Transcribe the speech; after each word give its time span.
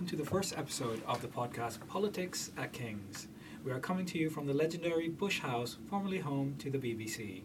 And 0.00 0.08
welcome 0.08 0.18
to 0.18 0.24
the 0.24 0.30
first 0.30 0.56
episode 0.56 1.02
of 1.06 1.20
the 1.20 1.28
podcast 1.28 1.86
Politics 1.86 2.52
at 2.56 2.72
King's. 2.72 3.28
We 3.62 3.70
are 3.70 3.78
coming 3.78 4.06
to 4.06 4.18
you 4.18 4.30
from 4.30 4.46
the 4.46 4.54
legendary 4.54 5.10
Bush 5.10 5.40
House, 5.40 5.76
formerly 5.90 6.18
home 6.18 6.54
to 6.60 6.70
the 6.70 6.78
BBC. 6.78 7.42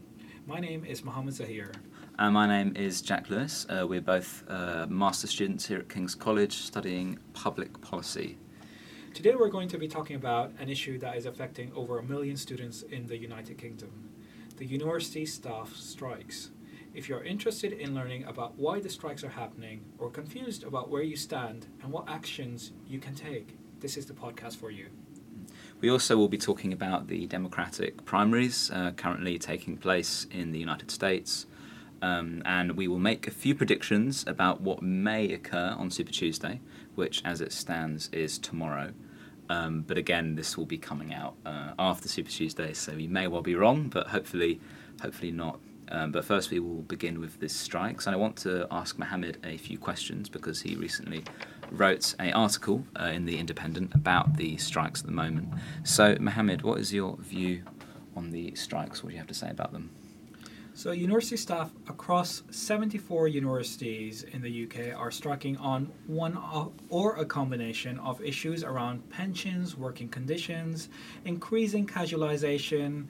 My 0.47 0.61
name 0.61 0.85
is 0.85 1.03
Mohammed 1.03 1.33
Zahir. 1.33 1.73
Uh, 2.17 2.31
my 2.31 2.47
name 2.47 2.73
is 2.77 3.01
Jack 3.01 3.29
Lewis. 3.29 3.65
Uh, 3.67 3.85
we're 3.85 3.99
both 3.99 4.45
uh, 4.47 4.85
master 4.87 5.27
students 5.27 5.67
here 5.67 5.79
at 5.79 5.89
King's 5.89 6.15
College 6.15 6.53
studying 6.53 7.19
public 7.33 7.81
policy. 7.81 8.37
Today 9.13 9.35
we're 9.35 9.49
going 9.49 9.67
to 9.67 9.77
be 9.77 9.89
talking 9.89 10.15
about 10.15 10.53
an 10.57 10.69
issue 10.69 10.97
that 10.99 11.17
is 11.17 11.25
affecting 11.25 11.73
over 11.73 11.99
a 11.99 12.03
million 12.03 12.37
students 12.37 12.83
in 12.83 13.05
the 13.05 13.17
United 13.17 13.57
Kingdom 13.57 13.91
the 14.57 14.65
university 14.65 15.25
staff 15.25 15.75
strikes. 15.75 16.51
If 16.95 17.09
you're 17.09 17.25
interested 17.25 17.73
in 17.73 17.93
learning 17.93 18.23
about 18.23 18.57
why 18.57 18.79
the 18.79 18.89
strikes 18.89 19.21
are 19.25 19.29
happening 19.29 19.81
or 19.99 20.09
confused 20.09 20.63
about 20.63 20.89
where 20.89 21.03
you 21.03 21.17
stand 21.17 21.67
and 21.83 21.91
what 21.91 22.07
actions 22.07 22.71
you 22.87 22.99
can 22.99 23.13
take, 23.13 23.57
this 23.81 23.97
is 23.97 24.05
the 24.05 24.13
podcast 24.13 24.55
for 24.55 24.71
you. 24.71 24.87
We 25.81 25.89
also 25.89 26.15
will 26.15 26.29
be 26.29 26.37
talking 26.37 26.71
about 26.71 27.09
the 27.09 27.27
Democratic 27.27 28.05
primaries 28.05 28.71
uh, 28.71 28.91
currently 28.95 29.37
taking 29.37 29.75
place 29.75 30.25
in 30.31 30.53
the 30.53 30.57
United 30.57 30.89
States. 30.89 31.47
Um, 32.01 32.41
and 32.45 32.77
we 32.77 32.87
will 32.87 32.99
make 32.99 33.27
a 33.27 33.31
few 33.31 33.55
predictions 33.55 34.23
about 34.25 34.61
what 34.61 34.81
may 34.81 35.33
occur 35.33 35.75
on 35.77 35.91
Super 35.91 36.13
Tuesday, 36.13 36.61
which, 36.95 37.21
as 37.25 37.41
it 37.41 37.51
stands, 37.51 38.07
is 38.13 38.37
tomorrow. 38.37 38.93
Um, 39.49 39.81
but 39.85 39.97
again, 39.97 40.35
this 40.35 40.57
will 40.57 40.65
be 40.65 40.77
coming 40.77 41.13
out 41.13 41.35
uh, 41.45 41.73
after 41.77 42.07
Super 42.07 42.31
Tuesday, 42.31 42.71
so 42.71 42.93
we 42.93 43.07
may 43.07 43.27
well 43.27 43.41
be 43.41 43.55
wrong, 43.55 43.89
but 43.89 44.07
hopefully, 44.07 44.61
hopefully 45.01 45.31
not. 45.31 45.59
Um, 45.89 46.11
but 46.11 46.25
first, 46.25 46.51
we 46.51 46.59
will 46.59 46.81
begin 46.81 47.19
with 47.19 47.39
the 47.39 47.49
strikes, 47.49 48.07
and 48.07 48.15
I 48.15 48.17
want 48.17 48.35
to 48.37 48.67
ask 48.71 48.97
Mohammed 48.97 49.37
a 49.43 49.57
few 49.57 49.77
questions 49.77 50.29
because 50.29 50.61
he 50.61 50.75
recently 50.75 51.23
wrote 51.71 52.15
an 52.19 52.33
article 52.33 52.85
uh, 52.99 53.05
in 53.05 53.25
the 53.25 53.37
Independent 53.37 53.93
about 53.93 54.37
the 54.37 54.57
strikes 54.57 55.01
at 55.01 55.05
the 55.05 55.11
moment. 55.11 55.49
So, 55.83 56.15
Mohammed, 56.19 56.63
what 56.63 56.79
is 56.79 56.93
your 56.93 57.17
view 57.17 57.63
on 58.15 58.31
the 58.31 58.55
strikes? 58.55 59.03
What 59.03 59.09
do 59.09 59.13
you 59.13 59.19
have 59.19 59.27
to 59.27 59.33
say 59.33 59.49
about 59.49 59.71
them? 59.71 59.91
So, 60.77 60.91
university 60.91 61.37
staff 61.37 61.71
across 61.87 62.43
74 62.51 63.29
universities 63.29 64.23
in 64.23 64.41
the 64.41 64.65
UK 64.65 64.99
are 64.99 65.09
striking 65.09 65.55
on 65.55 65.89
one 66.05 66.37
or 66.89 67.15
a 67.15 67.23
combination 67.23 67.97
of 67.99 68.21
issues 68.21 68.61
around 68.61 69.09
pensions, 69.09 69.77
working 69.77 70.09
conditions, 70.09 70.89
increasing 71.23 71.87
casualisation, 71.87 73.05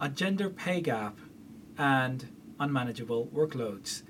a 0.00 0.08
gender 0.08 0.48
pay 0.48 0.80
gap, 0.80 1.18
and 1.78 2.28
unmanageable 2.60 3.28
workloads. 3.34 4.02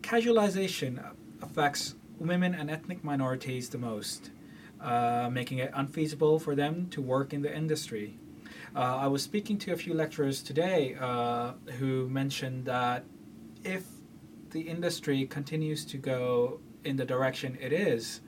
Casualisation 0.00 1.04
affects 1.42 1.94
women 2.18 2.54
and 2.54 2.70
ethnic 2.70 3.04
minorities 3.04 3.68
the 3.68 3.78
most, 3.78 4.30
uh, 4.80 5.28
making 5.30 5.58
it 5.58 5.70
unfeasible 5.74 6.38
for 6.38 6.54
them 6.54 6.88
to 6.88 7.00
work 7.00 7.32
in 7.32 7.42
the 7.42 7.54
industry. 7.54 8.18
Uh, 8.74 8.96
I 8.96 9.06
was 9.08 9.22
speaking 9.22 9.58
to 9.58 9.72
a 9.72 9.76
few 9.76 9.94
lecturers 9.94 10.42
today 10.42 10.96
uh, 11.00 11.52
who 11.78 12.08
mentioned 12.08 12.64
that 12.66 13.04
if 13.64 13.84
the 14.50 14.60
industry 14.60 15.26
continues 15.26 15.84
to 15.86 15.98
go 15.98 16.60
in 16.84 16.96
the 16.96 17.04
direction 17.04 17.58
it 17.60 17.72
is, 17.72 18.20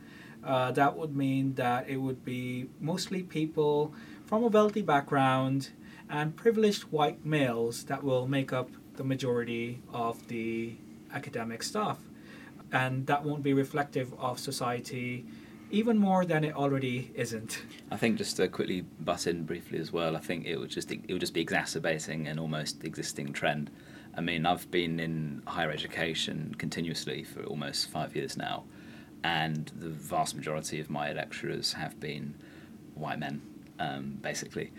uh, 0.44 0.72
that 0.72 0.96
would 0.96 1.16
mean 1.16 1.54
that 1.54 1.88
it 1.88 1.96
would 1.96 2.24
be 2.24 2.68
mostly 2.80 3.22
people 3.22 3.94
from 4.26 4.42
a 4.42 4.48
wealthy 4.48 4.82
background 4.82 5.70
and 6.10 6.36
privileged 6.36 6.82
white 6.84 7.24
males 7.24 7.84
that 7.84 8.02
will 8.02 8.26
make 8.26 8.52
up 8.52 8.68
the 8.96 9.04
majority 9.04 9.80
of 9.92 10.26
the 10.28 10.74
academic 11.12 11.62
staff. 11.62 11.98
And 12.72 13.06
that 13.06 13.24
won't 13.24 13.42
be 13.42 13.52
reflective 13.52 14.14
of 14.18 14.38
society 14.38 15.26
even 15.72 15.96
more 15.98 16.24
than 16.26 16.44
it 16.44 16.54
already 16.54 17.10
isn't. 17.14 17.62
I 17.90 17.96
think 17.96 18.18
just 18.18 18.36
to 18.36 18.46
quickly 18.46 18.82
butt 19.00 19.26
in 19.26 19.44
briefly 19.44 19.78
as 19.78 19.90
well, 19.90 20.16
I 20.16 20.20
think 20.20 20.46
it 20.46 20.58
would 20.58 20.70
just 20.70 20.92
it 20.92 21.10
would 21.10 21.20
just 21.20 21.34
be 21.34 21.40
exacerbating 21.40 22.28
an 22.28 22.38
almost 22.38 22.84
existing 22.84 23.32
trend. 23.32 23.70
I 24.14 24.20
mean, 24.20 24.44
I've 24.44 24.70
been 24.70 25.00
in 25.00 25.42
higher 25.46 25.70
education 25.70 26.54
continuously 26.58 27.24
for 27.24 27.42
almost 27.44 27.90
five 27.90 28.14
years 28.14 28.36
now, 28.36 28.64
and 29.24 29.72
the 29.74 29.88
vast 29.88 30.36
majority 30.36 30.78
of 30.78 30.90
my 30.90 31.12
lecturers 31.12 31.72
have 31.72 31.98
been 31.98 32.34
white 32.94 33.18
men, 33.18 33.40
um, 33.78 34.18
basically. 34.20 34.70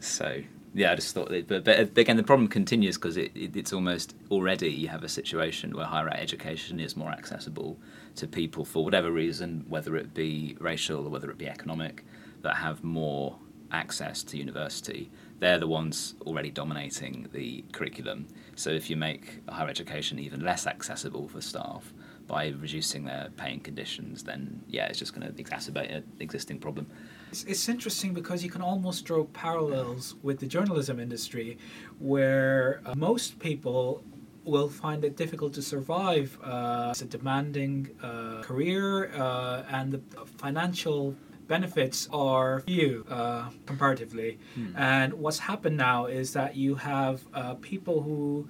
So 0.00 0.42
yeah, 0.72 0.92
I 0.92 0.94
just 0.94 1.14
thought, 1.14 1.30
that, 1.30 1.48
but, 1.48 1.64
but 1.64 1.98
again, 1.98 2.16
the 2.16 2.22
problem 2.22 2.48
continues 2.48 2.96
because 2.96 3.16
it, 3.16 3.32
it, 3.34 3.56
it's 3.56 3.72
almost 3.72 4.14
already 4.30 4.70
you 4.70 4.88
have 4.88 5.02
a 5.02 5.08
situation 5.08 5.76
where 5.76 5.86
higher 5.86 6.08
education 6.10 6.78
is 6.78 6.96
more 6.96 7.10
accessible 7.10 7.78
to 8.16 8.28
people 8.28 8.64
for 8.64 8.84
whatever 8.84 9.10
reason, 9.10 9.64
whether 9.68 9.96
it 9.96 10.14
be 10.14 10.56
racial 10.60 11.06
or 11.06 11.10
whether 11.10 11.30
it 11.30 11.38
be 11.38 11.48
economic, 11.48 12.04
that 12.42 12.56
have 12.56 12.84
more 12.84 13.36
access 13.72 14.22
to 14.22 14.36
university. 14.36 15.10
They're 15.40 15.58
the 15.58 15.66
ones 15.66 16.14
already 16.22 16.50
dominating 16.50 17.28
the 17.32 17.64
curriculum. 17.72 18.28
So 18.54 18.70
if 18.70 18.90
you 18.90 18.96
make 18.96 19.40
higher 19.48 19.68
education 19.68 20.18
even 20.18 20.44
less 20.44 20.66
accessible 20.66 21.28
for 21.28 21.40
staff 21.40 21.92
by 22.30 22.54
reducing 22.66 23.04
their 23.04 23.28
paying 23.36 23.60
conditions, 23.60 24.22
then 24.22 24.62
yeah, 24.68 24.86
it's 24.86 25.00
just 25.00 25.12
going 25.14 25.26
to 25.26 25.32
exacerbate 25.42 25.90
an 25.96 26.04
existing 26.20 26.58
problem. 26.60 26.86
It's, 27.32 27.42
it's 27.44 27.68
interesting 27.68 28.14
because 28.14 28.44
you 28.44 28.50
can 28.50 28.62
almost 28.62 29.04
draw 29.04 29.24
parallels 29.24 30.14
with 30.22 30.38
the 30.38 30.46
journalism 30.46 31.00
industry, 31.00 31.58
where 31.98 32.82
uh, 32.86 32.94
most 32.94 33.40
people 33.40 34.04
will 34.44 34.68
find 34.68 35.04
it 35.04 35.16
difficult 35.16 35.52
to 35.54 35.62
survive. 35.62 36.38
Uh, 36.42 36.88
it's 36.92 37.02
a 37.02 37.10
demanding 37.18 37.90
uh, 38.00 38.42
career, 38.42 39.10
uh, 39.14 39.64
and 39.76 39.92
the 39.92 40.00
financial 40.44 41.16
benefits 41.48 42.08
are 42.12 42.60
few 42.60 43.04
uh, 43.10 43.50
comparatively. 43.66 44.38
Hmm. 44.54 44.76
And 44.76 45.12
what's 45.14 45.40
happened 45.40 45.76
now 45.76 46.06
is 46.06 46.32
that 46.34 46.54
you 46.54 46.76
have 46.76 47.16
uh, 47.34 47.54
people 47.54 48.02
who 48.02 48.48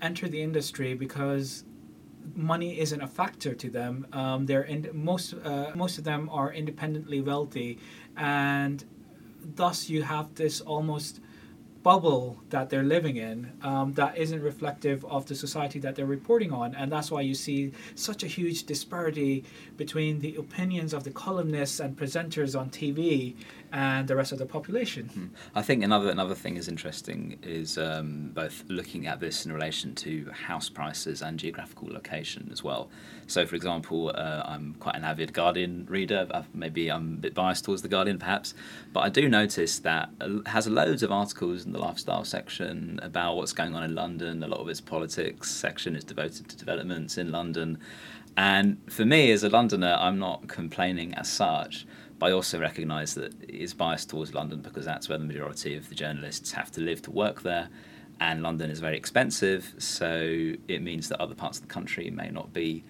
enter 0.00 0.28
the 0.28 0.40
industry 0.40 0.94
because 0.94 1.64
money 2.34 2.78
isn't 2.80 3.00
a 3.00 3.06
factor 3.06 3.54
to 3.54 3.70
them. 3.70 4.06
Um, 4.12 4.46
they're 4.46 4.62
in, 4.62 4.88
most 4.92 5.34
uh, 5.44 5.72
most 5.74 5.98
of 5.98 6.04
them 6.04 6.28
are 6.30 6.52
independently 6.52 7.20
wealthy, 7.20 7.78
and 8.16 8.84
thus 9.56 9.88
you 9.88 10.02
have 10.02 10.34
this 10.34 10.60
almost 10.60 11.20
bubble 11.82 12.38
that 12.50 12.70
they're 12.70 12.84
living 12.84 13.16
in 13.16 13.50
um, 13.62 13.92
that 13.94 14.16
isn't 14.16 14.40
reflective 14.40 15.04
of 15.06 15.26
the 15.26 15.34
society 15.34 15.78
that 15.80 15.96
they're 15.96 16.06
reporting 16.06 16.52
on. 16.52 16.74
And 16.74 16.92
that's 16.92 17.10
why 17.10 17.22
you 17.22 17.34
see 17.34 17.72
such 17.94 18.22
a 18.22 18.26
huge 18.26 18.64
disparity 18.64 19.44
between 19.76 20.20
the 20.20 20.36
opinions 20.36 20.94
of 20.94 21.04
the 21.04 21.10
columnists 21.10 21.80
and 21.80 21.96
presenters 21.96 22.58
on 22.58 22.70
TV 22.70 23.34
and 23.72 24.06
the 24.06 24.14
rest 24.14 24.32
of 24.32 24.38
the 24.38 24.46
population. 24.46 25.08
Hmm. 25.08 25.26
I 25.54 25.62
think 25.62 25.82
another 25.82 26.10
another 26.10 26.34
thing 26.34 26.56
is 26.56 26.68
interesting 26.68 27.38
is 27.42 27.78
um, 27.78 28.30
both 28.34 28.64
looking 28.68 29.06
at 29.06 29.18
this 29.18 29.46
in 29.46 29.52
relation 29.52 29.94
to 29.96 30.30
house 30.30 30.68
prices 30.68 31.22
and 31.22 31.38
geographical 31.38 31.88
location 31.88 32.50
as 32.52 32.62
well. 32.62 32.90
So, 33.26 33.46
for 33.46 33.56
example, 33.56 34.12
uh, 34.14 34.42
I'm 34.44 34.74
quite 34.78 34.96
an 34.96 35.04
avid 35.04 35.32
Guardian 35.32 35.86
reader. 35.88 36.28
Maybe 36.52 36.90
I'm 36.90 37.14
a 37.14 37.16
bit 37.16 37.34
biased 37.34 37.64
towards 37.64 37.80
the 37.80 37.88
Guardian, 37.88 38.18
perhaps, 38.18 38.54
but 38.92 39.00
I 39.00 39.08
do 39.08 39.28
notice 39.28 39.78
that 39.80 40.10
it 40.20 40.46
has 40.48 40.66
loads 40.66 41.02
of 41.02 41.10
articles 41.10 41.64
in 41.64 41.72
the 41.72 41.78
lifestyle 41.78 42.24
section 42.24 43.00
about 43.02 43.36
what's 43.36 43.54
going 43.54 43.74
on 43.74 43.84
in 43.84 43.94
London. 43.94 44.42
A 44.42 44.48
lot 44.48 44.60
of 44.60 44.68
its 44.68 44.82
politics 44.82 45.50
section 45.50 45.96
is 45.96 46.04
devoted 46.04 46.48
to 46.48 46.56
developments 46.56 47.16
in 47.16 47.32
London. 47.32 47.78
And 48.36 48.78
for 48.88 49.04
me, 49.04 49.30
as 49.30 49.44
a 49.44 49.50
Londoner, 49.50 49.96
I'm 49.98 50.18
not 50.18 50.48
complaining 50.48 51.14
as 51.14 51.30
such. 51.30 51.86
But 52.22 52.28
I 52.28 52.34
also 52.34 52.60
recognise 52.60 53.16
that 53.16 53.34
it 53.42 53.50
is 53.50 53.74
biased 53.74 54.10
towards 54.10 54.32
London 54.32 54.60
because 54.60 54.84
that's 54.84 55.08
where 55.08 55.18
the 55.18 55.24
majority 55.24 55.74
of 55.74 55.88
the 55.88 55.96
journalists 55.96 56.52
have 56.52 56.70
to 56.70 56.80
live 56.80 57.02
to 57.02 57.10
work 57.10 57.42
there, 57.42 57.68
and 58.20 58.44
London 58.44 58.70
is 58.70 58.78
very 58.78 58.96
expensive, 58.96 59.74
so 59.78 60.52
it 60.68 60.82
means 60.82 61.08
that 61.08 61.20
other 61.20 61.34
parts 61.34 61.58
of 61.58 61.66
the 61.66 61.74
country 61.74 62.10
may 62.10 62.30
not 62.30 62.52
be 62.52 62.84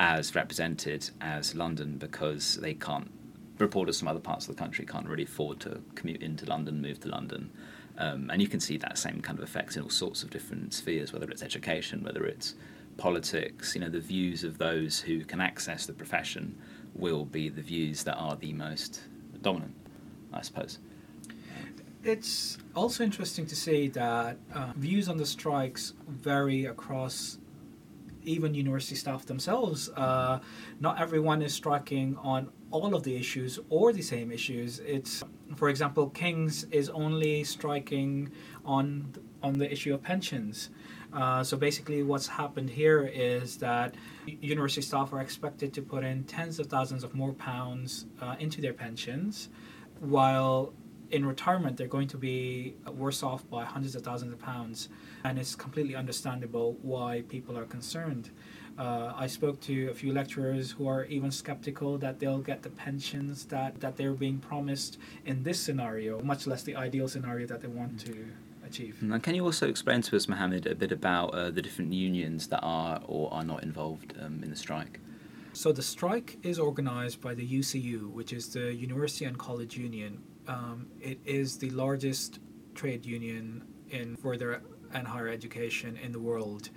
as 0.00 0.34
represented 0.34 1.10
as 1.20 1.54
London 1.54 1.98
because 1.98 2.56
they 2.62 2.72
can't. 2.72 3.10
Reporters 3.58 3.98
from 3.98 4.08
other 4.08 4.20
parts 4.20 4.48
of 4.48 4.56
the 4.56 4.58
country 4.58 4.86
can't 4.86 5.06
really 5.06 5.24
afford 5.24 5.60
to 5.60 5.82
commute 5.94 6.22
into 6.22 6.46
London, 6.46 6.80
move 6.80 6.98
to 7.00 7.08
London. 7.08 7.50
Um, 7.98 8.30
and 8.32 8.40
you 8.40 8.48
can 8.48 8.58
see 8.58 8.78
that 8.78 8.96
same 8.96 9.20
kind 9.20 9.38
of 9.38 9.44
effect 9.44 9.76
in 9.76 9.82
all 9.82 9.90
sorts 9.90 10.22
of 10.22 10.30
different 10.30 10.72
spheres, 10.72 11.12
whether 11.12 11.28
it's 11.28 11.42
education, 11.42 12.02
whether 12.02 12.24
it's 12.24 12.54
politics, 12.96 13.74
you 13.74 13.82
know, 13.82 13.90
the 13.90 14.00
views 14.00 14.44
of 14.44 14.56
those 14.56 14.98
who 14.98 15.26
can 15.26 15.42
access 15.42 15.84
the 15.84 15.92
profession 15.92 16.56
will 16.98 17.24
be 17.24 17.48
the 17.48 17.62
views 17.62 18.02
that 18.04 18.16
are 18.16 18.36
the 18.36 18.52
most 18.52 19.02
dominant, 19.40 19.74
I 20.32 20.42
suppose. 20.42 20.78
It's 22.04 22.58
also 22.74 23.04
interesting 23.04 23.46
to 23.46 23.56
see 23.56 23.88
that 23.88 24.38
uh, 24.54 24.72
views 24.76 25.08
on 25.08 25.16
the 25.16 25.26
strikes 25.26 25.94
vary 26.08 26.66
across 26.66 27.38
even 28.22 28.54
university 28.54 28.94
staff 28.94 29.24
themselves. 29.26 29.88
Uh, 29.90 30.40
not 30.80 31.00
everyone 31.00 31.42
is 31.42 31.54
striking 31.54 32.16
on 32.22 32.50
all 32.70 32.94
of 32.94 33.02
the 33.02 33.16
issues 33.16 33.58
or 33.70 33.92
the 33.92 34.02
same 34.02 34.30
issues. 34.30 34.80
It's, 34.80 35.22
for 35.56 35.68
example, 35.68 36.10
King's 36.10 36.64
is 36.64 36.88
only 36.90 37.44
striking 37.44 38.30
on 38.64 39.12
on 39.42 39.54
the 39.54 39.70
issue 39.70 39.94
of 39.94 40.02
pensions. 40.02 40.70
Uh, 41.12 41.42
so 41.42 41.56
basically, 41.56 42.02
what's 42.02 42.26
happened 42.26 42.68
here 42.68 43.10
is 43.12 43.56
that 43.58 43.94
university 44.26 44.82
staff 44.82 45.12
are 45.12 45.20
expected 45.20 45.72
to 45.72 45.82
put 45.82 46.04
in 46.04 46.24
tens 46.24 46.58
of 46.58 46.66
thousands 46.66 47.02
of 47.02 47.14
more 47.14 47.32
pounds 47.32 48.06
uh, 48.20 48.36
into 48.38 48.60
their 48.60 48.74
pensions, 48.74 49.48
while 50.00 50.72
in 51.10 51.24
retirement 51.24 51.78
they're 51.78 51.86
going 51.86 52.08
to 52.08 52.18
be 52.18 52.74
worse 52.92 53.22
off 53.22 53.48
by 53.48 53.64
hundreds 53.64 53.94
of 53.94 54.02
thousands 54.02 54.32
of 54.32 54.38
pounds, 54.38 54.90
and 55.24 55.38
it's 55.38 55.54
completely 55.54 55.94
understandable 55.94 56.76
why 56.82 57.22
people 57.28 57.56
are 57.56 57.64
concerned. 57.64 58.30
Uh, 58.78 59.12
I 59.16 59.26
spoke 59.26 59.60
to 59.62 59.88
a 59.88 59.94
few 59.94 60.12
lecturers 60.12 60.70
who 60.70 60.86
are 60.86 61.04
even 61.06 61.30
skeptical 61.30 61.98
that 61.98 62.20
they'll 62.20 62.38
get 62.38 62.62
the 62.62 62.70
pensions 62.70 63.46
that, 63.46 63.80
that 63.80 63.96
they're 63.96 64.12
being 64.12 64.38
promised 64.38 64.98
in 65.24 65.42
this 65.42 65.58
scenario, 65.58 66.20
much 66.20 66.46
less 66.46 66.62
the 66.62 66.76
ideal 66.76 67.08
scenario 67.08 67.46
that 67.46 67.60
they 67.60 67.66
want 67.66 67.98
to 68.00 68.26
achieve. 68.68 68.94
And 69.00 69.22
can 69.22 69.34
you 69.34 69.44
also 69.44 69.68
explain 69.68 70.02
to 70.02 70.16
us, 70.16 70.28
Mohammed, 70.28 70.66
a 70.66 70.74
bit 70.74 70.92
about 70.92 71.28
uh, 71.34 71.50
the 71.50 71.62
different 71.62 71.92
unions 71.92 72.48
that 72.48 72.60
are 72.62 73.00
or 73.06 73.32
are 73.32 73.44
not 73.44 73.62
involved 73.62 74.14
um, 74.20 74.42
in 74.44 74.50
the 74.50 74.56
strike? 74.56 75.00
So 75.52 75.72
the 75.72 75.82
strike 75.82 76.38
is 76.42 76.58
organized 76.58 77.20
by 77.20 77.34
the 77.34 77.46
UCU, 77.60 78.10
which 78.18 78.32
is 78.32 78.44
the 78.52 78.72
University 78.74 79.24
and 79.24 79.36
College 79.38 79.76
Union. 79.76 80.22
Um, 80.46 80.86
it 81.00 81.18
is 81.24 81.58
the 81.58 81.70
largest 81.70 82.38
trade 82.74 83.04
union 83.04 83.64
in 83.90 84.16
further 84.16 84.62
and 84.94 85.06
higher 85.06 85.28
education 85.28 85.98
in 86.02 86.12
the 86.12 86.20
world. 86.20 86.70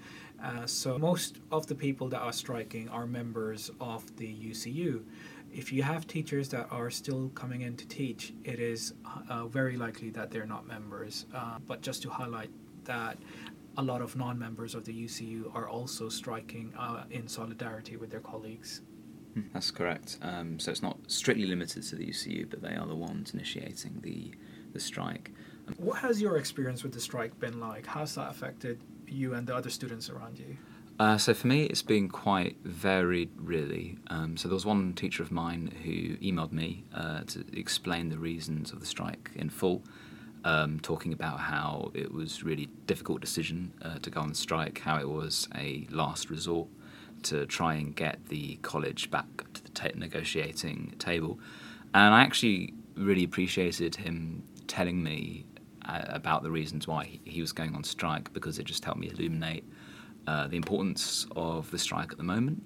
Uh, 0.43 0.65
so 0.65 0.97
most 0.97 1.37
of 1.51 1.67
the 1.67 1.75
people 1.75 2.07
that 2.09 2.19
are 2.19 2.33
striking 2.33 2.89
are 2.89 3.05
members 3.05 3.69
of 3.79 4.15
the 4.17 4.27
UCU. 4.27 5.03
If 5.53 5.73
you 5.73 5.83
have 5.83 6.07
teachers 6.07 6.49
that 6.49 6.67
are 6.71 6.89
still 6.89 7.29
coming 7.35 7.61
in 7.61 7.75
to 7.77 7.87
teach, 7.87 8.33
it 8.43 8.59
is 8.59 8.93
uh, 9.29 9.47
very 9.47 9.75
likely 9.75 10.09
that 10.11 10.31
they're 10.31 10.45
not 10.45 10.65
members. 10.65 11.25
Uh, 11.35 11.59
but 11.67 11.81
just 11.81 12.01
to 12.03 12.09
highlight 12.09 12.49
that, 12.85 13.17
a 13.77 13.81
lot 13.81 14.01
of 14.01 14.15
non-members 14.15 14.75
of 14.75 14.85
the 14.85 14.93
UCU 14.93 15.53
are 15.55 15.67
also 15.67 16.09
striking 16.09 16.73
uh, 16.77 17.03
in 17.09 17.27
solidarity 17.27 17.95
with 17.97 18.09
their 18.09 18.19
colleagues. 18.19 18.81
Hmm, 19.33 19.41
that's 19.53 19.71
correct. 19.71 20.17
Um, 20.21 20.59
so 20.59 20.71
it's 20.71 20.81
not 20.81 20.97
strictly 21.07 21.45
limited 21.45 21.83
to 21.83 21.95
the 21.95 22.05
UCU, 22.07 22.49
but 22.49 22.61
they 22.61 22.75
are 22.75 22.87
the 22.87 22.95
ones 22.95 23.33
initiating 23.33 23.99
the 24.01 24.31
the 24.73 24.79
strike. 24.79 25.31
What 25.77 25.99
has 25.99 26.21
your 26.21 26.37
experience 26.37 26.83
with 26.83 26.93
the 26.93 27.01
strike 27.01 27.37
been 27.39 27.59
like? 27.59 27.85
How's 27.85 28.15
that 28.15 28.29
affected 28.29 28.81
you 29.07 29.33
and 29.33 29.45
the 29.45 29.55
other 29.55 29.69
students 29.69 30.09
around 30.09 30.39
you? 30.39 30.57
Uh, 31.01 31.17
so 31.17 31.33
for 31.33 31.47
me, 31.47 31.63
it's 31.63 31.81
been 31.81 32.07
quite 32.07 32.57
varied, 32.63 33.31
really. 33.35 33.97
Um, 34.11 34.37
so 34.37 34.47
there 34.47 34.53
was 34.53 34.67
one 34.67 34.93
teacher 34.93 35.23
of 35.23 35.31
mine 35.31 35.73
who 35.83 36.15
emailed 36.17 36.51
me 36.51 36.83
uh, 36.93 37.21
to 37.21 37.43
explain 37.53 38.09
the 38.09 38.19
reasons 38.19 38.71
of 38.71 38.79
the 38.79 38.85
strike 38.85 39.31
in 39.33 39.49
full, 39.49 39.81
um, 40.45 40.79
talking 40.79 41.11
about 41.11 41.39
how 41.39 41.89
it 41.95 42.13
was 42.13 42.43
really 42.43 42.69
difficult 42.85 43.19
decision 43.19 43.73
uh, 43.81 43.97
to 43.97 44.11
go 44.11 44.21
on 44.21 44.35
strike, 44.35 44.77
how 44.77 44.99
it 44.99 45.09
was 45.09 45.49
a 45.55 45.87
last 45.89 46.29
resort 46.29 46.67
to 47.23 47.47
try 47.47 47.73
and 47.73 47.95
get 47.95 48.23
the 48.27 48.57
college 48.61 49.09
back 49.09 49.25
to 49.63 49.63
the 49.63 49.91
negotiating 49.95 50.93
table, 50.99 51.39
and 51.95 52.13
I 52.13 52.21
actually 52.21 52.75
really 52.95 53.23
appreciated 53.23 53.95
him 53.95 54.43
telling 54.67 55.01
me 55.01 55.47
uh, 55.83 56.03
about 56.09 56.43
the 56.43 56.51
reasons 56.51 56.87
why 56.87 57.19
he, 57.23 57.41
was 57.41 57.51
going 57.51 57.73
on 57.73 57.83
strike 57.83 58.31
because 58.33 58.59
it 58.59 58.65
just 58.65 58.85
helped 58.85 58.99
me 58.99 59.09
illuminate 59.09 59.65
uh, 60.27 60.47
the 60.47 60.57
importance 60.57 61.27
of 61.35 61.71
the 61.71 61.77
strike 61.77 62.11
at 62.11 62.17
the 62.17 62.23
moment. 62.23 62.63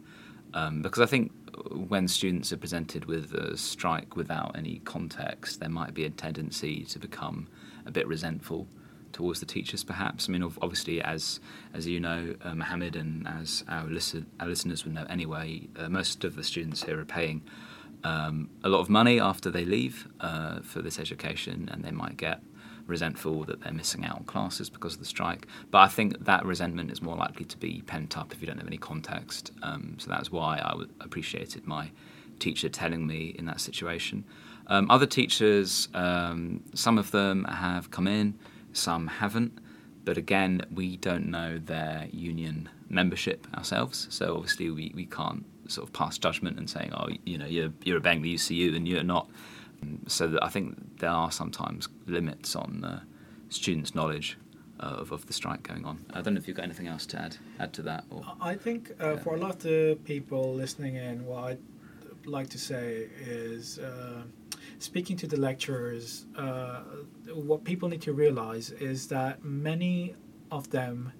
Um, 0.53 0.81
because 0.81 1.01
I 1.01 1.05
think 1.05 1.31
when 1.71 2.07
students 2.07 2.51
are 2.53 2.57
presented 2.57 3.05
with 3.05 3.33
a 3.33 3.57
strike 3.57 4.15
without 4.15 4.55
any 4.57 4.79
context, 4.85 5.59
there 5.59 5.69
might 5.69 5.93
be 5.93 6.05
a 6.05 6.09
tendency 6.09 6.83
to 6.85 6.99
become 6.99 7.47
a 7.85 7.91
bit 7.91 8.07
resentful 8.07 8.67
towards 9.11 9.39
the 9.39 9.45
teachers, 9.45 9.83
perhaps. 9.83 10.27
I 10.27 10.33
mean, 10.33 10.43
obviously, 10.43 11.01
as 11.01 11.39
as 11.73 11.87
you 11.87 11.99
know, 11.99 12.35
uh, 12.43 12.53
Mohammed, 12.55 12.95
and 12.95 13.27
as 13.27 13.63
our, 13.69 13.85
listen, 13.85 14.25
our 14.39 14.47
listeners 14.47 14.83
would 14.83 14.93
know 14.93 15.05
anyway, 15.09 15.67
uh, 15.77 15.87
most 15.87 16.23
of 16.23 16.35
the 16.35 16.43
students 16.43 16.83
here 16.83 16.99
are 16.99 17.05
paying 17.05 17.41
um, 18.03 18.49
a 18.63 18.69
lot 18.69 18.79
of 18.79 18.89
money 18.89 19.19
after 19.19 19.49
they 19.49 19.65
leave 19.65 20.07
uh, 20.19 20.59
for 20.61 20.81
this 20.81 20.99
education, 20.99 21.69
and 21.71 21.83
they 21.83 21.91
might 21.91 22.17
get 22.17 22.41
resentful 22.87 23.43
that 23.45 23.61
they're 23.61 23.73
missing 23.73 24.05
out 24.05 24.17
on 24.17 24.23
classes 24.25 24.69
because 24.69 24.93
of 24.93 24.99
the 24.99 25.05
strike. 25.05 25.47
But 25.71 25.79
I 25.79 25.87
think 25.87 26.25
that 26.25 26.45
resentment 26.45 26.91
is 26.91 27.01
more 27.01 27.15
likely 27.15 27.45
to 27.45 27.57
be 27.57 27.81
pent 27.85 28.17
up 28.17 28.31
if 28.31 28.41
you 28.41 28.47
don't 28.47 28.57
have 28.57 28.67
any 28.67 28.77
context. 28.77 29.51
Um, 29.63 29.95
so 29.99 30.09
that's 30.09 30.31
why 30.31 30.57
I 30.57 30.73
appreciated 31.01 31.65
my 31.65 31.91
teacher 32.39 32.69
telling 32.69 33.07
me 33.07 33.35
in 33.37 33.45
that 33.45 33.61
situation. 33.61 34.25
Um, 34.67 34.89
other 34.89 35.05
teachers, 35.05 35.89
um, 35.93 36.63
some 36.73 36.97
of 36.97 37.11
them 37.11 37.45
have 37.45 37.91
come 37.91 38.07
in, 38.07 38.37
some 38.73 39.07
haven't. 39.07 39.59
But 40.03 40.17
again, 40.17 40.61
we 40.71 40.97
don't 40.97 41.27
know 41.27 41.57
their 41.57 42.07
union 42.11 42.69
membership 42.89 43.47
ourselves, 43.57 44.05
so 44.11 44.35
obviously 44.35 44.69
we, 44.69 44.91
we 44.93 45.07
can't 45.07 45.43
sort 45.67 45.87
of 45.87 45.93
pass 45.93 46.19
judgment 46.19 46.59
and 46.59 46.69
saying, 46.69 46.93
oh, 46.93 47.09
you 47.25 47.39
know, 47.39 47.47
you're, 47.47 47.73
you're 47.83 47.97
obeying 47.97 48.21
the 48.21 48.35
UCU 48.35 48.75
and 48.75 48.87
you're 48.87 49.03
not. 49.03 49.29
So 50.07 50.37
I 50.41 50.49
think 50.49 50.99
there 50.99 51.09
are 51.09 51.31
sometimes 51.31 51.89
limits 52.05 52.55
on 52.55 52.83
uh, 52.83 52.99
students' 53.49 53.95
knowledge 53.95 54.37
of, 54.79 55.11
of 55.11 55.25
the 55.25 55.33
strike 55.33 55.63
going 55.63 55.85
on. 55.85 56.05
I 56.13 56.21
don't 56.21 56.33
know 56.33 56.39
if 56.39 56.47
you've 56.47 56.57
got 56.57 56.63
anything 56.63 56.87
else 56.87 57.05
to 57.07 57.21
add 57.21 57.37
add 57.59 57.73
to 57.73 57.81
that. 57.83 58.05
Or, 58.09 58.23
I 58.41 58.55
think 58.55 58.91
uh, 59.01 59.13
yeah. 59.13 59.19
for 59.19 59.35
a 59.35 59.37
lot 59.37 59.51
of 59.51 59.59
the 59.59 59.97
people 60.03 60.53
listening 60.53 60.95
in, 60.95 61.25
what 61.25 61.43
I'd 61.43 61.59
like 62.25 62.49
to 62.49 62.59
say 62.59 63.07
is 63.19 63.79
uh, 63.79 64.23
speaking 64.79 65.17
to 65.17 65.27
the 65.27 65.37
lecturers, 65.37 66.25
uh, 66.37 66.81
what 67.33 67.63
people 67.63 67.89
need 67.89 68.01
to 68.03 68.13
realize 68.13 68.71
is 68.71 69.07
that 69.07 69.43
many 69.43 70.15
of 70.51 70.69
them 70.69 71.11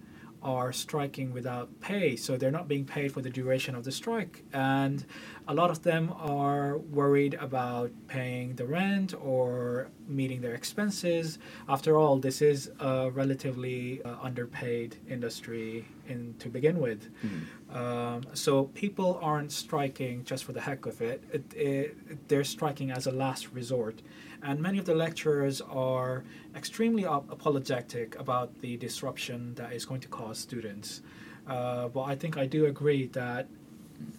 are 0.42 0.72
striking 0.72 1.32
without 1.34 1.80
pay, 1.82 2.16
so 2.16 2.38
they're 2.38 2.52
not 2.52 2.68
being 2.68 2.86
paid 2.86 3.12
for 3.12 3.22
the 3.22 3.30
duration 3.30 3.76
of 3.76 3.84
the 3.84 3.92
strike. 3.92 4.44
And 4.54 5.06
a 5.48 5.54
lot 5.54 5.70
of 5.70 5.84
them 5.84 6.14
are 6.18 6.78
worried 6.78 7.36
about 7.36 7.92
paying 8.08 8.56
the 8.56 8.66
rent 8.66 9.14
or 9.20 9.90
meeting 10.08 10.42
their 10.42 10.54
expenses. 10.54 11.40
After 11.68 11.98
all, 11.98 12.18
this 12.18 12.42
is 12.42 12.72
a 12.80 13.10
relatively 13.12 14.02
uh, 14.04 14.16
underpaid 14.22 14.98
industry 15.10 15.86
in 16.08 16.36
to 16.40 16.50
begin 16.50 16.80
with. 16.80 17.10
Mm-hmm. 17.24 17.78
Um, 17.78 18.24
so 18.34 18.66
people 18.66 19.20
aren't 19.22 19.52
striking 19.52 20.24
just 20.24 20.44
for 20.44 20.54
the 20.54 20.62
heck 20.62 20.86
of 20.86 21.02
it. 21.02 21.24
It, 21.32 21.54
it. 21.54 22.28
They're 22.28 22.44
striking 22.44 22.92
as 22.92 23.08
a 23.08 23.12
last 23.12 23.52
resort. 23.52 24.02
And 24.46 24.60
many 24.60 24.78
of 24.78 24.86
the 24.86 24.94
lecturers 24.94 25.60
are 25.60 26.24
extremely 26.56 27.04
apologetic 27.04 28.16
about 28.20 28.62
the 28.62 28.78
disruption 28.78 29.56
that 29.56 29.74
is 29.74 29.86
going 29.86 30.02
to 30.02 30.08
cause 30.08 30.38
students. 30.38 31.02
Uh, 31.48 31.88
but 31.88 32.04
I 32.04 32.16
think 32.16 32.38
I 32.38 32.46
do 32.46 32.68
agree 32.68 33.08
that 33.08 33.48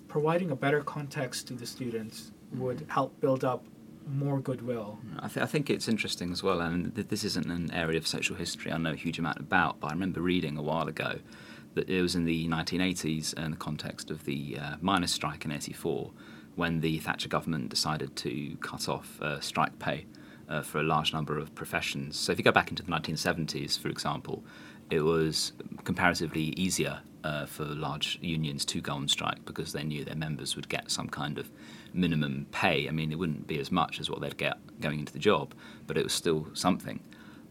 providing 0.09 0.51
a 0.51 0.57
better 0.57 0.83
context 0.83 1.47
to 1.49 1.55
the 1.55 1.67
students 1.67 2.33
would 2.55 2.79
mm-hmm. 2.79 2.91
help 2.91 3.21
build 3.21 3.45
up 3.45 3.65
more 4.09 4.41
goodwill. 4.41 4.99
I, 5.21 5.29
th- 5.29 5.45
I, 5.45 5.47
think 5.47 5.71
it's 5.71 5.89
interesting 5.89 6.33
as 6.33 6.43
well, 6.43 6.61
and 6.61 6.95
th- 6.95 7.09
this 7.09 7.23
isn't 7.23 7.47
an 7.47 7.73
area 7.73 7.99
of 7.99 8.07
social 8.07 8.37
history 8.37 8.73
I 8.73 8.79
know 8.79 8.93
a 8.93 8.97
huge 8.97 9.19
amount 9.19 9.39
about, 9.39 9.81
but 9.81 9.89
I 9.89 9.91
remember 9.93 10.21
reading 10.21 10.57
a 10.57 10.63
while 10.63 10.89
ago 10.89 11.19
that 11.75 11.89
it 11.89 12.03
was 12.03 12.15
in 12.15 12.25
the 12.25 12.49
1980s 12.49 13.35
in 13.35 13.53
the 13.53 13.57
context 13.57 14.11
of 14.11 14.25
the 14.25 14.59
uh, 14.61 14.77
miners' 14.81 15.13
strike 15.13 15.45
in 15.45 15.53
84 15.53 16.11
when 16.57 16.81
the 16.81 16.99
Thatcher 16.99 17.29
government 17.29 17.69
decided 17.69 18.17
to 18.17 18.57
cut 18.61 18.89
off 18.89 19.21
uh, 19.23 19.41
strike 19.41 19.79
pay 19.79 20.07
uh, 20.49 20.63
for 20.63 20.81
a 20.81 20.83
large 20.83 21.13
number 21.13 21.39
of 21.39 21.55
professions. 21.55 22.19
So 22.19 22.33
if 22.33 22.39
you 22.39 22.45
go 22.45 22.53
back 22.53 22.71
into 22.71 22.83
the 22.83 22.91
1970s, 22.91 23.79
for 23.79 23.89
example, 23.89 24.43
it 24.91 25.01
was 25.01 25.53
comparatively 25.85 26.55
easier 26.57 27.01
uh, 27.25 27.45
for 27.45 27.65
large 27.65 28.19
unions 28.23 28.65
to 28.65 28.81
go 28.81 28.95
on 28.95 29.09
strike 29.09 29.45
because 29.45 29.73
they 29.73 29.83
knew 29.83 30.05
their 30.05 30.17
members 30.17 30.55
would 30.57 30.69
get 30.69 30.91
some 30.91 31.09
kind 31.09 31.39
of 31.39 31.51
minimum 31.93 32.47
pay. 32.53 32.89
I 32.89 32.93
mean, 32.93 33.11
it 33.11 33.19
wouldn't 33.19 33.47
be 33.47 33.59
as 33.59 33.73
much 33.73 34.01
as 34.01 34.09
what 34.09 34.21
they'd 34.21 34.37
get 34.37 34.59
going 34.81 35.01
into 35.01 35.13
the 35.13 35.19
job, 35.19 35.53
but 35.87 35.99
it 35.99 36.05
was 36.05 36.13
still 36.13 36.47
something. 36.55 37.01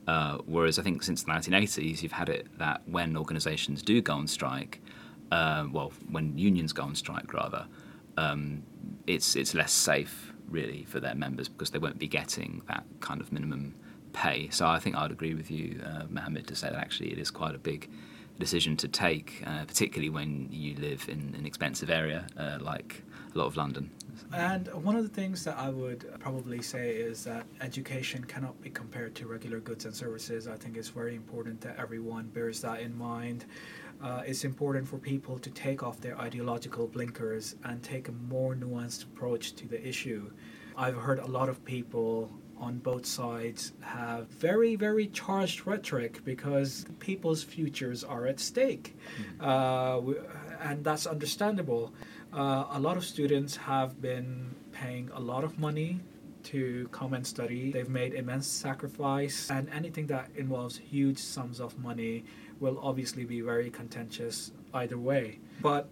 Uh, 0.08 0.38
whereas 0.46 0.80
I 0.80 0.84
think 0.84 1.04
since 1.04 1.24
the 1.24 1.32
1980s, 1.32 2.02
you've 2.02 2.12
had 2.12 2.30
it 2.30 2.48
that 2.58 2.82
when 2.88 3.18
organisations 3.18 3.82
do 3.82 4.02
go 4.02 4.14
on 4.14 4.28
strike, 4.28 4.82
uh, 5.32 5.66
well, 5.72 5.92
when 6.10 6.38
unions 6.38 6.72
go 6.72 6.84
on 6.84 6.96
strike 6.96 7.34
rather, 7.34 7.66
um, 8.18 8.64
it's 9.08 9.36
it's 9.36 9.54
less 9.54 9.72
safe 9.72 10.34
really 10.48 10.86
for 10.86 11.00
their 11.00 11.16
members 11.16 11.50
because 11.50 11.72
they 11.72 11.80
won't 11.80 12.00
be 12.00 12.08
getting 12.08 12.62
that 12.68 12.86
kind 13.00 13.22
of 13.22 13.32
minimum 13.32 13.76
pay. 14.14 14.50
So 14.50 14.66
I 14.66 14.80
think 14.80 14.96
I'd 14.96 15.12
agree 15.12 15.34
with 15.34 15.52
you, 15.52 15.82
uh, 15.86 16.04
Mohammed, 16.10 16.48
to 16.48 16.56
say 16.56 16.70
that 16.70 16.78
actually 16.78 17.12
it 17.12 17.18
is 17.18 17.32
quite 17.32 17.56
a 17.56 17.60
big 17.60 17.90
decision 18.40 18.76
to 18.78 18.88
take, 18.88 19.44
uh, 19.46 19.66
particularly 19.66 20.10
when 20.10 20.48
you 20.52 20.76
live 20.76 21.08
in 21.08 21.36
an 21.38 21.46
expensive 21.46 21.90
area 21.90 22.26
uh, 22.38 22.58
like 22.62 23.04
a 23.34 23.38
lot 23.38 23.46
of 23.46 23.58
London. 23.58 23.92
And 24.34 24.68
one 24.74 24.96
of 24.96 25.04
the 25.04 25.10
things 25.10 25.44
that 25.44 25.58
I 25.58 25.70
would 25.70 26.20
probably 26.20 26.62
say 26.62 26.92
is 26.92 27.24
that 27.26 27.46
education 27.62 28.24
cannot 28.24 28.60
be 28.62 28.70
compared 28.70 29.16
to 29.16 29.28
regular 29.28 29.60
goods 29.60 29.86
and 29.86 29.96
services. 29.96 30.48
I 30.48 30.56
think 30.56 30.78
it's 30.78 30.90
very 30.90 31.16
important 31.16 31.62
that 31.62 31.78
everyone 31.78 32.28
bears 32.28 32.62
that 32.62 32.82
in 32.82 32.98
mind. 32.98 33.46
Uh, 34.02 34.22
it's 34.26 34.44
important 34.44 34.88
for 34.88 34.98
people 34.98 35.40
to 35.40 35.50
take 35.50 35.84
off 35.84 36.00
their 36.02 36.18
ideological 36.20 36.88
blinkers 36.88 37.56
and 37.64 37.82
take 37.82 38.08
a 38.08 38.12
more 38.12 38.56
nuanced 38.56 39.04
approach 39.04 39.54
to 39.54 39.68
the 39.68 39.88
issue. 39.88 40.32
I've 40.78 40.96
heard 40.96 41.20
a 41.20 41.28
lot 41.28 41.50
of 41.50 41.64
people 41.64 42.32
on 42.58 42.78
both 42.80 43.06
sides 43.06 43.74
have 43.82 44.28
very, 44.28 44.76
very 44.76 45.08
charged 45.08 45.66
rhetoric 45.68 46.24
because 46.24 46.86
people's 47.00 47.44
futures 47.44 48.04
are 48.04 48.26
at 48.28 48.40
stake. 48.40 48.98
Uh, 49.40 50.02
and 50.62 50.84
that's 50.84 51.06
understandable. 51.06 51.94
Uh, 52.34 52.66
a 52.72 52.80
lot 52.80 52.98
of 52.98 53.06
students 53.06 53.56
have 53.56 54.02
been 54.02 54.56
paying 54.72 55.10
a 55.14 55.20
lot 55.20 55.44
of 55.44 55.60
money 55.60 56.00
to 56.46 56.88
come 56.92 57.14
and 57.14 57.26
study. 57.26 57.72
They've 57.72 57.90
made 57.90 58.14
immense 58.14 58.48
sacrifice, 58.48 59.50
and 59.52 59.70
anything 59.70 60.08
that 60.08 60.30
involves 60.36 60.78
huge 60.78 61.18
sums 61.18 61.60
of 61.60 61.78
money 61.80 62.24
will 62.60 62.80
obviously 62.82 63.26
be 63.26 63.42
very 63.42 63.70
contentious 63.70 64.52
either 64.74 64.98
way. 64.98 65.40
But 65.62 65.90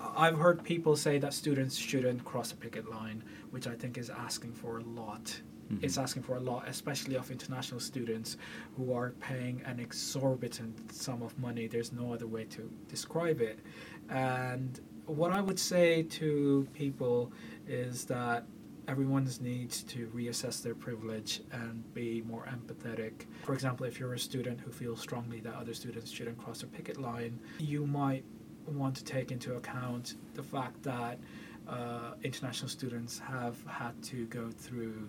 I've 0.00 0.38
heard 0.38 0.64
people 0.64 0.96
say 0.96 1.18
that 1.18 1.34
students 1.34 1.76
shouldn't 1.76 2.24
cross 2.24 2.52
a 2.52 2.56
picket 2.56 2.90
line, 2.90 3.22
which 3.50 3.66
I 3.66 3.74
think 3.74 3.98
is 3.98 4.10
asking 4.10 4.52
for 4.54 4.78
a 4.78 4.82
lot. 4.82 5.40
Mm-hmm. 5.70 5.84
It's 5.84 5.98
asking 5.98 6.22
for 6.22 6.36
a 6.36 6.40
lot, 6.40 6.66
especially 6.66 7.16
of 7.16 7.30
international 7.30 7.80
students 7.80 8.36
who 8.76 8.92
are 8.92 9.10
paying 9.20 9.62
an 9.66 9.78
exorbitant 9.78 10.92
sum 10.92 11.22
of 11.22 11.38
money. 11.38 11.68
There's 11.68 11.92
no 11.92 12.12
other 12.12 12.26
way 12.26 12.44
to 12.44 12.70
describe 12.88 13.40
it. 13.40 13.60
And 14.08 14.80
what 15.06 15.32
I 15.32 15.40
would 15.40 15.58
say 15.58 16.02
to 16.04 16.66
people 16.72 17.32
is 17.68 18.04
that 18.06 18.46
everyone 18.90 19.28
needs 19.40 19.84
to 19.84 20.08
reassess 20.08 20.60
their 20.60 20.74
privilege 20.74 21.42
and 21.52 21.94
be 21.94 22.24
more 22.26 22.48
empathetic. 22.50 23.12
For 23.44 23.54
example, 23.54 23.86
if 23.86 24.00
you're 24.00 24.14
a 24.14 24.18
student 24.18 24.60
who 24.60 24.72
feels 24.72 25.00
strongly 25.00 25.38
that 25.40 25.54
other 25.54 25.74
students 25.74 26.10
shouldn't 26.10 26.38
cross 26.38 26.64
a 26.64 26.66
picket 26.66 27.00
line, 27.00 27.38
you 27.60 27.86
might 27.86 28.24
want 28.66 28.96
to 28.96 29.04
take 29.04 29.30
into 29.30 29.54
account 29.54 30.16
the 30.34 30.42
fact 30.42 30.82
that 30.82 31.20
uh, 31.68 32.14
international 32.24 32.68
students 32.68 33.16
have 33.20 33.56
had 33.68 34.02
to 34.02 34.26
go 34.26 34.50
through 34.50 35.08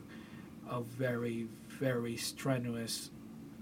a 0.70 0.82
very, 0.82 1.48
very 1.68 2.16
strenuous 2.16 3.10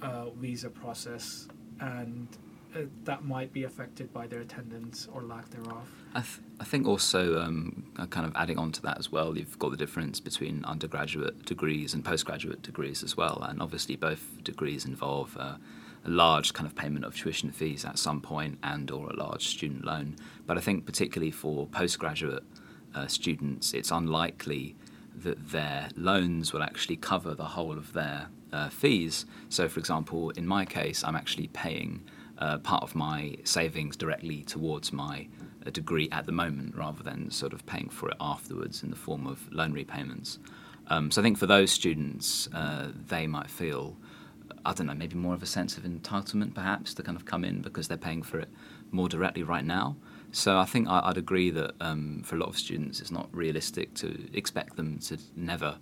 uh, 0.01 0.31
visa 0.31 0.69
process 0.69 1.47
and 1.79 2.27
uh, 2.75 2.81
that 3.03 3.23
might 3.23 3.51
be 3.51 3.63
affected 3.63 4.13
by 4.13 4.27
their 4.27 4.41
attendance 4.41 5.07
or 5.13 5.23
lack 5.23 5.49
thereof. 5.49 5.89
I, 6.13 6.21
th- 6.21 6.39
I 6.59 6.63
think 6.63 6.87
also, 6.87 7.39
um, 7.41 7.91
uh, 7.97 8.05
kind 8.07 8.25
of 8.25 8.33
adding 8.35 8.57
on 8.57 8.71
to 8.73 8.81
that 8.83 8.97
as 8.97 9.11
well, 9.11 9.37
you've 9.37 9.57
got 9.59 9.71
the 9.71 9.77
difference 9.77 10.19
between 10.19 10.63
undergraduate 10.65 11.45
degrees 11.45 11.93
and 11.93 12.03
postgraduate 12.03 12.61
degrees 12.61 13.03
as 13.03 13.17
well. 13.17 13.45
And 13.47 13.61
obviously, 13.61 13.95
both 13.95 14.43
degrees 14.43 14.85
involve 14.85 15.35
uh, 15.37 15.55
a 16.05 16.09
large 16.09 16.53
kind 16.53 16.67
of 16.67 16.75
payment 16.75 17.05
of 17.05 17.15
tuition 17.15 17.51
fees 17.51 17.85
at 17.85 17.97
some 17.97 18.21
point 18.21 18.57
and 18.63 18.89
or 18.91 19.09
a 19.09 19.15
large 19.15 19.47
student 19.47 19.83
loan. 19.83 20.15
But 20.45 20.57
I 20.57 20.61
think 20.61 20.85
particularly 20.85 21.31
for 21.31 21.67
postgraduate 21.67 22.43
uh, 22.95 23.07
students, 23.07 23.73
it's 23.73 23.91
unlikely 23.91 24.75
that 25.15 25.49
their 25.49 25.89
loans 25.95 26.53
will 26.53 26.63
actually 26.63 26.95
cover 26.95 27.35
the 27.35 27.43
whole 27.43 27.77
of 27.77 27.93
their 27.93 28.27
uh, 28.53 28.69
fees. 28.69 29.25
So, 29.49 29.67
for 29.67 29.79
example, 29.79 30.29
in 30.31 30.47
my 30.47 30.65
case, 30.65 31.03
I'm 31.03 31.15
actually 31.15 31.47
paying 31.47 32.01
uh, 32.39 32.57
part 32.57 32.83
of 32.83 32.95
my 32.95 33.35
savings 33.43 33.95
directly 33.95 34.43
towards 34.43 34.91
my 34.91 35.27
uh, 35.65 35.69
degree 35.69 36.09
at 36.11 36.25
the 36.25 36.31
moment 36.31 36.75
rather 36.75 37.03
than 37.03 37.29
sort 37.29 37.53
of 37.53 37.65
paying 37.65 37.89
for 37.89 38.09
it 38.09 38.17
afterwards 38.19 38.81
in 38.81 38.89
the 38.89 38.95
form 38.95 39.27
of 39.27 39.51
loan 39.51 39.73
repayments. 39.73 40.39
Um, 40.87 41.11
so 41.11 41.21
I 41.21 41.23
think 41.23 41.37
for 41.37 41.45
those 41.45 41.71
students, 41.71 42.47
uh, 42.53 42.91
they 43.07 43.27
might 43.27 43.49
feel, 43.49 43.95
I 44.65 44.73
don't 44.73 44.87
know, 44.87 44.95
maybe 44.95 45.15
more 45.15 45.33
of 45.33 45.43
a 45.43 45.45
sense 45.47 45.77
of 45.77 45.83
entitlement 45.83 46.55
perhaps 46.55 46.93
to 46.95 47.03
kind 47.03 47.15
of 47.15 47.25
come 47.25 47.43
in 47.43 47.61
because 47.61 47.87
they're 47.87 47.97
paying 47.97 48.23
for 48.23 48.39
it 48.39 48.49
more 48.91 49.07
directly 49.07 49.43
right 49.43 49.65
now. 49.65 49.97
So 50.31 50.57
I 50.57 50.65
think 50.65 50.87
I, 50.87 51.07
would 51.07 51.17
agree 51.17 51.49
that 51.51 51.73
um, 51.81 52.21
for 52.23 52.35
a 52.35 52.39
lot 52.39 52.49
of 52.49 52.57
students, 52.57 53.01
it's 53.01 53.11
not 53.11 53.29
realistic 53.31 53.93
to 53.95 54.29
expect 54.33 54.77
them 54.77 54.99
to 54.99 55.17
never 55.35 55.77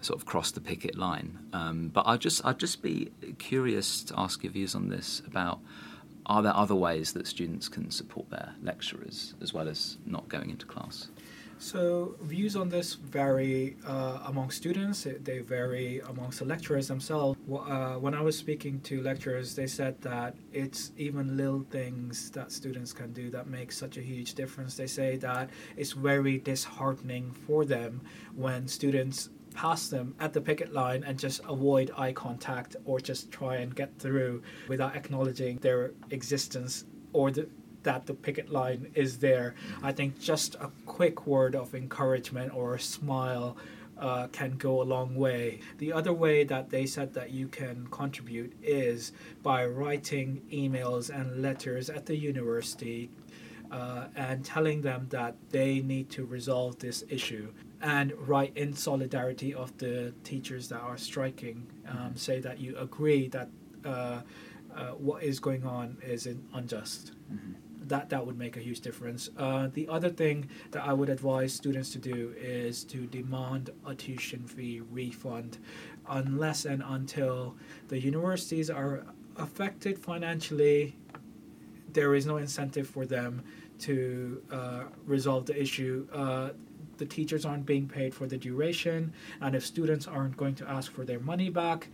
sort 0.00 0.18
of 0.18 0.26
cross 0.26 0.50
the 0.50 0.60
picket 0.60 0.96
line. 0.96 1.38
Um, 1.52 1.88
but 1.88 2.06
I'd 2.06 2.20
just 2.20 2.44
I'd 2.44 2.58
just 2.58 2.82
be 2.82 3.12
curious 3.38 4.02
to 4.04 4.18
ask 4.18 4.42
your 4.42 4.52
views 4.52 4.74
on 4.74 4.88
this 4.88 5.22
about 5.26 5.60
are 6.26 6.42
there 6.42 6.56
other 6.56 6.74
ways 6.74 7.12
that 7.12 7.26
students 7.26 7.68
can 7.68 7.90
support 7.90 8.30
their 8.30 8.54
lecturers 8.62 9.34
as 9.40 9.52
well 9.52 9.68
as 9.68 9.98
not 10.06 10.28
going 10.28 10.50
into 10.50 10.66
class? 10.66 11.08
So 11.62 12.16
views 12.20 12.56
on 12.56 12.70
this 12.70 12.94
vary 12.94 13.76
uh, 13.86 14.18
among 14.26 14.50
students. 14.50 15.06
They 15.22 15.38
vary 15.38 16.00
amongst 16.08 16.40
the 16.40 16.44
lecturers 16.44 16.88
themselves. 16.88 17.38
Uh, 17.48 17.94
when 17.94 18.14
I 18.14 18.20
was 18.20 18.36
speaking 18.36 18.80
to 18.80 19.00
lecturers, 19.00 19.54
they 19.54 19.68
said 19.68 20.00
that 20.02 20.34
it's 20.52 20.90
even 20.98 21.36
little 21.36 21.64
things 21.70 22.30
that 22.30 22.50
students 22.50 22.92
can 22.92 23.12
do 23.12 23.30
that 23.30 23.46
make 23.46 23.70
such 23.70 23.96
a 23.96 24.00
huge 24.00 24.34
difference. 24.34 24.74
They 24.74 24.88
say 24.88 25.16
that 25.18 25.50
it's 25.76 25.92
very 25.92 26.38
disheartening 26.38 27.30
for 27.30 27.64
them 27.64 28.00
when 28.34 28.66
students 28.66 29.30
pass 29.54 29.88
them 29.88 30.14
at 30.20 30.32
the 30.32 30.40
picket 30.40 30.72
line 30.72 31.04
and 31.04 31.18
just 31.18 31.40
avoid 31.48 31.90
eye 31.96 32.12
contact 32.12 32.76
or 32.84 33.00
just 33.00 33.30
try 33.30 33.56
and 33.56 33.74
get 33.74 33.98
through 33.98 34.42
without 34.68 34.96
acknowledging 34.96 35.56
their 35.58 35.92
existence 36.10 36.84
or 37.12 37.30
the, 37.30 37.48
that 37.82 38.06
the 38.06 38.14
picket 38.14 38.50
line 38.50 38.90
is 38.94 39.18
there. 39.18 39.54
I 39.82 39.92
think 39.92 40.20
just 40.20 40.54
a 40.56 40.70
quick 40.86 41.26
word 41.26 41.54
of 41.54 41.74
encouragement 41.74 42.54
or 42.54 42.74
a 42.74 42.80
smile 42.80 43.56
uh, 43.98 44.26
can 44.28 44.56
go 44.56 44.82
a 44.82 44.84
long 44.84 45.14
way. 45.14 45.60
The 45.78 45.92
other 45.92 46.12
way 46.12 46.44
that 46.44 46.70
they 46.70 46.86
said 46.86 47.14
that 47.14 47.30
you 47.30 47.48
can 47.48 47.86
contribute 47.90 48.52
is 48.62 49.12
by 49.42 49.66
writing 49.66 50.42
emails 50.52 51.08
and 51.08 51.42
letters 51.42 51.88
at 51.88 52.06
the 52.06 52.16
university 52.16 53.10
uh, 53.70 54.06
and 54.16 54.44
telling 54.44 54.82
them 54.82 55.06
that 55.10 55.36
they 55.50 55.80
need 55.80 56.10
to 56.10 56.24
resolve 56.24 56.78
this 56.78 57.04
issue 57.08 57.52
and 57.82 58.12
write 58.28 58.56
in 58.56 58.72
solidarity 58.72 59.52
of 59.52 59.76
the 59.78 60.14
teachers 60.22 60.68
that 60.68 60.80
are 60.80 60.96
striking. 60.96 61.66
Um, 61.88 61.96
mm-hmm. 61.96 62.16
Say 62.16 62.40
that 62.40 62.60
you 62.60 62.76
agree 62.78 63.28
that 63.28 63.50
uh, 63.84 64.20
uh, 64.74 64.90
what 64.92 65.22
is 65.22 65.40
going 65.40 65.66
on 65.66 65.98
is 66.02 66.28
unjust. 66.54 67.12
Mm-hmm. 67.32 67.52
That 67.88 68.08
that 68.10 68.24
would 68.24 68.38
make 68.38 68.56
a 68.56 68.60
huge 68.60 68.80
difference. 68.80 69.28
Uh, 69.36 69.68
the 69.72 69.88
other 69.88 70.08
thing 70.08 70.48
that 70.70 70.84
I 70.84 70.92
would 70.92 71.08
advise 71.08 71.52
students 71.52 71.90
to 71.90 71.98
do 71.98 72.32
is 72.38 72.84
to 72.84 73.06
demand 73.06 73.70
a 73.84 73.94
tuition 73.94 74.46
fee 74.46 74.80
refund, 74.90 75.58
unless 76.08 76.64
and 76.64 76.82
until 76.86 77.56
the 77.88 77.98
universities 77.98 78.70
are 78.70 79.04
affected 79.36 79.98
financially. 79.98 80.96
There 81.92 82.14
is 82.14 82.24
no 82.24 82.38
incentive 82.38 82.88
for 82.88 83.04
them 83.04 83.42
to 83.80 84.40
uh, 84.50 84.84
resolve 85.04 85.44
the 85.46 85.60
issue. 85.60 86.06
The 87.02 87.08
teachers 87.08 87.44
aren't 87.44 87.66
being 87.66 87.88
paid 87.88 88.14
for 88.14 88.28
the 88.28 88.38
duration, 88.38 89.12
and 89.40 89.56
if 89.56 89.66
students 89.66 90.06
aren't 90.06 90.36
going 90.36 90.54
to 90.54 90.70
ask 90.70 90.92
for 90.92 91.04
their 91.04 91.18
money 91.18 91.50
back, 91.50 91.88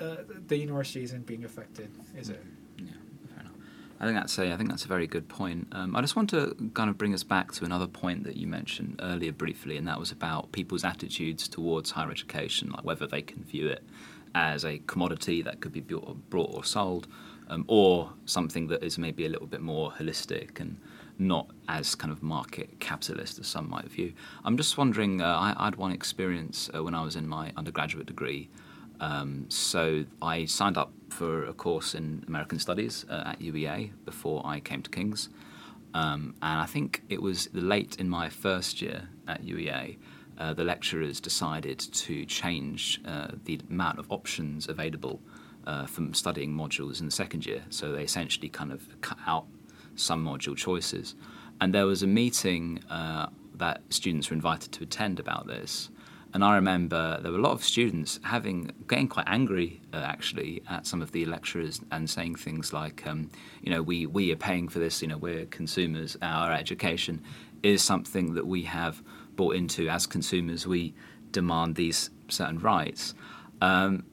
uh, 0.00 0.16
the 0.48 0.56
university 0.56 1.02
isn't 1.02 1.26
being 1.26 1.44
affected, 1.44 1.90
is 2.16 2.30
it? 2.30 2.42
Yeah, 2.78 2.92
fair 3.28 3.40
enough. 3.40 3.52
I 4.00 4.06
think 4.06 4.16
that's 4.16 4.38
a 4.38 4.50
I 4.50 4.56
think 4.56 4.70
that's 4.70 4.86
a 4.86 4.88
very 4.88 5.06
good 5.06 5.28
point. 5.28 5.68
Um, 5.72 5.94
I 5.94 6.00
just 6.00 6.16
want 6.16 6.30
to 6.30 6.56
kind 6.72 6.88
of 6.88 6.96
bring 6.96 7.12
us 7.12 7.22
back 7.22 7.52
to 7.52 7.66
another 7.66 7.86
point 7.86 8.24
that 8.24 8.38
you 8.38 8.46
mentioned 8.46 9.00
earlier 9.02 9.32
briefly, 9.32 9.76
and 9.76 9.86
that 9.86 9.98
was 9.98 10.10
about 10.10 10.50
people's 10.50 10.82
attitudes 10.82 11.46
towards 11.46 11.90
higher 11.90 12.10
education, 12.10 12.70
like 12.70 12.84
whether 12.84 13.06
they 13.06 13.20
can 13.20 13.44
view 13.44 13.68
it 13.68 13.84
as 14.34 14.64
a 14.64 14.78
commodity 14.86 15.42
that 15.42 15.60
could 15.60 15.74
be 15.74 15.80
bought 15.80 16.54
or 16.54 16.64
sold, 16.64 17.06
um, 17.48 17.66
or 17.68 18.14
something 18.24 18.68
that 18.68 18.82
is 18.82 18.96
maybe 18.96 19.26
a 19.26 19.28
little 19.28 19.46
bit 19.46 19.60
more 19.60 19.92
holistic 19.92 20.58
and 20.58 20.80
not 21.18 21.50
as 21.68 21.94
kind 21.94 22.12
of 22.12 22.22
market 22.22 22.80
capitalist 22.80 23.38
as 23.38 23.46
some 23.46 23.68
might 23.68 23.86
view. 23.86 24.12
I'm 24.44 24.56
just 24.56 24.76
wondering, 24.76 25.20
uh, 25.20 25.54
I, 25.58 25.64
had 25.64 25.76
one 25.76 25.92
experience 25.92 26.70
uh, 26.74 26.82
when 26.82 26.94
I 26.94 27.02
was 27.02 27.16
in 27.16 27.28
my 27.28 27.52
undergraduate 27.56 28.06
degree. 28.06 28.48
Um, 29.00 29.46
so 29.48 30.04
I 30.20 30.44
signed 30.44 30.76
up 30.76 30.92
for 31.10 31.44
a 31.46 31.52
course 31.52 31.94
in 31.94 32.24
American 32.28 32.58
Studies 32.58 33.04
uh, 33.08 33.24
at 33.26 33.40
UEA 33.40 33.90
before 34.04 34.42
I 34.44 34.60
came 34.60 34.82
to 34.82 34.90
King's. 34.90 35.28
Um, 35.94 36.34
and 36.40 36.60
I 36.60 36.66
think 36.66 37.02
it 37.08 37.20
was 37.20 37.48
late 37.52 37.96
in 37.96 38.08
my 38.08 38.28
first 38.28 38.80
year 38.80 39.08
at 39.28 39.42
UEA, 39.42 39.98
uh, 40.38 40.54
the 40.54 40.64
lecturers 40.64 41.20
decided 41.20 41.78
to 41.78 42.24
change 42.24 43.00
uh, 43.04 43.28
the 43.44 43.60
amount 43.68 43.98
of 43.98 44.10
options 44.10 44.68
available 44.68 45.20
uh, 45.66 45.86
from 45.86 46.14
studying 46.14 46.52
modules 46.52 47.00
in 47.00 47.06
the 47.06 47.12
second 47.12 47.46
year. 47.46 47.62
So 47.70 47.92
they 47.92 48.02
essentially 48.02 48.48
kind 48.48 48.72
of 48.72 49.00
cut 49.00 49.18
out 49.26 49.46
some 49.96 50.24
module 50.24 50.56
choices. 50.56 51.14
And 51.60 51.74
there 51.74 51.86
was 51.86 52.02
a 52.02 52.06
meeting 52.06 52.82
uh, 52.90 53.26
that 53.54 53.82
students 53.90 54.30
were 54.30 54.34
invited 54.34 54.72
to 54.72 54.82
attend 54.82 55.20
about 55.20 55.46
this. 55.46 55.90
And 56.34 56.42
I 56.42 56.54
remember 56.54 57.20
there 57.20 57.30
were 57.30 57.38
a 57.38 57.42
lot 57.42 57.52
of 57.52 57.62
students 57.62 58.18
having 58.22 58.70
getting 58.88 59.06
quite 59.06 59.26
angry 59.28 59.82
uh, 59.92 59.98
actually 59.98 60.62
at 60.68 60.86
some 60.86 61.02
of 61.02 61.12
the 61.12 61.26
lecturers 61.26 61.80
and 61.90 62.08
saying 62.08 62.36
things 62.36 62.72
like, 62.72 63.06
um, 63.06 63.30
you 63.60 63.70
know, 63.70 63.82
we 63.82 64.06
we 64.06 64.32
are 64.32 64.36
paying 64.36 64.68
for 64.68 64.78
this. 64.78 65.02
You 65.02 65.08
know, 65.08 65.18
we're 65.18 65.44
consumers. 65.46 66.16
Our 66.22 66.52
education 66.52 67.22
is 67.62 67.82
something 67.82 68.34
that 68.34 68.46
we 68.46 68.62
have 68.62 69.02
bought 69.36 69.56
into 69.56 69.88
as 69.88 70.06
consumers. 70.06 70.66
We 70.66 70.94
demand 71.32 71.76
these 71.76 72.10
certain 72.28 72.58
rights. 72.58 73.14
Um, 73.60 74.04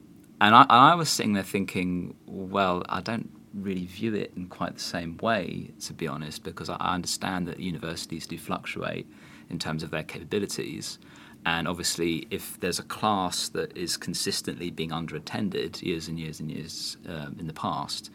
and 0.42 0.54
I, 0.54 0.66
I 0.68 0.94
was 0.94 1.08
sitting 1.08 1.32
there 1.32 1.42
thinking, 1.42 2.16
well, 2.26 2.82
I 2.88 3.00
don't 3.00 3.30
really 3.54 3.86
view 3.86 4.14
it 4.14 4.32
in 4.36 4.46
quite 4.46 4.74
the 4.74 4.80
same 4.80 5.16
way, 5.18 5.70
to 5.80 5.92
be 5.92 6.06
honest, 6.06 6.44
because 6.44 6.68
I 6.68 6.76
understand 6.76 7.48
that 7.48 7.60
universities 7.60 8.26
do 8.26 8.38
fluctuate 8.38 9.06
in 9.48 9.58
terms 9.58 9.82
of 9.82 9.90
their 9.90 10.04
capabilities. 10.04 10.98
And 11.44 11.66
obviously, 11.66 12.26
if 12.30 12.60
there's 12.60 12.78
a 12.78 12.84
class 12.84 13.48
that 13.48 13.76
is 13.76 13.96
consistently 13.96 14.70
being 14.70 14.90
underattended 14.90 15.82
years 15.82 16.06
and 16.06 16.18
years 16.18 16.38
and 16.38 16.50
years 16.50 16.96
um, 17.08 17.36
in 17.40 17.46
the 17.46 17.52
past, 17.52 18.10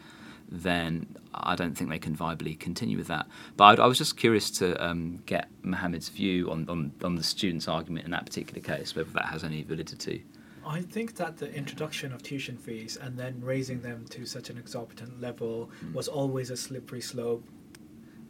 then 0.48 1.06
I 1.34 1.56
don't 1.56 1.76
think 1.76 1.90
they 1.90 1.98
can 1.98 2.16
viably 2.16 2.58
continue 2.58 2.96
with 2.96 3.08
that. 3.08 3.26
But 3.56 3.80
I, 3.80 3.82
I 3.82 3.86
was 3.86 3.98
just 3.98 4.16
curious 4.16 4.50
to 4.52 4.82
um, 4.82 5.22
get 5.26 5.48
Mohammed's 5.62 6.08
view 6.08 6.50
on, 6.50 6.68
on, 6.68 6.92
on 7.02 7.16
the 7.16 7.24
student's 7.24 7.66
argument 7.66 8.04
in 8.04 8.12
that 8.12 8.26
particular 8.26 8.62
case, 8.62 8.94
whether 8.94 9.10
that 9.10 9.26
has 9.26 9.42
any 9.42 9.62
validity. 9.64 10.24
I 10.66 10.80
think 10.80 11.14
that 11.16 11.36
the 11.36 11.52
introduction 11.54 12.12
of 12.12 12.24
tuition 12.24 12.56
fees 12.56 12.96
and 13.00 13.16
then 13.16 13.40
raising 13.40 13.80
them 13.80 14.04
to 14.10 14.26
such 14.26 14.50
an 14.50 14.58
exorbitant 14.58 15.20
level 15.20 15.70
mm. 15.84 15.94
was 15.94 16.08
always 16.08 16.50
a 16.50 16.56
slippery 16.56 17.00
slope. 17.00 17.44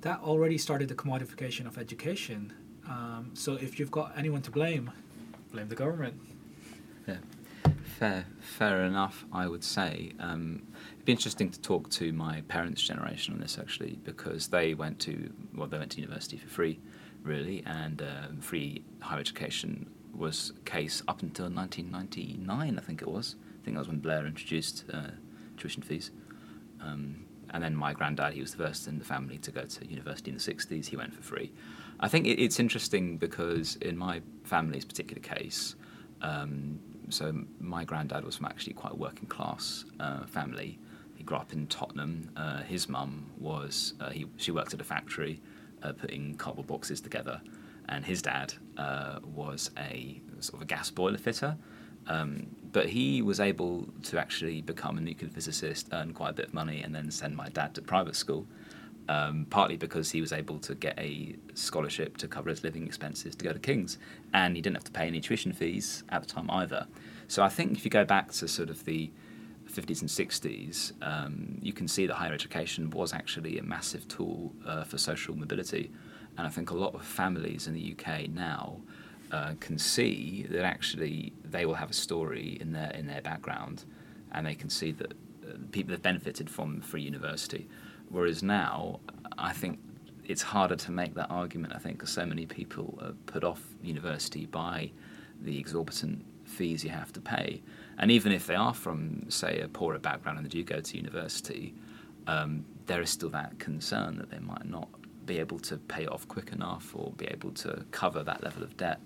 That 0.03 0.21
already 0.21 0.59
started 0.59 0.89
the 0.89 0.95
commodification 0.95 1.67
of 1.67 1.79
education. 1.79 2.53
Um, 2.87 3.31
so 3.33 3.55
if 3.55 3.81
you've 3.81 3.91
got 3.91 4.13
anyone 4.17 4.43
to 4.43 4.51
blame, 4.51 4.91
blame 5.51 5.69
the 5.69 5.75
government. 5.75 6.21
Yeah, 7.09 7.17
fair, 7.99 8.27
fair 8.41 8.85
enough. 8.85 9.25
I 9.33 9.49
would 9.49 9.65
say. 9.65 10.13
Um, 10.21 10.63
it'd 10.93 11.07
be 11.07 11.13
interesting 11.13 11.51
to 11.51 11.61
talk 11.61 11.89
to 11.93 12.13
my 12.13 12.43
parents' 12.49 12.83
generation 12.83 13.33
on 13.33 13.41
this 13.41 13.59
actually, 13.59 13.99
because 14.05 14.49
they 14.49 14.75
went 14.75 14.99
to 15.01 15.33
well, 15.55 15.69
they 15.69 15.79
went 15.79 15.93
to 15.93 16.01
university 16.03 16.37
for 16.37 16.49
free, 16.49 16.79
really, 17.23 17.65
and 17.65 18.03
uh, 18.03 18.29
free 18.41 18.85
higher 19.01 19.21
education 19.21 19.91
was 20.19 20.53
case 20.65 21.03
up 21.09 21.23
until 21.23 21.51
1999, 21.51 22.79
I 22.79 22.83
think 22.83 23.03
it 23.03 23.09
was. 23.09 23.37
I 23.61 23.65
think 23.65 23.77
that 23.77 23.81
was 23.81 23.89
when 23.89 23.99
Blair 23.99 24.27
introduced 24.27 24.85
uh, 24.93 25.11
tuition 25.57 25.83
fees. 25.83 26.11
Um, 26.81 27.27
and 27.51 27.63
then 27.63 27.75
my 27.75 27.93
granddad, 27.93 28.35
he 28.35 28.41
was 28.41 28.53
the 28.53 28.59
first 28.59 28.87
in 28.87 28.99
the 28.99 29.05
family 29.05 29.39
to 29.39 29.51
go 29.51 29.65
to 29.65 29.87
university 29.87 30.31
in 30.31 30.37
the 30.37 30.43
60s. 30.43 30.87
He 30.87 30.97
went 30.97 31.15
for 31.15 31.23
free. 31.23 31.53
I 32.01 32.09
think 32.09 32.27
it, 32.27 32.41
it's 32.43 32.59
interesting 32.59 33.19
because 33.19 33.77
in 33.77 33.97
my 33.97 34.23
family's 34.45 34.85
particular 34.85 35.23
case, 35.23 35.77
um, 36.23 36.81
so 37.09 37.33
my 37.61 37.85
granddad 37.85 38.25
was 38.25 38.37
from 38.37 38.47
actually 38.47 38.75
quite 38.75 38.93
a 38.93 38.97
working 38.97 39.29
class 39.29 39.85
uh, 40.01 40.27
family. 40.27 40.79
He 41.15 41.25
grew 41.25 41.37
up 41.37 41.53
in 41.53 41.67
Tottenham. 41.69 42.31
Uh, 42.37 42.63
his 42.63 42.89
mum 42.89 43.31
was 43.39 43.95
uh, 44.01 44.11
he 44.11 44.27
she 44.37 44.51
worked 44.51 44.75
at 44.75 44.81
a 44.81 44.85
factory, 44.85 45.41
uh, 45.83 45.93
putting 45.93 46.35
cardboard 46.35 46.67
boxes 46.67 47.01
together 47.01 47.41
and 47.89 48.05
his 48.05 48.23
dad 48.23 48.55
uh, 48.77 49.21
was 49.23 49.71
a 49.79 50.21
sort 50.41 50.55
of 50.55 50.63
a 50.63 50.67
gas 50.67 50.91
boiler 50.91 51.19
fitter. 51.19 51.57
Um, 52.09 52.47
but 52.73 52.89
he 52.89 53.23
was 53.23 53.41
able 53.41 53.89
to 54.05 54.19
actually 54.19 54.61
become 54.61 54.99
a 54.99 55.01
nuclear 55.01 55.31
physicist, 55.31 55.89
earn 55.93 56.13
quite 56.13 56.31
a 56.31 56.35
bit 56.35 56.47
of 56.47 56.55
money, 56.55 56.83
and 56.83 56.95
then 56.95 57.11
send 57.11 57.37
my 57.37 57.49
dad 57.49 57.75
to 57.75 57.83
private 57.83 58.17
school. 58.17 58.47
Um, 59.09 59.47
partly 59.51 59.77
because 59.77 60.11
he 60.11 60.21
was 60.21 60.33
able 60.33 60.59
to 60.59 60.75
get 60.75 60.99
a 60.99 61.37
scholarship 61.55 62.17
to 62.17 62.27
cover 62.27 62.51
his 62.51 62.65
living 62.65 62.85
expenses 62.85 63.37
to 63.37 63.45
go 63.45 63.53
to 63.53 63.59
King's, 63.61 63.99
and 64.35 64.57
he 64.57 64.63
didn't 64.63 64.77
have 64.77 64.85
to 64.85 64.91
pay 64.91 65.07
any 65.07 65.21
tuition 65.21 65.53
fees 65.53 66.03
at 66.09 66.23
the 66.23 66.29
time 66.29 66.51
either. 66.51 66.89
So 67.29 67.45
I 67.45 67.49
think 67.49 67.79
if 67.79 67.85
you 67.85 67.91
go 67.91 68.05
back 68.05 68.33
to 68.33 68.49
sort 68.49 68.69
of 68.69 68.85
the 68.85 69.11
50s 69.73 70.01
and 70.01 70.11
60s, 70.11 70.93
um, 71.03 71.59
you 71.63 71.73
can 71.73 71.87
see 71.87 72.07
that 72.07 72.15
higher 72.15 72.33
education 72.33 72.91
was 72.91 73.13
actually 73.13 73.59
a 73.59 73.63
massive 73.63 74.09
tool 74.09 74.53
uh, 74.67 74.85
for 74.85 74.99
social 74.99 75.37
mobility. 75.37 75.91
And 76.37 76.47
I 76.47 76.51
think 76.51 76.71
a 76.71 76.75
lot 76.75 76.95
of 76.95 77.03
families 77.05 77.67
in 77.67 77.75
the 77.75 77.97
UK 77.99 78.29
now 78.29 78.81
uh, 79.33 79.55
can 79.59 79.79
see 79.79 80.47
that 80.51 80.65
actually 80.65 81.33
they 81.45 81.67
will 81.67 81.75
have 81.75 81.91
a 81.91 81.95
story 81.95 82.59
in 82.61 82.73
their 82.73 82.91
in 82.91 83.07
their 83.07 83.23
background, 83.23 83.85
and 84.33 84.47
they 84.47 84.55
can 84.55 84.71
see 84.71 84.93
that 84.93 85.13
uh, 85.13 85.57
people 85.73 85.93
have 85.93 86.03
benefited 86.03 86.49
from 86.49 86.81
free 86.81 87.03
university. 87.03 87.69
Whereas 88.09 88.43
now, 88.43 89.01
I 89.39 89.53
think 89.53 89.81
it's 90.25 90.43
harder 90.43 90.77
to 90.77 90.93
make 90.93 91.15
that 91.15 91.31
argument. 91.31 91.73
I 91.75 91.79
think 91.79 91.99
because 91.99 92.11
so 92.11 92.27
many 92.27 92.47
people 92.47 92.99
are 93.03 93.13
put 93.27 93.43
off 93.43 93.63
university 93.83 94.47
by 94.47 94.91
the 95.43 95.59
exorbitant 95.59 96.25
fees 96.45 96.85
you 96.85 96.91
have 96.91 97.13
to 97.15 97.21
pay, 97.21 97.63
and 97.99 98.11
even 98.11 98.31
if 98.31 98.47
they 98.47 98.55
are 98.55 98.75
from 98.75 99.29
say 99.29 99.61
a 99.61 99.69
poorer 99.69 99.99
background 99.99 100.39
and 100.39 100.47
they 100.47 100.51
do 100.51 100.63
go 100.63 100.81
to 100.81 100.97
university, 100.97 101.75
um, 102.27 102.65
there 102.87 103.03
is 103.03 103.11
still 103.11 103.31
that 103.31 103.59
concern 103.59 104.19
that 104.19 104.31
they 104.31 104.39
might 104.39 104.65
not 104.67 104.89
be 105.27 105.39
able 105.39 105.59
to 105.61 105.77
pay 105.77 106.05
it 106.05 106.13
off 106.13 106.27
quick 106.29 106.53
enough 106.53 106.95
or 106.95 107.13
be 107.13 107.27
able 107.27 107.51
to 107.51 107.85
cover 107.91 108.23
that 108.23 108.43
level 108.43 108.63
of 108.63 108.77
debt. 108.77 109.01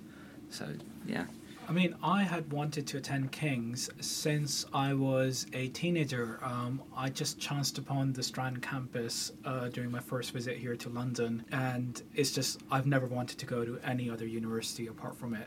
So, 0.51 0.67
yeah. 1.07 1.25
I 1.69 1.73
mean, 1.73 1.95
I 2.03 2.25
had 2.25 2.53
wanted 2.53 2.89
to 2.89 2.99
attend 2.99 3.31
King's 3.31 3.91
since 4.01 4.67
I 4.75 4.93
was 4.93 5.47
a 5.53 5.69
teenager. 5.69 6.41
Um, 6.43 6.83
I 6.97 7.11
just 7.11 7.39
chanced 7.39 7.79
upon 7.79 8.13
the 8.13 8.25
Strand 8.25 8.61
campus 8.61 9.31
uh, 9.45 9.69
during 9.69 9.91
my 9.93 10.01
first 10.01 10.33
visit 10.33 10.57
here 10.57 10.75
to 10.75 10.89
London, 10.89 11.45
and 11.53 12.03
it's 12.13 12.33
just 12.33 12.61
I've 12.73 12.87
never 12.87 13.07
wanted 13.07 13.39
to 13.39 13.47
go 13.47 13.65
to 13.65 13.79
any 13.85 14.11
other 14.11 14.27
university 14.27 14.89
apart 14.89 15.17
from 15.17 15.33
it. 15.35 15.47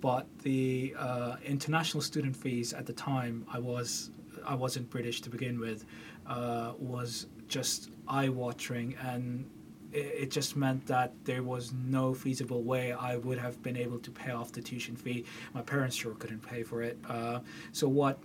But 0.00 0.26
the 0.42 0.94
uh, 0.96 1.36
international 1.44 2.02
student 2.02 2.36
fees 2.36 2.72
at 2.72 2.86
the 2.86 2.92
time, 2.92 3.44
I 3.52 3.58
was 3.58 4.10
I 4.46 4.54
wasn't 4.54 4.88
British 4.90 5.22
to 5.22 5.30
begin 5.30 5.58
with, 5.58 5.86
uh, 6.26 6.74
was 6.78 7.26
just 7.48 7.90
eye-watering 8.06 8.94
and 9.02 9.50
it 9.94 10.30
just 10.30 10.56
meant 10.56 10.86
that 10.86 11.12
there 11.24 11.42
was 11.42 11.72
no 11.72 12.14
feasible 12.14 12.62
way 12.62 12.92
I 12.92 13.16
would 13.16 13.38
have 13.38 13.62
been 13.62 13.76
able 13.76 13.98
to 14.00 14.10
pay 14.10 14.32
off 14.32 14.52
the 14.52 14.60
tuition 14.60 14.96
fee. 14.96 15.24
My 15.52 15.62
parents 15.62 15.96
sure 15.96 16.14
couldn't 16.14 16.42
pay 16.42 16.62
for 16.62 16.82
it. 16.82 16.98
Uh, 17.08 17.40
so 17.72 17.88
what 17.88 18.18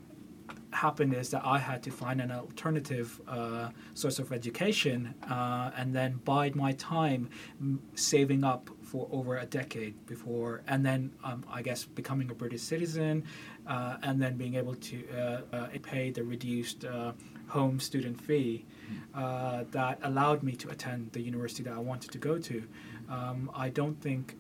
happened 0.72 1.14
is 1.14 1.30
that 1.30 1.46
I 1.46 1.58
had 1.58 1.82
to 1.84 1.92
find 1.92 2.22
an 2.22 2.32
alternative 2.32 3.20
uh, 3.28 3.70
source 3.94 4.20
of 4.20 4.32
education 4.32 5.14
uh, 5.30 5.72
and 5.76 5.96
then 5.96 6.20
bide 6.26 6.56
my 6.56 6.74
time 6.74 7.30
saving 7.96 8.44
up 8.44 8.70
for 8.82 9.08
over 9.12 9.38
a 9.38 9.46
decade 9.46 10.06
before, 10.08 10.64
and 10.68 10.84
then 10.84 11.12
um, 11.24 11.46
I 11.50 11.62
guess 11.62 11.86
becoming 11.86 12.32
a 12.32 12.34
British 12.34 12.62
citizen, 12.62 13.24
uh, 13.68 13.98
and 14.02 14.20
then 14.22 14.36
being 14.38 14.56
able 14.56 14.76
to 14.76 15.04
uh, 15.16 15.56
uh, 15.56 15.68
pay 15.84 16.10
the 16.10 16.24
reduced 16.24 16.86
home 17.48 17.80
student 17.80 18.20
fee 18.20 18.66
uh, 19.14 19.64
that 19.72 20.00
allowed 20.04 20.44
me 20.44 20.54
to 20.54 20.70
attend 20.70 21.12
the 21.12 21.22
university 21.22 21.64
that 21.64 21.74
I 21.74 21.80
wanted 21.80 22.12
to 22.12 22.18
go 22.18 22.38
to. 22.38 22.64
Um, 23.10 23.52
I 23.56 23.70
don't 23.70 24.00
think 24.02 24.36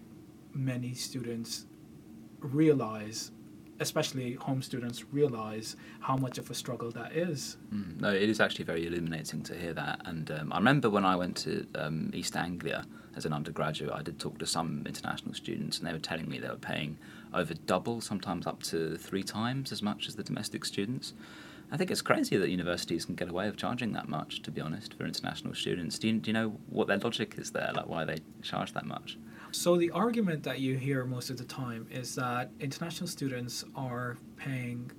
many 0.53 0.93
students 0.93 1.65
realize, 2.39 3.31
especially 3.79 4.33
home 4.33 4.61
students, 4.61 5.05
realize 5.11 5.75
how 5.99 6.15
much 6.15 6.37
of 6.37 6.49
a 6.49 6.53
struggle 6.53 6.91
that 6.91 7.13
is. 7.13 7.57
Mm, 7.73 7.99
no, 8.01 8.11
it 8.13 8.29
is 8.29 8.39
actually 8.39 8.65
very 8.65 8.87
illuminating 8.87 9.41
to 9.43 9.55
hear 9.55 9.73
that. 9.73 10.01
And 10.05 10.31
um, 10.31 10.53
I 10.53 10.57
remember 10.57 10.89
when 10.89 11.05
I 11.05 11.15
went 11.15 11.37
to 11.37 11.65
um, 11.75 12.11
East 12.13 12.35
Anglia 12.35 12.85
as 13.15 13.25
an 13.25 13.33
undergraduate, 13.33 13.91
I 13.93 14.01
did 14.01 14.19
talk 14.19 14.37
to 14.39 14.45
some 14.45 14.83
international 14.85 15.33
students, 15.33 15.79
and 15.79 15.87
they 15.87 15.93
were 15.93 15.99
telling 15.99 16.29
me 16.29 16.39
they 16.39 16.49
were 16.49 16.55
paying 16.55 16.97
over 17.33 17.53
double, 17.53 18.01
sometimes 18.01 18.47
up 18.47 18.63
to 18.63 18.97
three 18.97 19.23
times 19.23 19.71
as 19.71 19.81
much 19.81 20.07
as 20.07 20.15
the 20.15 20.23
domestic 20.23 20.65
students. 20.65 21.13
I 21.71 21.77
think 21.77 21.91
it's 21.91 22.01
crazy 22.01 22.35
that 22.37 22.49
universities 22.49 23.05
can 23.05 23.15
get 23.15 23.29
away 23.29 23.45
with 23.45 23.57
charging 23.57 23.93
that 23.93 24.09
much, 24.09 24.41
to 24.41 24.51
be 24.51 24.59
honest, 24.59 24.95
for 24.95 25.05
international 25.05 25.53
students. 25.53 25.99
Do 25.99 26.07
you, 26.07 26.13
do 26.19 26.29
you 26.29 26.33
know 26.33 26.59
what 26.67 26.87
their 26.87 26.97
logic 26.97 27.35
is 27.37 27.51
there, 27.51 27.71
like 27.75 27.87
why 27.87 28.05
they 28.05 28.17
charge 28.41 28.73
that 28.73 28.85
much? 28.85 29.17
So, 29.51 29.77
the 29.77 29.91
argument 29.91 30.43
that 30.43 30.59
you 30.59 30.77
hear 30.77 31.05
most 31.05 31.29
of 31.29 31.37
the 31.37 31.43
time 31.43 31.87
is 31.91 32.15
that 32.15 32.51
international 32.59 33.07
students 33.07 33.63
are 33.75 34.17
paying 34.35 34.91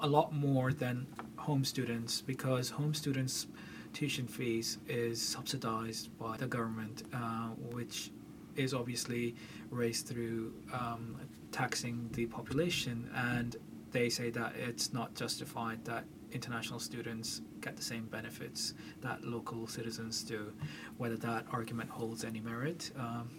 a 0.00 0.06
lot 0.06 0.32
more 0.32 0.72
than 0.72 1.06
home 1.36 1.64
students 1.64 2.20
because 2.20 2.70
home 2.70 2.94
students' 2.94 3.46
tuition 3.92 4.26
fees 4.26 4.78
is 4.88 5.20
subsidized 5.20 6.16
by 6.18 6.36
the 6.36 6.46
government, 6.46 7.02
uh, 7.12 7.48
which 7.72 8.10
is 8.56 8.74
obviously 8.74 9.34
raised 9.70 10.06
through 10.06 10.52
um, 10.72 11.16
taxing 11.52 12.08
the 12.12 12.26
population 12.26 13.10
and 13.14 13.56
they 13.92 14.08
say 14.08 14.30
that 14.30 14.54
it's 14.56 14.92
not 14.92 15.14
justified 15.14 15.84
that 15.84 16.04
international 16.32 16.78
students 16.78 17.42
get 17.60 17.76
the 17.76 17.82
same 17.82 18.04
benefits 18.06 18.74
that 19.00 19.24
local 19.24 19.66
citizens 19.66 20.22
do. 20.22 20.52
Whether 20.96 21.16
that 21.18 21.46
argument 21.52 21.90
holds 21.90 22.24
any 22.24 22.40
merit. 22.40 22.90
Um, 22.98 23.30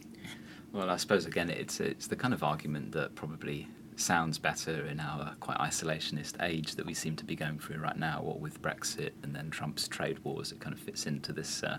well, 0.74 0.90
I 0.90 0.98
suppose 0.98 1.26
again 1.26 1.50
it's 1.50 1.80
it's 1.80 2.08
the 2.08 2.16
kind 2.16 2.34
of 2.34 2.44
argument 2.44 2.92
that 2.94 3.16
probably 3.16 3.68
sounds 3.96 4.40
better 4.40 4.86
in 4.86 5.00
our 5.00 5.36
quite 5.40 5.58
isolationist 5.58 6.42
age 6.42 6.76
that 6.76 6.86
we 6.86 6.94
seem 6.94 7.16
to 7.16 7.26
be 7.26 7.36
going 7.36 7.60
through 7.60 7.78
right 7.78 7.98
now. 7.98 8.22
What 8.22 8.40
with 8.40 8.62
Brexit 8.62 9.12
and 9.24 9.36
then 9.36 9.50
Trump's 9.50 9.88
trade 9.88 10.20
wars, 10.24 10.52
it 10.52 10.60
kind 10.60 10.74
of 10.74 10.80
fits 10.80 11.06
into 11.06 11.34
this 11.34 11.64
uh, 11.64 11.78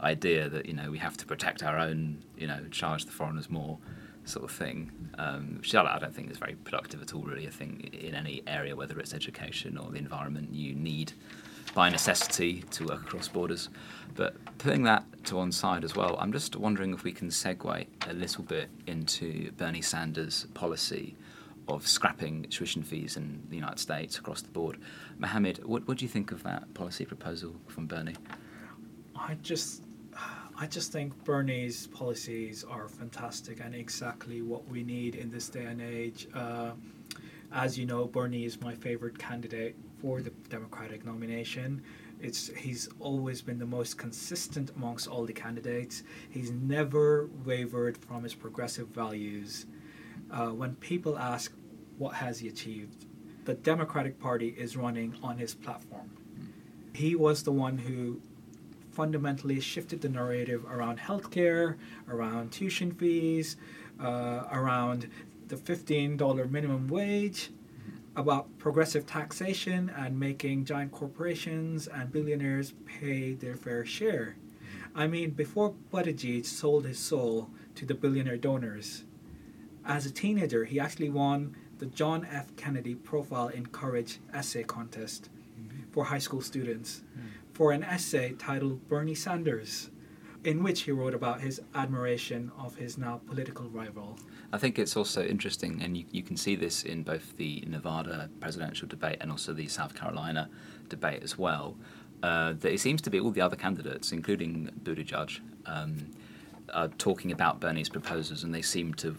idea 0.00 0.48
that 0.48 0.66
you 0.66 0.74
know 0.74 0.90
we 0.90 0.98
have 0.98 1.16
to 1.18 1.26
protect 1.26 1.62
our 1.62 1.78
own, 1.78 2.22
you 2.36 2.46
know, 2.46 2.60
charge 2.70 3.04
the 3.04 3.12
foreigners 3.12 3.50
more 3.50 3.78
sort 4.26 4.44
of 4.44 4.50
thing, 4.50 4.90
um, 5.18 5.56
which 5.58 5.74
I 5.74 5.98
don't 5.98 6.14
think 6.14 6.30
is 6.30 6.38
very 6.38 6.54
productive 6.54 7.00
at 7.02 7.14
all, 7.14 7.22
really. 7.22 7.46
I 7.46 7.50
think 7.50 7.94
in 7.94 8.14
any 8.14 8.42
area, 8.46 8.74
whether 8.74 8.98
it's 8.98 9.14
education 9.14 9.78
or 9.78 9.90
the 9.90 9.98
environment, 9.98 10.52
you 10.52 10.74
need 10.74 11.12
by 11.74 11.90
necessity 11.90 12.62
to 12.70 12.86
work 12.86 13.02
across 13.02 13.28
borders. 13.28 13.68
But 14.14 14.34
putting 14.58 14.84
that 14.84 15.04
to 15.24 15.36
one 15.36 15.52
side 15.52 15.84
as 15.84 15.94
well, 15.94 16.16
I'm 16.18 16.32
just 16.32 16.56
wondering 16.56 16.94
if 16.94 17.04
we 17.04 17.12
can 17.12 17.28
segue 17.28 17.86
a 18.08 18.12
little 18.12 18.44
bit 18.44 18.70
into 18.86 19.52
Bernie 19.52 19.82
Sanders' 19.82 20.46
policy 20.54 21.16
of 21.68 21.86
scrapping 21.86 22.44
tuition 22.44 22.82
fees 22.82 23.16
in 23.16 23.42
the 23.50 23.56
United 23.56 23.78
States 23.78 24.18
across 24.18 24.40
the 24.40 24.48
board. 24.48 24.78
Mohammed, 25.18 25.64
what, 25.64 25.86
what 25.86 25.98
do 25.98 26.04
you 26.04 26.08
think 26.08 26.32
of 26.32 26.42
that 26.44 26.72
policy 26.74 27.04
proposal 27.04 27.54
from 27.66 27.86
Bernie? 27.86 28.14
I 29.14 29.34
just 29.42 29.82
I 30.58 30.66
just 30.66 30.90
think 30.90 31.12
Bernie's 31.24 31.86
policies 31.88 32.64
are 32.64 32.88
fantastic 32.88 33.60
and 33.60 33.74
exactly 33.74 34.40
what 34.40 34.66
we 34.68 34.82
need 34.82 35.14
in 35.14 35.30
this 35.30 35.50
day 35.50 35.64
and 35.64 35.82
age. 35.82 36.28
Uh, 36.32 36.72
as 37.52 37.78
you 37.78 37.84
know, 37.84 38.06
Bernie 38.06 38.46
is 38.46 38.58
my 38.62 38.74
favorite 38.74 39.18
candidate 39.18 39.76
for 40.00 40.22
the 40.22 40.30
Democratic 40.48 41.04
nomination. 41.04 41.82
It's 42.20 42.48
he's 42.56 42.88
always 43.00 43.42
been 43.42 43.58
the 43.58 43.66
most 43.66 43.98
consistent 43.98 44.70
amongst 44.76 45.06
all 45.08 45.26
the 45.26 45.32
candidates. 45.34 46.04
He's 46.30 46.50
never 46.50 47.28
wavered 47.44 47.98
from 47.98 48.22
his 48.22 48.34
progressive 48.34 48.88
values. 48.88 49.66
Uh, 50.30 50.48
when 50.48 50.74
people 50.76 51.18
ask, 51.18 51.52
"What 51.98 52.14
has 52.14 52.38
he 52.38 52.48
achieved?" 52.48 53.04
the 53.44 53.54
Democratic 53.54 54.18
Party 54.18 54.48
is 54.58 54.76
running 54.76 55.14
on 55.22 55.38
his 55.38 55.54
platform. 55.54 56.10
He 56.92 57.14
was 57.14 57.44
the 57.44 57.52
one 57.52 57.78
who 57.78 58.20
fundamentally 58.96 59.60
shifted 59.60 60.00
the 60.00 60.08
narrative 60.08 60.64
around 60.64 60.98
healthcare, 60.98 61.76
around 62.08 62.50
tuition 62.50 62.90
fees, 62.90 63.58
uh, 64.00 64.44
around 64.50 65.10
the 65.48 65.56
$15 65.56 66.50
minimum 66.50 66.88
wage, 66.88 67.50
about 68.16 68.46
progressive 68.56 69.04
taxation 69.06 69.92
and 69.94 70.18
making 70.18 70.64
giant 70.64 70.90
corporations 70.92 71.86
and 71.88 72.10
billionaires 72.10 72.72
pay 72.86 73.34
their 73.34 73.54
fair 73.54 73.84
share. 73.84 74.36
I 74.94 75.06
mean, 75.06 75.32
before 75.32 75.74
Buttigieg 75.92 76.46
sold 76.46 76.86
his 76.86 76.98
soul 76.98 77.50
to 77.74 77.84
the 77.84 77.94
billionaire 77.94 78.38
donors, 78.38 79.04
as 79.84 80.06
a 80.06 80.10
teenager, 80.10 80.64
he 80.64 80.80
actually 80.80 81.10
won 81.10 81.54
the 81.78 81.86
John 81.86 82.26
F. 82.32 82.56
Kennedy 82.56 82.94
Profile 82.94 83.48
in 83.48 83.66
Courage 83.66 84.20
essay 84.32 84.62
contest 84.62 85.28
mm-hmm. 85.60 85.82
for 85.92 86.06
high 86.06 86.18
school 86.18 86.40
students 86.40 87.02
mm-hmm. 87.12 87.26
For 87.56 87.72
an 87.72 87.82
essay 87.82 88.34
titled 88.38 88.86
Bernie 88.86 89.14
Sanders, 89.14 89.88
in 90.44 90.62
which 90.62 90.82
he 90.82 90.90
wrote 90.90 91.14
about 91.14 91.40
his 91.40 91.58
admiration 91.74 92.52
of 92.58 92.76
his 92.76 92.98
now 92.98 93.18
political 93.26 93.64
rival. 93.70 94.18
I 94.52 94.58
think 94.58 94.78
it's 94.78 94.94
also 94.94 95.24
interesting, 95.24 95.80
and 95.82 95.96
you, 95.96 96.04
you 96.10 96.22
can 96.22 96.36
see 96.36 96.54
this 96.54 96.82
in 96.82 97.02
both 97.02 97.34
the 97.38 97.64
Nevada 97.66 98.28
presidential 98.40 98.86
debate 98.86 99.16
and 99.22 99.30
also 99.30 99.54
the 99.54 99.68
South 99.68 99.94
Carolina 99.94 100.50
debate 100.90 101.22
as 101.22 101.38
well. 101.38 101.78
Uh, 102.22 102.52
that 102.52 102.74
it 102.74 102.80
seems 102.80 103.00
to 103.00 103.08
be 103.08 103.18
all 103.18 103.30
the 103.30 103.40
other 103.40 103.56
candidates, 103.56 104.12
including 104.12 104.70
Buttigieg, 104.82 105.40
um, 105.64 106.10
are 106.74 106.88
talking 106.88 107.32
about 107.32 107.58
Bernie's 107.58 107.88
proposals, 107.88 108.44
and 108.44 108.54
they 108.54 108.60
seem 108.60 108.92
to 108.94 109.16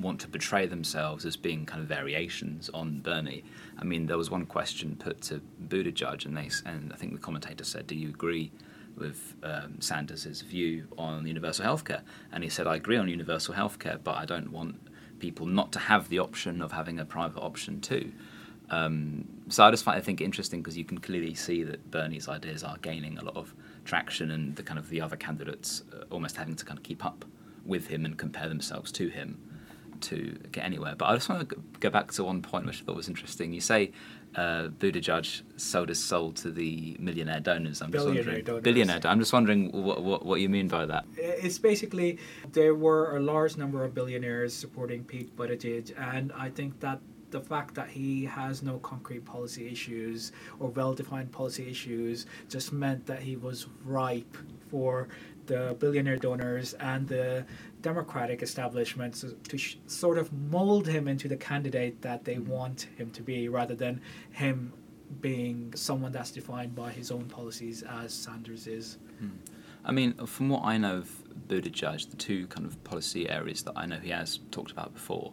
want 0.00 0.20
to 0.20 0.28
portray 0.28 0.66
themselves 0.66 1.24
as 1.26 1.36
being 1.36 1.66
kind 1.66 1.82
of 1.82 1.88
variations 1.88 2.70
on 2.70 3.00
Bernie. 3.00 3.44
I 3.78 3.84
mean, 3.84 4.06
there 4.06 4.18
was 4.18 4.30
one 4.30 4.46
question 4.46 4.96
put 4.96 5.20
to 5.22 5.40
Buttigieg, 5.68 6.24
and 6.24 6.36
they 6.36 6.50
and 6.64 6.92
I 6.92 6.96
think 6.96 7.12
the 7.12 7.18
commentator 7.18 7.64
said, 7.64 7.86
"Do 7.86 7.94
you 7.94 8.08
agree?" 8.08 8.50
with 8.94 9.34
um, 9.42 9.80
Sanders' 9.80 10.42
view 10.42 10.86
on 10.98 11.26
universal 11.26 11.64
healthcare, 11.64 12.02
and 12.30 12.44
he 12.44 12.50
said, 12.50 12.66
"I 12.66 12.76
agree 12.76 12.96
on 12.96 13.08
universal 13.08 13.54
healthcare, 13.54 13.98
but 14.02 14.16
I 14.16 14.24
don't 14.24 14.52
want 14.52 14.76
people 15.18 15.46
not 15.46 15.72
to 15.72 15.78
have 15.78 16.08
the 16.08 16.18
option 16.18 16.60
of 16.60 16.72
having 16.72 16.98
a 16.98 17.04
private 17.04 17.40
option 17.40 17.80
too." 17.80 18.12
Um, 18.70 19.28
so 19.48 19.64
I 19.64 19.70
just 19.70 19.84
find 19.84 19.98
I 19.98 20.00
think 20.00 20.20
interesting 20.20 20.62
because 20.62 20.78
you 20.78 20.84
can 20.84 20.98
clearly 20.98 21.34
see 21.34 21.62
that 21.64 21.90
Bernie's 21.90 22.28
ideas 22.28 22.62
are 22.64 22.78
gaining 22.78 23.18
a 23.18 23.24
lot 23.24 23.36
of 23.36 23.54
traction, 23.84 24.30
and 24.30 24.56
the 24.56 24.62
kind 24.62 24.78
of 24.78 24.88
the 24.88 25.00
other 25.00 25.16
candidates 25.16 25.82
uh, 25.94 26.04
almost 26.10 26.36
having 26.36 26.56
to 26.56 26.64
kind 26.64 26.78
of 26.78 26.82
keep 26.82 27.04
up 27.04 27.24
with 27.64 27.86
him 27.86 28.04
and 28.04 28.18
compare 28.18 28.48
themselves 28.48 28.90
to 28.90 29.08
him 29.08 29.38
to 30.02 30.38
get 30.52 30.64
anywhere. 30.64 30.94
But 30.96 31.06
I 31.06 31.14
just 31.14 31.28
want 31.28 31.48
to 31.48 31.56
go 31.80 31.90
back 31.90 32.12
to 32.12 32.24
one 32.24 32.42
point 32.42 32.66
which 32.66 32.82
I 32.82 32.84
thought 32.84 32.96
was 32.96 33.08
interesting. 33.08 33.52
You 33.52 33.60
say 33.60 33.92
uh, 34.34 34.68
Buttigieg 34.78 35.42
sold 35.56 35.88
his 35.88 36.02
soul 36.02 36.32
to 36.32 36.50
the 36.50 36.96
millionaire 36.98 37.40
donors. 37.40 37.82
I'm 37.82 37.92
just 37.92 38.04
billionaire 38.04 38.24
wondering, 38.24 38.44
donors. 38.44 38.62
Billionaire. 38.62 39.00
I'm 39.04 39.18
just 39.18 39.32
wondering 39.32 39.70
what, 39.72 40.02
what, 40.02 40.24
what 40.24 40.40
you 40.40 40.48
mean 40.48 40.68
by 40.68 40.86
that. 40.86 41.04
It's 41.16 41.58
basically 41.58 42.18
there 42.52 42.74
were 42.74 43.16
a 43.16 43.20
large 43.20 43.56
number 43.56 43.84
of 43.84 43.94
billionaires 43.94 44.54
supporting 44.54 45.04
Pete 45.04 45.36
Buttigieg, 45.36 45.92
and 45.98 46.32
I 46.32 46.50
think 46.50 46.80
that 46.80 47.00
the 47.30 47.40
fact 47.40 47.74
that 47.74 47.88
he 47.88 48.26
has 48.26 48.62
no 48.62 48.78
concrete 48.78 49.24
policy 49.24 49.66
issues 49.66 50.32
or 50.60 50.68
well-defined 50.68 51.32
policy 51.32 51.68
issues 51.68 52.26
just 52.48 52.72
meant 52.72 53.06
that 53.06 53.22
he 53.22 53.36
was 53.36 53.66
ripe 53.84 54.36
for 54.70 55.08
the 55.46 55.74
billionaire 55.80 56.18
donors 56.18 56.74
and 56.74 57.08
the 57.08 57.44
democratic 57.82 58.42
establishment 58.42 59.24
to 59.48 59.58
sh- 59.58 59.76
sort 59.86 60.18
of 60.18 60.32
mold 60.32 60.86
him 60.86 61.08
into 61.08 61.28
the 61.28 61.36
candidate 61.36 62.00
that 62.02 62.24
they 62.24 62.36
mm-hmm. 62.36 62.50
want 62.50 62.88
him 62.96 63.10
to 63.10 63.22
be 63.22 63.48
rather 63.48 63.74
than 63.74 64.00
him 64.30 64.72
being 65.20 65.72
someone 65.74 66.12
that's 66.12 66.30
defined 66.30 66.74
by 66.74 66.90
his 66.90 67.10
own 67.10 67.26
policies 67.26 67.82
as 67.82 68.14
Sanders 68.14 68.66
is. 68.66 68.98
Hmm. 69.18 69.28
I 69.84 69.92
mean, 69.92 70.14
from 70.26 70.48
what 70.48 70.62
I 70.64 70.78
know 70.78 70.98
of 70.98 71.10
Buttigieg, 71.48 72.10
the 72.10 72.16
two 72.16 72.46
kind 72.46 72.66
of 72.66 72.82
policy 72.84 73.28
areas 73.28 73.62
that 73.64 73.72
I 73.76 73.84
know 73.84 73.98
he 73.98 74.10
has 74.10 74.38
talked 74.50 74.70
about 74.70 74.94
before, 74.94 75.32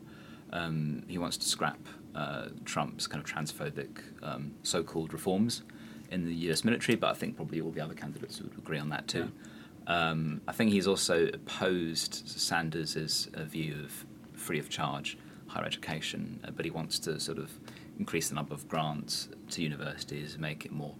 um, 0.51 1.03
he 1.07 1.17
wants 1.17 1.37
to 1.37 1.47
scrap 1.47 1.79
uh, 2.15 2.47
Trump's 2.65 3.05
kind 3.07 3.23
of 3.23 3.29
transphobic 3.31 4.01
um, 4.23 4.53
so-called 4.63 5.13
reforms 5.13 5.63
in 6.11 6.25
the 6.25 6.33
U.S. 6.33 6.63
military, 6.63 6.95
but 6.95 7.11
I 7.11 7.13
think 7.13 7.35
probably 7.35 7.61
all 7.61 7.69
the 7.69 7.81
other 7.81 7.93
candidates 7.93 8.41
would 8.41 8.57
agree 8.57 8.79
on 8.79 8.89
that 8.89 9.07
too. 9.07 9.19
Yeah. 9.19 9.48
Um, 9.89 10.41
I 10.47 10.51
think 10.51 10.71
he's 10.71 10.87
also 10.87 11.27
opposed 11.33 12.29
Sanders' 12.29 13.27
view 13.35 13.83
of 13.83 14.05
free 14.39 14.59
of 14.59 14.69
charge 14.69 15.17
higher 15.47 15.65
education, 15.65 16.39
uh, 16.47 16.51
but 16.51 16.63
he 16.63 16.71
wants 16.71 16.99
to 16.99 17.19
sort 17.19 17.39
of 17.39 17.51
increase 17.97 18.29
the 18.29 18.35
number 18.35 18.53
of 18.53 18.67
grants 18.69 19.29
to 19.49 19.63
universities, 19.63 20.37
make 20.37 20.63
it 20.63 20.71
more 20.71 20.93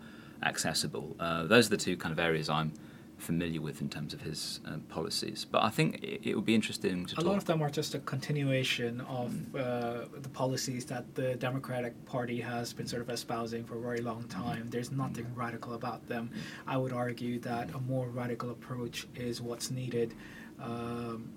accessible. 0.43 1.15
Uh, 1.19 1.43
those 1.43 1.67
are 1.67 1.69
the 1.69 1.77
two 1.77 1.95
kind 1.95 2.11
of 2.11 2.19
areas 2.19 2.49
I'm 2.49 2.73
familiar 3.19 3.61
with 3.61 3.81
in 3.81 3.89
terms 3.89 4.13
of 4.13 4.21
his 4.21 4.59
uh, 4.65 4.77
policies. 4.89 5.45
But 5.49 5.63
I 5.63 5.69
think 5.69 6.03
it, 6.03 6.21
it, 6.23 6.35
would 6.35 6.45
be 6.45 6.55
interesting 6.55 7.05
to. 7.07 7.19
A 7.19 7.21
lot 7.21 7.37
of 7.37 7.45
them 7.45 7.61
are 7.61 7.69
just 7.69 7.93
a 7.95 7.99
continuation 7.99 9.01
of 9.01 9.31
mm. 9.31 9.55
uh, 9.55 10.05
the 10.19 10.29
policies 10.29 10.85
that 10.85 11.15
the 11.15 11.35
Democratic 11.35 11.93
Party 12.05 12.39
has 12.41 12.73
been 12.73 12.87
sort 12.87 13.01
of 13.01 13.09
espousing 13.09 13.63
for 13.63 13.77
a 13.77 13.81
very 13.81 14.01
long 14.01 14.23
mm. 14.23 14.29
time. 14.29 14.63
Mm. 14.63 14.71
There's 14.71 14.91
nothing 14.91 15.25
mm. 15.25 15.37
radical 15.37 15.73
about 15.73 16.07
them. 16.07 16.31
Mm. 16.33 16.39
I 16.67 16.77
would 16.77 16.93
argue 16.93 17.39
that 17.39 17.69
a 17.75 17.79
more 17.79 18.07
radical 18.07 18.49
approach 18.51 19.07
is 19.15 19.41
what's 19.41 19.69
needed. 19.71 20.15
Um, 20.61 21.29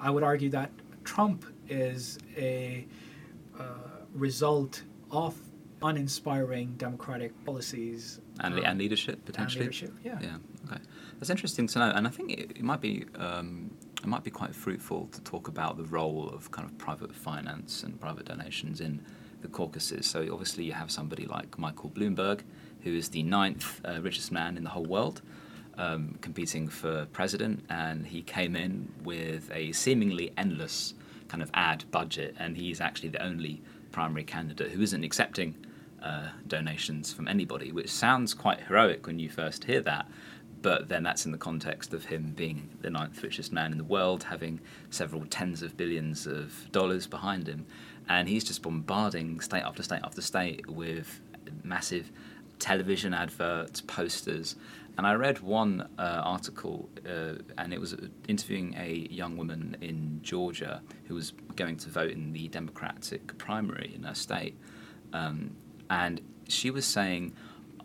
I 0.00 0.10
would 0.10 0.22
argue 0.22 0.50
that 0.50 0.70
Trump 1.04 1.44
is 1.68 2.18
a 2.36 2.86
uh, 3.58 3.64
result 4.14 4.82
of 5.10 5.34
uninspiring 5.82 6.74
democratic 6.76 7.32
policies 7.44 8.20
and, 8.40 8.54
um, 8.54 8.64
and 8.64 8.78
leadership 8.78 9.24
potentially. 9.24 9.66
And 9.66 9.74
leadership, 9.74 9.94
yeah. 10.04 10.18
Yeah. 10.20 10.36
Okay. 10.66 10.80
That's 11.18 11.30
interesting 11.30 11.66
to 11.68 11.78
know, 11.80 11.92
and 11.94 12.06
I 12.06 12.10
think 12.10 12.32
it, 12.32 12.52
it 12.52 12.62
might 12.62 12.80
be 12.80 13.04
um, 13.16 13.70
it 14.00 14.06
might 14.06 14.22
be 14.22 14.30
quite 14.30 14.54
fruitful 14.54 15.08
to 15.08 15.20
talk 15.22 15.48
about 15.48 15.76
the 15.76 15.84
role 15.84 16.28
of 16.28 16.50
kind 16.52 16.68
of 16.68 16.78
private 16.78 17.12
finance 17.12 17.82
and 17.82 18.00
private 18.00 18.26
donations 18.26 18.80
in 18.80 19.04
the 19.42 19.48
caucuses. 19.48 20.06
So 20.06 20.20
obviously 20.30 20.64
you 20.64 20.72
have 20.72 20.90
somebody 20.90 21.26
like 21.26 21.58
Michael 21.58 21.90
Bloomberg, 21.90 22.42
who 22.82 22.94
is 22.94 23.08
the 23.08 23.24
ninth 23.24 23.80
uh, 23.84 24.00
richest 24.00 24.30
man 24.30 24.56
in 24.56 24.62
the 24.62 24.70
whole 24.70 24.86
world. 24.86 25.22
Um, 25.76 26.18
competing 26.22 26.66
for 26.66 27.06
president, 27.12 27.64
and 27.70 28.04
he 28.04 28.20
came 28.22 28.56
in 28.56 28.92
with 29.04 29.48
a 29.54 29.70
seemingly 29.70 30.32
endless 30.36 30.94
kind 31.28 31.40
of 31.40 31.52
ad 31.54 31.84
budget, 31.92 32.34
and 32.36 32.56
he's 32.56 32.80
actually 32.80 33.10
the 33.10 33.22
only 33.22 33.62
primary 33.92 34.24
candidate 34.24 34.72
who 34.72 34.82
isn't 34.82 35.04
accepting 35.04 35.54
uh, 36.02 36.30
donations 36.48 37.12
from 37.12 37.28
anybody, 37.28 37.70
which 37.70 37.90
sounds 37.90 38.34
quite 38.34 38.60
heroic 38.62 39.06
when 39.06 39.20
you 39.20 39.30
first 39.30 39.64
hear 39.64 39.80
that 39.82 40.08
but 40.62 40.88
then 40.88 41.02
that's 41.02 41.24
in 41.26 41.32
the 41.32 41.38
context 41.38 41.94
of 41.94 42.06
him 42.06 42.32
being 42.36 42.70
the 42.80 42.90
ninth 42.90 43.22
richest 43.22 43.52
man 43.52 43.72
in 43.72 43.78
the 43.78 43.84
world, 43.84 44.24
having 44.24 44.60
several 44.90 45.24
tens 45.26 45.62
of 45.62 45.76
billions 45.76 46.26
of 46.26 46.70
dollars 46.72 47.06
behind 47.06 47.48
him, 47.48 47.66
and 48.08 48.28
he's 48.28 48.44
just 48.44 48.62
bombarding 48.62 49.40
state 49.40 49.62
after 49.62 49.82
state 49.82 50.00
after 50.02 50.20
state 50.20 50.68
with 50.68 51.20
massive 51.62 52.10
television 52.58 53.14
adverts, 53.14 53.80
posters. 53.80 54.56
And 54.96 55.06
I 55.06 55.14
read 55.14 55.38
one 55.40 55.88
uh, 55.96 56.22
article, 56.24 56.88
uh, 57.08 57.34
and 57.56 57.72
it 57.72 57.80
was 57.80 57.94
interviewing 58.26 58.74
a 58.76 59.06
young 59.10 59.36
woman 59.36 59.76
in 59.80 60.18
Georgia 60.22 60.82
who 61.06 61.14
was 61.14 61.32
going 61.54 61.76
to 61.76 61.88
vote 61.88 62.10
in 62.10 62.32
the 62.32 62.48
Democratic 62.48 63.38
primary 63.38 63.92
in 63.94 64.02
her 64.02 64.14
state. 64.14 64.58
Um, 65.12 65.56
and 65.88 66.20
she 66.48 66.70
was 66.70 66.84
saying, 66.84 67.34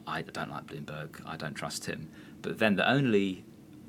I 0.08 0.24
don't 0.24 0.50
like 0.50 0.66
Bloomberg, 0.66 1.22
I 1.26 1.38
don't 1.38 1.54
trust 1.54 1.86
him. 1.86 2.10
But 2.44 2.60
then 2.60 2.76
the 2.76 2.88
only 2.88 3.44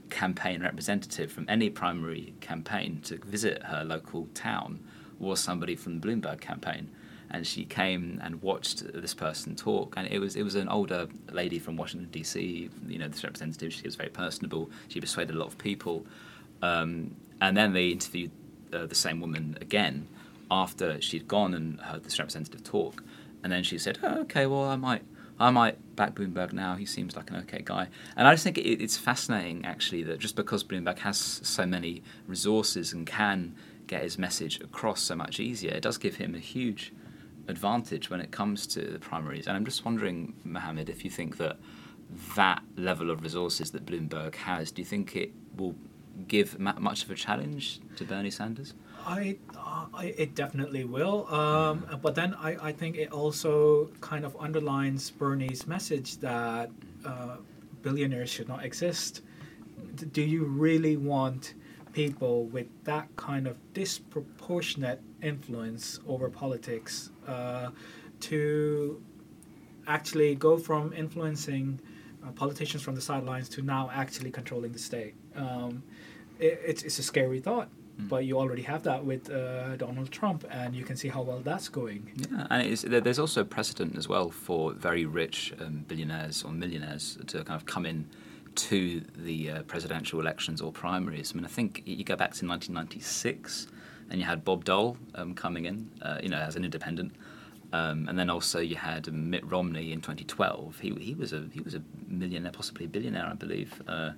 campaign 0.09 0.63
representative 0.63 1.31
from 1.31 1.45
any 1.49 1.69
primary 1.69 2.35
campaign 2.41 3.01
to 3.03 3.19
visit 3.19 3.63
her 3.65 3.85
local 3.85 4.29
town 4.33 4.81
was 5.19 5.41
somebody 5.41 5.77
from 5.77 6.01
the 6.01 6.07
Bloomberg 6.07 6.41
campaign. 6.41 6.91
And 7.31 7.47
she 7.47 7.65
came 7.65 8.21
and 8.23 8.41
watched 8.43 8.85
this 8.93 9.13
person 9.13 9.57
talk, 9.57 9.95
and 9.97 10.07
it 10.09 10.21
was 10.21 10.37
it 10.37 10.45
was 10.45 10.55
an 10.55 10.69
older 10.69 11.09
lady 11.33 11.59
from 11.59 11.77
Washington 11.77 12.09
D.C. 12.13 12.71
You 12.87 12.99
know, 12.99 13.09
this 13.09 13.25
representative. 13.25 13.73
She 13.73 13.83
was 13.83 13.97
very 13.97 14.11
personable. 14.11 14.71
She 14.87 15.01
persuaded 15.01 15.35
a 15.35 15.39
lot 15.39 15.49
of 15.49 15.59
people, 15.59 16.07
um, 16.63 17.17
and 17.41 17.57
then 17.57 17.73
they 17.73 17.89
interviewed 17.89 18.31
uh, 18.73 18.87
the 18.87 18.95
same 18.95 19.21
woman 19.21 19.59
again 19.61 20.07
after 20.49 21.01
she'd 21.01 21.27
gone 21.27 21.55
and 21.55 21.81
heard 21.81 22.05
this 22.05 22.21
representative 22.21 22.63
talk, 22.63 23.03
and 23.43 23.51
then 23.51 23.65
she 23.65 23.79
said, 23.79 23.99
oh, 24.05 24.21
"Okay, 24.21 24.47
well, 24.47 24.69
I 24.69 24.77
might 24.77 25.03
I 25.39 25.51
might 25.51 25.97
back 25.97 26.15
Bloomberg 26.15 26.53
now. 26.53 26.77
He 26.77 26.87
seems 26.87 27.17
like 27.17 27.31
an 27.31 27.37
okay 27.39 27.63
guy. 27.65 27.89
And 28.17 28.29
I 28.29 28.33
just 28.33 28.45
think 28.45 28.59
it, 28.59 28.83
it's 28.83 28.97
fascinating, 28.97 29.65
actually, 29.65 30.03
that 30.05 30.19
just 30.19 30.37
because 30.37 30.63
Bloomberg 30.63 30.99
has 31.01 31.19
so 31.19 31.67
many 31.67 32.03
resources 32.27 32.93
and 32.93 33.07
can 33.07 33.55
get 33.87 34.03
his 34.03 34.19
message 34.19 34.61
across 34.61 35.03
so 35.03 35.15
much 35.15 35.41
easier, 35.41 35.73
it 35.73 35.83
does 35.83 35.99
give 35.99 36.17
him 36.17 36.35
a 36.35 36.39
huge 36.39 36.93
advantage 37.49 38.11
when 38.11 38.21
it 38.21 38.31
comes 38.31 38.67
to 38.69 38.81
the 38.81 38.99
primaries. 38.99 39.47
And 39.47 39.57
I'm 39.57 39.65
just 39.65 39.85
wondering, 39.85 40.35
Mohammed, 40.45 40.89
if 40.89 41.05
you 41.05 41.11
think 41.11 41.37
that 41.39 41.59
that 42.37 42.63
level 42.77 43.11
of 43.11 43.23
resources 43.23 43.71
that 43.73 43.85
Bloomberg 43.85 44.35
has, 44.37 44.71
do 44.71 44.83
you 44.83 44.87
think 44.87 45.17
it 45.17 45.33
will 45.57 45.75
give 46.29 46.59
much 46.59 47.03
of 47.05 47.11
a 47.11 47.15
challenge 47.15 47.81
to 47.97 48.05
Bernie 48.05 48.31
Sanders? 48.31 48.75
I, 49.05 49.37
it 50.01 50.35
definitely 50.35 50.85
will. 50.85 51.33
Um, 51.33 51.87
but 52.03 52.15
then 52.15 52.35
I, 52.35 52.69
I 52.69 52.73
think 52.73 52.97
it 52.97 53.13
also 53.13 53.91
kind 54.01 54.25
of 54.25 54.37
underlines 54.39 55.11
Bernie's 55.11 55.67
message 55.67 56.19
that 56.19 56.71
uh, 57.05 57.37
billionaires 57.83 58.31
should 58.31 58.49
not 58.49 58.65
exist. 58.65 59.23
Do 60.13 60.23
you 60.23 60.45
really 60.45 60.97
want 60.97 61.55
people 61.93 62.47
with 62.47 62.67
that 62.85 63.09
kind 63.17 63.47
of 63.47 63.57
disproportionate 63.73 65.01
influence 65.23 66.01
over 66.09 66.29
politics 66.29 67.11
uh, 67.27 67.71
to 68.21 69.01
actually 69.87 70.35
go 70.35 70.57
from 70.57 70.93
influencing 70.93 71.79
uh, 72.27 72.33
politicians 72.33 72.83
from 72.83 72.95
the 72.95 73.01
sidelines 73.01 73.49
to 73.51 73.63
now 73.63 73.91
actually 73.93 74.31
controlling 74.31 74.73
the 74.73 74.79
state? 74.79 75.15
Um, 75.37 75.83
it, 76.41 76.61
it's, 76.67 76.83
it's 76.83 76.99
a 76.99 77.03
scary 77.03 77.41
thought. 77.41 77.69
Mm. 78.01 78.09
But 78.09 78.25
you 78.25 78.39
already 78.39 78.63
have 78.63 78.83
that 78.85 79.05
with 79.05 79.31
uh, 79.31 79.77
Donald 79.77 80.11
Trump, 80.11 80.45
and 80.51 80.75
you 80.75 80.85
can 80.85 80.97
see 80.97 81.09
how 81.09 81.23
well 81.23 81.41
that's 81.41 81.69
going. 81.69 82.11
Yeah, 82.17 82.47
and 82.51 82.77
there's 83.05 83.19
also 83.19 83.45
precedent 83.45 83.97
as 83.97 84.09
well 84.09 84.31
for 84.31 84.73
very 84.73 85.07
rich 85.07 85.55
um, 85.61 85.85
billionaires 85.87 86.43
or 86.43 86.51
millionaires 86.51 87.19
to 87.27 87.45
kind 87.45 87.61
of 87.61 87.67
come 87.67 87.87
in 87.87 88.07
to 88.55 89.03
the 89.17 89.51
uh, 89.51 89.63
presidential 89.63 90.21
elections 90.21 90.61
or 90.61 90.73
primaries. 90.73 91.33
I 91.33 91.37
mean, 91.37 91.45
I 91.45 91.49
think 91.49 91.83
you 91.85 92.05
go 92.05 92.17
back 92.17 92.33
to 92.35 92.47
1996, 92.47 93.69
and 94.11 94.21
you 94.21 94.27
had 94.27 94.45
Bob 94.45 94.65
Dole 94.65 94.97
um, 95.15 95.35
coming 95.35 95.65
in, 95.65 95.91
uh, 96.03 96.19
you 96.23 96.29
know, 96.29 96.39
as 96.39 96.57
an 96.57 96.65
independent. 96.65 97.13
Um, 97.73 98.09
and 98.09 98.17
then 98.17 98.31
also 98.31 98.61
you 98.61 98.77
had 98.77 99.13
Mitt 99.13 99.45
Romney 99.51 99.93
in 99.93 100.01
2012. 100.01 100.79
He, 100.79 100.91
he 101.01 101.15
was 101.15 101.33
a 101.33 101.49
he 101.53 101.61
was 101.61 101.75
a 101.75 101.83
millionaire, 102.07 102.53
possibly 102.53 102.87
a 102.87 102.89
billionaire, 102.89 103.27
I 103.27 103.35
believe. 103.35 103.83
Uh, 103.89 104.13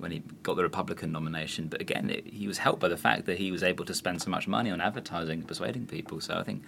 when 0.00 0.10
he 0.10 0.22
got 0.42 0.56
the 0.56 0.62
Republican 0.62 1.12
nomination. 1.12 1.68
But 1.68 1.80
again, 1.80 2.10
it, 2.10 2.26
he 2.26 2.46
was 2.46 2.58
helped 2.58 2.80
by 2.80 2.88
the 2.88 2.96
fact 2.96 3.26
that 3.26 3.38
he 3.38 3.50
was 3.52 3.62
able 3.62 3.84
to 3.84 3.94
spend 3.94 4.22
so 4.22 4.30
much 4.30 4.48
money 4.48 4.70
on 4.70 4.80
advertising 4.80 5.40
and 5.40 5.48
persuading 5.48 5.86
people. 5.86 6.20
So 6.20 6.38
I 6.38 6.42
think, 6.42 6.62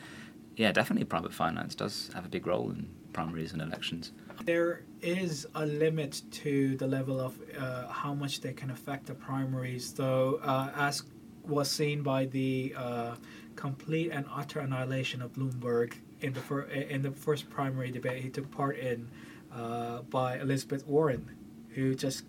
yeah, 0.57 0.73
definitely 0.73 1.05
private 1.05 1.33
finance 1.33 1.75
does 1.75 2.11
have 2.15 2.25
a 2.25 2.29
big 2.29 2.47
role 2.47 2.71
in 2.71 2.89
primaries 3.13 3.53
and 3.53 3.63
elections. 3.63 4.13
There 4.45 4.83
is 5.01 5.47
a 5.55 5.67
limit 5.67 6.23
to 6.31 6.77
the 6.77 6.87
level 6.87 7.21
of 7.21 7.39
uh, 7.59 7.89
how 7.89 8.15
much 8.15 8.41
they 8.41 8.53
can 8.53 8.71
affect 8.71 9.07
the 9.07 9.15
primaries, 9.15 9.93
though, 9.93 10.41
uh, 10.43 10.71
as 10.77 11.03
was 11.47 11.71
seen 11.71 12.03
by 12.03 12.27
the 12.27 12.75
uh, 12.77 13.15
complete 13.57 14.11
and 14.11 14.25
utter 14.33 14.61
annihilation 14.61 15.23
of 15.23 15.33
Bloomberg 15.33 15.95
in 16.21 16.33
the 16.33 16.41
fir- 16.41 16.63
in 16.63 17.03
the 17.03 17.11
first 17.11 17.51
primary 17.51 17.91
debate 17.91 18.23
he 18.23 18.31
took 18.31 18.51
part 18.51 18.79
in 18.79 19.09
uh, 19.53 20.03
by 20.03 20.39
Elizabeth 20.39 20.87
Warren, 20.87 21.29
who 21.71 21.95
just 21.95 22.25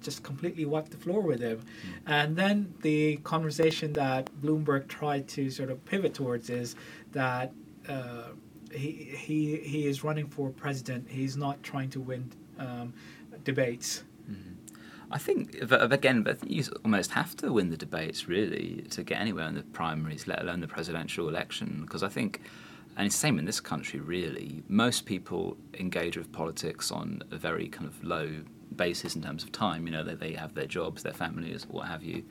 just 0.00 0.22
completely 0.22 0.64
wiped 0.64 0.90
the 0.90 0.96
floor 0.96 1.20
with 1.20 1.40
him. 1.40 1.58
Mm. 1.58 1.92
And 2.06 2.36
then 2.36 2.74
the 2.82 3.16
conversation 3.18 3.92
that 3.94 4.30
Bloomberg 4.42 4.88
tried 4.88 5.28
to 5.28 5.50
sort 5.50 5.70
of 5.70 5.84
pivot 5.84 6.14
towards 6.14 6.50
is 6.50 6.76
that 7.12 7.52
uh, 7.88 8.28
he, 8.72 8.92
he, 9.16 9.56
he 9.56 9.86
is 9.86 10.04
running 10.04 10.28
for 10.28 10.50
president. 10.50 11.08
He's 11.08 11.36
not 11.36 11.62
trying 11.62 11.90
to 11.90 12.00
win 12.00 12.32
um, 12.58 12.92
debates. 13.44 14.04
Mm-hmm. 14.30 14.54
I 15.12 15.18
think, 15.18 15.56
again, 15.72 16.22
but 16.22 16.48
you 16.48 16.62
almost 16.84 17.10
have 17.12 17.36
to 17.38 17.52
win 17.52 17.70
the 17.70 17.76
debates 17.76 18.28
really 18.28 18.84
to 18.90 19.02
get 19.02 19.20
anywhere 19.20 19.48
in 19.48 19.56
the 19.56 19.62
primaries, 19.62 20.28
let 20.28 20.40
alone 20.40 20.60
the 20.60 20.68
presidential 20.68 21.28
election. 21.28 21.80
Because 21.82 22.04
I 22.04 22.08
think, 22.08 22.42
and 22.96 23.06
it's 23.06 23.16
the 23.16 23.20
same 23.20 23.38
in 23.38 23.44
this 23.44 23.60
country 23.60 23.98
really, 23.98 24.62
most 24.68 25.06
people 25.06 25.56
engage 25.78 26.16
with 26.16 26.30
politics 26.30 26.92
on 26.92 27.22
a 27.32 27.36
very 27.36 27.68
kind 27.68 27.88
of 27.88 28.04
low 28.04 28.28
basis 28.76 29.16
in 29.16 29.22
terms 29.22 29.42
of 29.42 29.52
time. 29.52 29.86
You 29.86 29.92
know, 29.92 30.04
they, 30.04 30.14
they 30.14 30.32
have 30.32 30.54
their 30.54 30.66
jobs, 30.66 31.02
their 31.02 31.12
families, 31.12 31.66
what 31.68 31.86
have 31.88 32.02
you. 32.02 32.24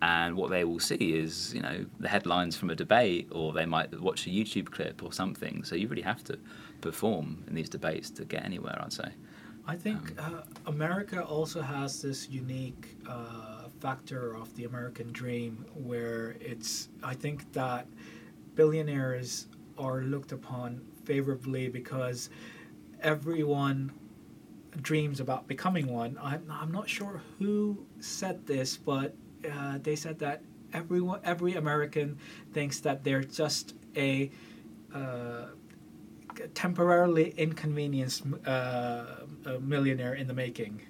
And 0.00 0.36
what 0.36 0.50
they 0.50 0.64
will 0.64 0.80
see 0.80 1.14
is, 1.14 1.54
you 1.54 1.62
know, 1.62 1.86
the 2.00 2.08
headlines 2.08 2.56
from 2.56 2.70
a 2.70 2.74
debate, 2.74 3.28
or 3.30 3.52
they 3.52 3.66
might 3.66 4.00
watch 4.00 4.26
a 4.26 4.30
YouTube 4.30 4.70
clip 4.70 5.00
or 5.02 5.12
something. 5.12 5.62
So 5.62 5.76
you 5.76 5.86
really 5.86 6.02
have 6.02 6.24
to 6.24 6.38
perform 6.80 7.44
in 7.46 7.54
these 7.54 7.68
debates 7.68 8.10
to 8.10 8.24
get 8.24 8.44
anywhere, 8.44 8.76
I'd 8.82 8.92
say. 8.92 9.12
I 9.64 9.76
think 9.76 10.20
um, 10.20 10.34
uh, 10.34 10.40
America 10.66 11.22
also 11.22 11.62
has 11.62 12.02
this 12.02 12.28
unique 12.28 12.96
uh, 13.08 13.68
factor 13.78 14.34
of 14.34 14.52
the 14.56 14.64
American 14.64 15.12
dream 15.12 15.64
where 15.74 16.34
it's, 16.40 16.88
I 17.04 17.14
think 17.14 17.52
that 17.52 17.86
billionaires 18.56 19.46
are 19.78 20.02
looked 20.02 20.32
upon 20.32 20.80
favorably 21.04 21.68
because 21.68 22.28
everyone 23.02 23.92
dreams 24.80 25.20
about 25.20 25.46
becoming 25.46 25.86
one. 25.86 26.18
I'm, 26.22 26.44
I'm 26.50 26.72
not 26.72 26.88
sure 26.88 27.20
who 27.38 27.84
said 28.00 28.46
this, 28.46 28.76
but 28.76 29.14
uh, 29.50 29.78
they 29.82 29.96
said 29.96 30.18
that 30.20 30.42
everyone, 30.72 31.20
every 31.24 31.54
American 31.54 32.18
thinks 32.52 32.80
that 32.80 33.04
they're 33.04 33.24
just 33.24 33.74
a 33.96 34.30
uh, 34.94 35.46
temporarily 36.54 37.34
inconvenienced 37.36 38.24
uh, 38.46 39.04
millionaire 39.60 40.14
in 40.14 40.26
the 40.26 40.34
making. 40.34 40.82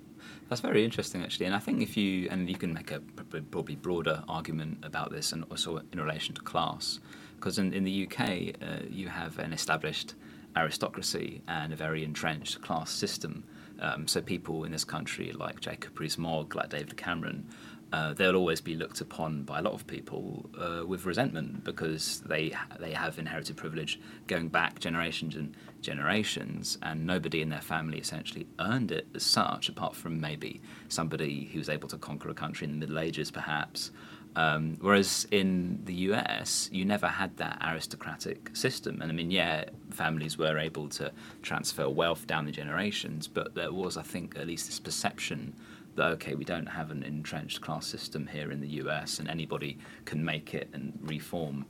That's 0.48 0.60
very 0.60 0.84
interesting, 0.84 1.22
actually, 1.22 1.46
and 1.46 1.54
I 1.54 1.58
think 1.58 1.80
if 1.80 1.96
you 1.96 2.28
and 2.30 2.48
you 2.48 2.56
can 2.56 2.74
make 2.74 2.90
a 2.90 3.00
probably 3.00 3.74
broader 3.74 4.22
argument 4.28 4.78
about 4.82 5.10
this, 5.10 5.32
and 5.32 5.44
also 5.50 5.80
in 5.92 6.00
relation 6.00 6.34
to 6.34 6.42
class, 6.42 7.00
because 7.36 7.58
in, 7.58 7.72
in 7.72 7.84
the 7.84 8.06
UK 8.06 8.20
uh, 8.60 8.84
you 8.88 9.08
have 9.08 9.38
an 9.38 9.52
established 9.52 10.14
aristocracy 10.54 11.42
and 11.48 11.72
a 11.72 11.76
very 11.76 12.04
entrenched 12.04 12.60
class 12.60 12.90
system 12.90 13.44
um, 13.82 14.06
so 14.06 14.22
people 14.22 14.64
in 14.64 14.72
this 14.72 14.84
country, 14.84 15.32
like 15.32 15.60
Jacob 15.60 15.98
Rees-Mogg, 15.98 16.54
like 16.54 16.70
David 16.70 16.96
Cameron, 16.96 17.48
uh, 17.92 18.14
they'll 18.14 18.36
always 18.36 18.60
be 18.60 18.74
looked 18.74 19.02
upon 19.02 19.42
by 19.42 19.58
a 19.58 19.62
lot 19.62 19.74
of 19.74 19.86
people 19.86 20.48
uh, 20.58 20.86
with 20.86 21.04
resentment 21.04 21.62
because 21.62 22.22
they 22.24 22.54
they 22.80 22.92
have 22.92 23.18
inherited 23.18 23.54
privilege 23.56 24.00
going 24.28 24.48
back 24.48 24.78
generations 24.78 25.36
and 25.36 25.54
generations, 25.82 26.78
and 26.80 27.06
nobody 27.06 27.42
in 27.42 27.50
their 27.50 27.60
family 27.60 27.98
essentially 27.98 28.46
earned 28.60 28.92
it 28.92 29.08
as 29.14 29.24
such, 29.24 29.68
apart 29.68 29.94
from 29.94 30.18
maybe 30.20 30.62
somebody 30.88 31.50
who 31.52 31.58
was 31.58 31.68
able 31.68 31.88
to 31.88 31.98
conquer 31.98 32.30
a 32.30 32.34
country 32.34 32.66
in 32.66 32.72
the 32.72 32.78
Middle 32.78 32.98
Ages, 32.98 33.30
perhaps. 33.30 33.90
Um, 34.34 34.78
whereas 34.80 35.26
in 35.30 35.80
the 35.84 35.94
US, 36.10 36.70
you 36.72 36.84
never 36.84 37.06
had 37.06 37.36
that 37.36 37.58
aristocratic 37.62 38.56
system. 38.56 39.02
And 39.02 39.12
I 39.12 39.14
mean, 39.14 39.30
yeah, 39.30 39.64
families 39.90 40.38
were 40.38 40.58
able 40.58 40.88
to 40.90 41.12
transfer 41.42 41.88
wealth 41.88 42.26
down 42.26 42.46
the 42.46 42.52
generations, 42.52 43.28
but 43.28 43.54
there 43.54 43.72
was, 43.72 43.96
I 43.96 44.02
think, 44.02 44.36
at 44.36 44.46
least 44.46 44.66
this 44.66 44.80
perception 44.80 45.54
that, 45.96 46.06
okay, 46.12 46.34
we 46.34 46.44
don't 46.44 46.66
have 46.66 46.90
an 46.90 47.02
entrenched 47.02 47.60
class 47.60 47.86
system 47.86 48.26
here 48.26 48.50
in 48.50 48.60
the 48.60 48.68
US 48.68 49.18
and 49.18 49.28
anybody 49.28 49.78
can 50.04 50.24
make 50.24 50.54
it 50.54 50.68
and 50.72 50.98
reform 51.02 51.66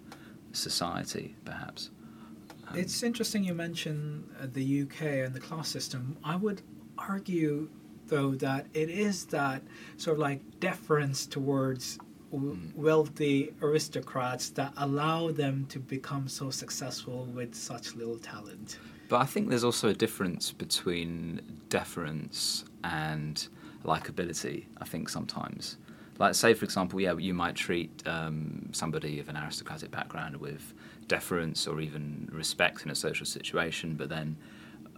society, 0.52 1.34
perhaps. 1.44 1.90
Um, 2.68 2.78
it's 2.78 3.02
interesting 3.02 3.44
you 3.44 3.54
mention 3.54 4.24
uh, 4.40 4.46
the 4.52 4.82
UK 4.82 5.02
and 5.24 5.34
the 5.34 5.40
class 5.40 5.68
system. 5.68 6.16
I 6.22 6.36
would 6.36 6.62
argue, 6.98 7.68
though, 8.06 8.32
that 8.36 8.66
it 8.72 8.88
is 8.88 9.26
that 9.26 9.62
sort 9.96 10.16
of 10.16 10.20
like 10.20 10.40
deference 10.60 11.26
towards. 11.26 11.98
Wealthy 12.32 13.52
aristocrats 13.60 14.50
that 14.50 14.72
allow 14.76 15.30
them 15.30 15.66
to 15.68 15.78
become 15.78 16.28
so 16.28 16.50
successful 16.50 17.26
with 17.26 17.54
such 17.54 17.94
little 17.94 18.18
talent. 18.18 18.78
But 19.08 19.20
I 19.20 19.26
think 19.26 19.50
there's 19.50 19.64
also 19.64 19.88
a 19.88 19.94
difference 19.94 20.52
between 20.52 21.42
deference 21.68 22.64
and 22.82 23.46
likability, 23.84 24.64
I 24.78 24.84
think 24.84 25.08
sometimes. 25.08 25.76
Like, 26.18 26.34
say, 26.34 26.54
for 26.54 26.64
example, 26.64 27.00
yeah, 27.00 27.14
you 27.14 27.34
might 27.34 27.54
treat 27.54 27.90
um, 28.06 28.68
somebody 28.72 29.18
of 29.18 29.28
an 29.28 29.36
aristocratic 29.36 29.90
background 29.90 30.36
with 30.36 30.72
deference 31.08 31.66
or 31.66 31.80
even 31.80 32.28
respect 32.32 32.84
in 32.84 32.90
a 32.90 32.94
social 32.94 33.26
situation, 33.26 33.96
but 33.96 34.08
then 34.08 34.36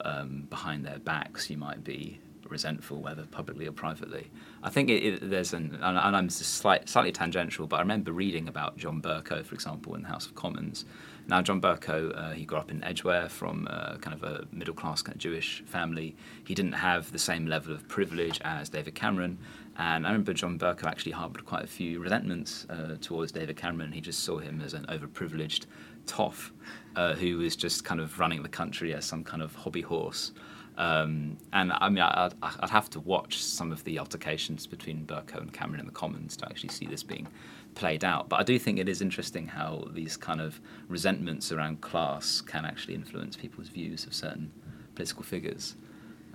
um, 0.02 0.46
behind 0.50 0.84
their 0.84 0.98
backs 0.98 1.48
you 1.50 1.56
might 1.56 1.82
be 1.82 2.20
resentful, 2.58 2.96
whether 3.06 3.24
publicly 3.38 3.66
or 3.66 3.72
privately. 3.72 4.30
I 4.62 4.70
think 4.70 4.88
it, 4.88 5.00
it, 5.08 5.30
there's 5.30 5.52
an, 5.52 5.78
and 5.82 6.16
I'm 6.16 6.30
slight, 6.30 6.88
slightly 6.88 7.12
tangential, 7.12 7.66
but 7.66 7.76
I 7.76 7.80
remember 7.80 8.12
reading 8.12 8.46
about 8.48 8.78
John 8.78 9.02
Bercow, 9.02 9.44
for 9.44 9.54
example, 9.54 9.94
in 9.96 10.02
the 10.02 10.08
House 10.08 10.26
of 10.26 10.34
Commons. 10.34 10.84
Now, 11.26 11.42
John 11.42 11.60
Bercow, 11.60 12.00
uh, 12.16 12.32
he 12.32 12.44
grew 12.44 12.58
up 12.58 12.70
in 12.70 12.84
Edgware 12.84 13.28
from 13.28 13.66
uh, 13.70 13.96
kind 13.96 14.14
of 14.14 14.22
a 14.22 14.46
middle 14.52 14.74
class 14.74 15.02
kind 15.02 15.16
of 15.16 15.20
Jewish 15.20 15.62
family. 15.66 16.14
He 16.44 16.54
didn't 16.54 16.72
have 16.90 17.10
the 17.12 17.18
same 17.18 17.46
level 17.46 17.74
of 17.74 17.88
privilege 17.88 18.40
as 18.44 18.68
David 18.68 18.94
Cameron. 18.94 19.38
And 19.76 20.06
I 20.06 20.10
remember 20.10 20.32
John 20.34 20.58
Bercow 20.58 20.84
actually 20.84 21.12
harboured 21.12 21.44
quite 21.44 21.64
a 21.64 21.72
few 21.78 21.98
resentments 22.00 22.66
uh, 22.70 22.96
towards 23.00 23.32
David 23.32 23.56
Cameron. 23.56 23.90
He 23.90 24.00
just 24.00 24.20
saw 24.20 24.38
him 24.38 24.60
as 24.60 24.74
an 24.74 24.86
overprivileged 24.86 25.66
toff 26.06 26.52
uh, 26.94 27.14
who 27.14 27.38
was 27.38 27.56
just 27.56 27.84
kind 27.84 28.00
of 28.00 28.18
running 28.20 28.42
the 28.42 28.48
country 28.48 28.94
as 28.94 29.04
some 29.04 29.24
kind 29.24 29.42
of 29.42 29.54
hobby 29.54 29.80
horse. 29.80 30.32
Um, 30.76 31.38
and 31.52 31.72
I 31.72 31.88
mean, 31.88 32.02
I'd, 32.02 32.34
I'd, 32.42 32.70
have 32.70 32.90
to 32.90 33.00
watch 33.00 33.40
some 33.40 33.70
of 33.70 33.84
the 33.84 34.00
altercations 34.00 34.66
between 34.66 35.06
Bercow 35.06 35.40
and 35.40 35.52
Cameron 35.52 35.78
in 35.78 35.86
the 35.86 35.92
Commons 35.92 36.36
to 36.38 36.46
actually 36.46 36.70
see 36.70 36.86
this 36.86 37.04
being 37.04 37.28
played 37.76 38.04
out. 38.04 38.28
But 38.28 38.40
I 38.40 38.42
do 38.42 38.58
think 38.58 38.80
it 38.80 38.88
is 38.88 39.00
interesting 39.00 39.46
how 39.46 39.86
these 39.92 40.16
kind 40.16 40.40
of 40.40 40.60
resentments 40.88 41.52
around 41.52 41.80
class 41.80 42.40
can 42.40 42.64
actually 42.64 42.94
influence 42.94 43.36
people's 43.36 43.68
views 43.68 44.04
of 44.04 44.14
certain 44.14 44.50
political 44.96 45.22
figures. 45.22 45.76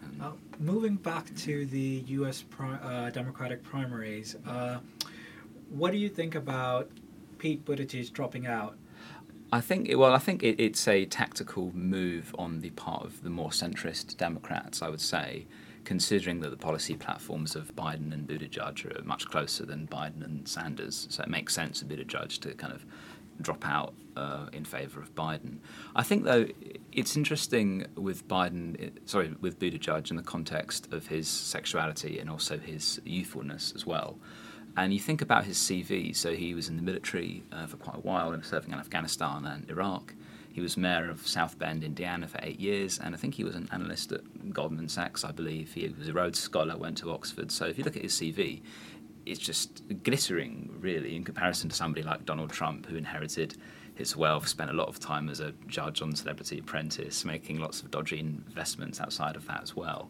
Um, 0.01 0.21
uh, 0.21 0.31
moving 0.59 0.95
back 0.95 1.35
to 1.35 1.65
the 1.65 2.03
U.S. 2.07 2.41
Pri- 2.41 2.79
uh, 2.81 3.09
Democratic 3.09 3.61
primaries, 3.61 4.37
uh, 4.47 4.77
what 5.69 5.91
do 5.91 5.97
you 5.97 6.07
think 6.09 6.35
about 6.35 6.89
Pete 7.39 7.65
Buttigieg 7.65 8.13
dropping 8.13 8.47
out? 8.47 8.77
I 9.51 9.61
think 9.61 9.89
well, 9.97 10.13
I 10.13 10.19
think 10.19 10.43
it, 10.43 10.59
it's 10.59 10.87
a 10.87 11.05
tactical 11.05 11.71
move 11.75 12.35
on 12.37 12.61
the 12.61 12.69
part 12.71 13.03
of 13.03 13.23
the 13.23 13.29
more 13.29 13.49
centrist 13.49 14.17
Democrats. 14.17 14.81
I 14.81 14.89
would 14.89 15.01
say, 15.01 15.47
considering 15.85 16.41
that 16.41 16.49
the 16.49 16.57
policy 16.57 16.95
platforms 16.95 17.55
of 17.55 17.75
Biden 17.75 18.13
and 18.13 18.27
Buttigieg 18.27 18.99
are 18.99 19.03
much 19.03 19.27
closer 19.27 19.65
than 19.65 19.87
Biden 19.87 20.23
and 20.23 20.47
Sanders, 20.47 21.07
so 21.09 21.23
it 21.23 21.29
makes 21.29 21.53
sense 21.53 21.81
for 21.81 21.87
Buttigieg 21.87 22.39
to 22.41 22.53
kind 22.53 22.73
of 22.73 22.85
drop 23.41 23.65
out 23.65 23.93
uh, 24.15 24.47
in 24.53 24.65
favour 24.65 25.01
of 25.01 25.15
Biden. 25.15 25.57
I 25.95 26.03
think 26.03 26.25
though 26.25 26.45
it's 26.91 27.15
interesting 27.15 27.87
with 27.95 28.27
Biden, 28.27 28.91
sorry, 29.05 29.33
with 29.41 29.59
Buttigieg 29.59 30.11
in 30.11 30.17
the 30.17 30.23
context 30.23 30.91
of 30.91 31.07
his 31.07 31.27
sexuality 31.27 32.19
and 32.19 32.29
also 32.29 32.57
his 32.57 33.01
youthfulness 33.05 33.73
as 33.75 33.85
well. 33.85 34.17
And 34.77 34.93
you 34.93 34.99
think 34.99 35.21
about 35.21 35.45
his 35.45 35.57
CV, 35.57 36.15
so 36.15 36.33
he 36.33 36.53
was 36.53 36.69
in 36.69 36.77
the 36.77 36.81
military 36.81 37.43
uh, 37.51 37.65
for 37.67 37.77
quite 37.77 37.97
a 37.97 38.01
while, 38.01 38.35
serving 38.43 38.71
in 38.71 38.79
Afghanistan 38.79 39.45
and 39.45 39.69
Iraq. 39.69 40.13
He 40.51 40.61
was 40.61 40.77
mayor 40.77 41.09
of 41.09 41.27
South 41.27 41.57
Bend, 41.59 41.83
Indiana 41.83 42.27
for 42.27 42.39
eight 42.41 42.59
years, 42.59 42.99
and 42.99 43.13
I 43.13 43.17
think 43.17 43.35
he 43.35 43.43
was 43.43 43.55
an 43.55 43.69
analyst 43.71 44.11
at 44.11 44.53
Goldman 44.53 44.89
Sachs, 44.89 45.23
I 45.23 45.31
believe. 45.31 45.73
He 45.73 45.87
was 45.97 46.07
a 46.07 46.13
Rhodes 46.13 46.39
Scholar, 46.39 46.75
went 46.77 46.97
to 46.99 47.11
Oxford. 47.11 47.51
So 47.51 47.65
if 47.65 47.77
you 47.77 47.83
look 47.83 47.95
at 47.95 48.01
his 48.01 48.13
CV, 48.13 48.61
it's 49.25 49.39
just 49.39 49.83
glittering, 50.03 50.75
really, 50.79 51.15
in 51.15 51.23
comparison 51.23 51.69
to 51.69 51.75
somebody 51.75 52.05
like 52.05 52.25
Donald 52.25 52.51
Trump, 52.51 52.87
who 52.87 52.95
inherited 52.95 53.55
his 53.95 54.15
wealth, 54.15 54.47
spent 54.47 54.71
a 54.71 54.73
lot 54.73 54.87
of 54.87 54.99
time 54.99 55.29
as 55.29 55.39
a 55.39 55.53
judge 55.67 56.01
on 56.01 56.15
Celebrity 56.15 56.59
Apprentice, 56.59 57.25
making 57.25 57.59
lots 57.59 57.81
of 57.81 57.91
dodgy 57.91 58.19
investments 58.19 58.99
outside 58.99 59.35
of 59.35 59.45
that 59.47 59.61
as 59.61 59.75
well. 59.75 60.09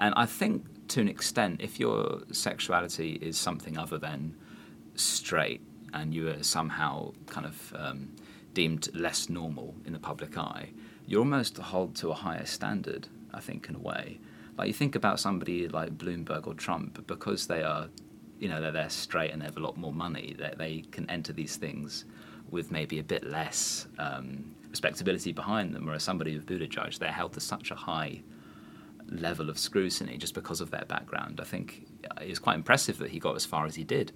And 0.00 0.14
I 0.16 0.26
think 0.26 0.88
to 0.88 1.00
an 1.00 1.08
extent, 1.08 1.60
if 1.60 1.78
your 1.78 2.22
sexuality 2.32 3.12
is 3.20 3.38
something 3.38 3.78
other 3.78 3.98
than 3.98 4.34
straight 4.96 5.60
and 5.92 6.12
you 6.12 6.28
are 6.28 6.42
somehow 6.42 7.12
kind 7.26 7.46
of 7.46 7.74
um, 7.76 8.16
deemed 8.54 8.88
less 8.94 9.28
normal 9.28 9.74
in 9.84 9.92
the 9.92 9.98
public 9.98 10.36
eye, 10.36 10.70
you're 11.06 11.20
almost 11.20 11.58
held 11.58 11.94
to 11.96 12.10
a 12.10 12.14
higher 12.14 12.46
standard, 12.46 13.08
I 13.32 13.40
think, 13.40 13.68
in 13.68 13.76
a 13.76 13.78
way. 13.78 14.18
Like 14.56 14.68
you 14.68 14.74
think 14.74 14.94
about 14.94 15.20
somebody 15.20 15.68
like 15.68 15.96
Bloomberg 15.96 16.46
or 16.46 16.54
Trump, 16.54 17.06
because 17.06 17.46
they 17.46 17.62
are, 17.62 17.88
you 18.38 18.48
know, 18.48 18.60
they're, 18.60 18.72
they're 18.72 18.90
straight 18.90 19.32
and 19.32 19.42
they 19.42 19.46
have 19.46 19.58
a 19.58 19.60
lot 19.60 19.76
more 19.76 19.92
money, 19.92 20.34
they, 20.38 20.54
they 20.56 20.84
can 20.90 21.08
enter 21.10 21.32
these 21.32 21.56
things 21.56 22.04
with 22.50 22.72
maybe 22.72 22.98
a 22.98 23.02
bit 23.04 23.24
less 23.24 23.86
um, 23.98 24.54
respectability 24.70 25.32
behind 25.32 25.74
them, 25.74 25.86
whereas 25.86 26.02
somebody 26.02 26.34
with 26.36 26.46
Buttigieg, 26.46 26.98
they're 26.98 27.12
held 27.12 27.32
to 27.34 27.40
such 27.40 27.70
a 27.70 27.74
high 27.74 28.22
level 29.10 29.50
of 29.50 29.58
scrutiny 29.58 30.16
just 30.16 30.34
because 30.34 30.60
of 30.60 30.70
their 30.70 30.84
background. 30.86 31.40
I 31.40 31.44
think 31.44 31.86
it's 32.20 32.38
quite 32.38 32.54
impressive 32.54 32.98
that 32.98 33.10
he 33.10 33.18
got 33.18 33.36
as 33.36 33.44
far 33.44 33.66
as 33.66 33.74
he 33.74 33.84
did 33.84 34.12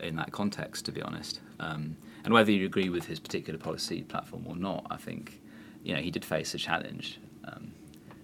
in 0.00 0.16
that 0.16 0.32
context, 0.32 0.84
to 0.86 0.92
be 0.92 1.02
honest. 1.02 1.40
Um, 1.60 1.96
and 2.24 2.32
whether 2.32 2.50
you 2.50 2.66
agree 2.66 2.88
with 2.88 3.06
his 3.06 3.20
particular 3.20 3.58
policy 3.58 4.02
platform 4.02 4.46
or 4.46 4.56
not, 4.56 4.86
I 4.90 4.96
think 4.96 5.40
you 5.82 5.94
know 5.94 6.00
he 6.00 6.10
did 6.10 6.24
face 6.24 6.54
a 6.54 6.58
challenge. 6.58 7.20
Um, 7.44 7.72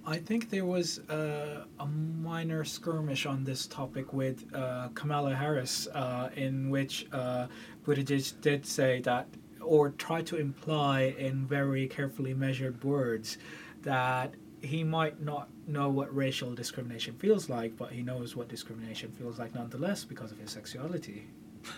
I 0.06 0.16
think 0.16 0.50
there 0.50 0.64
was 0.64 0.98
uh, 1.10 1.64
a 1.78 1.86
minor 1.86 2.64
skirmish 2.64 3.26
on 3.26 3.44
this 3.44 3.66
topic 3.66 4.12
with 4.12 4.44
uh, 4.54 4.88
Kamala 4.94 5.34
Harris, 5.34 5.86
uh, 5.88 6.30
in 6.34 6.70
which 6.70 7.06
uh, 7.12 7.46
Buttigieg 7.86 8.40
did 8.40 8.64
say 8.64 9.00
that, 9.02 9.28
or 9.60 9.90
tried 9.90 10.26
to 10.28 10.36
imply 10.36 11.14
in 11.18 11.46
very 11.46 11.86
carefully 11.86 12.32
measured 12.32 12.82
words, 12.82 13.36
that 13.82 14.34
he 14.62 14.82
might 14.82 15.20
not 15.22 15.48
know 15.70 15.88
what 15.88 16.14
racial 16.14 16.54
discrimination 16.54 17.14
feels 17.14 17.48
like, 17.48 17.76
but 17.76 17.92
he 17.92 18.02
knows 18.02 18.36
what 18.36 18.48
discrimination 18.48 19.10
feels 19.12 19.38
like 19.38 19.54
nonetheless 19.54 20.04
because 20.04 20.32
of 20.32 20.38
his 20.38 20.50
sexuality. 20.50 21.26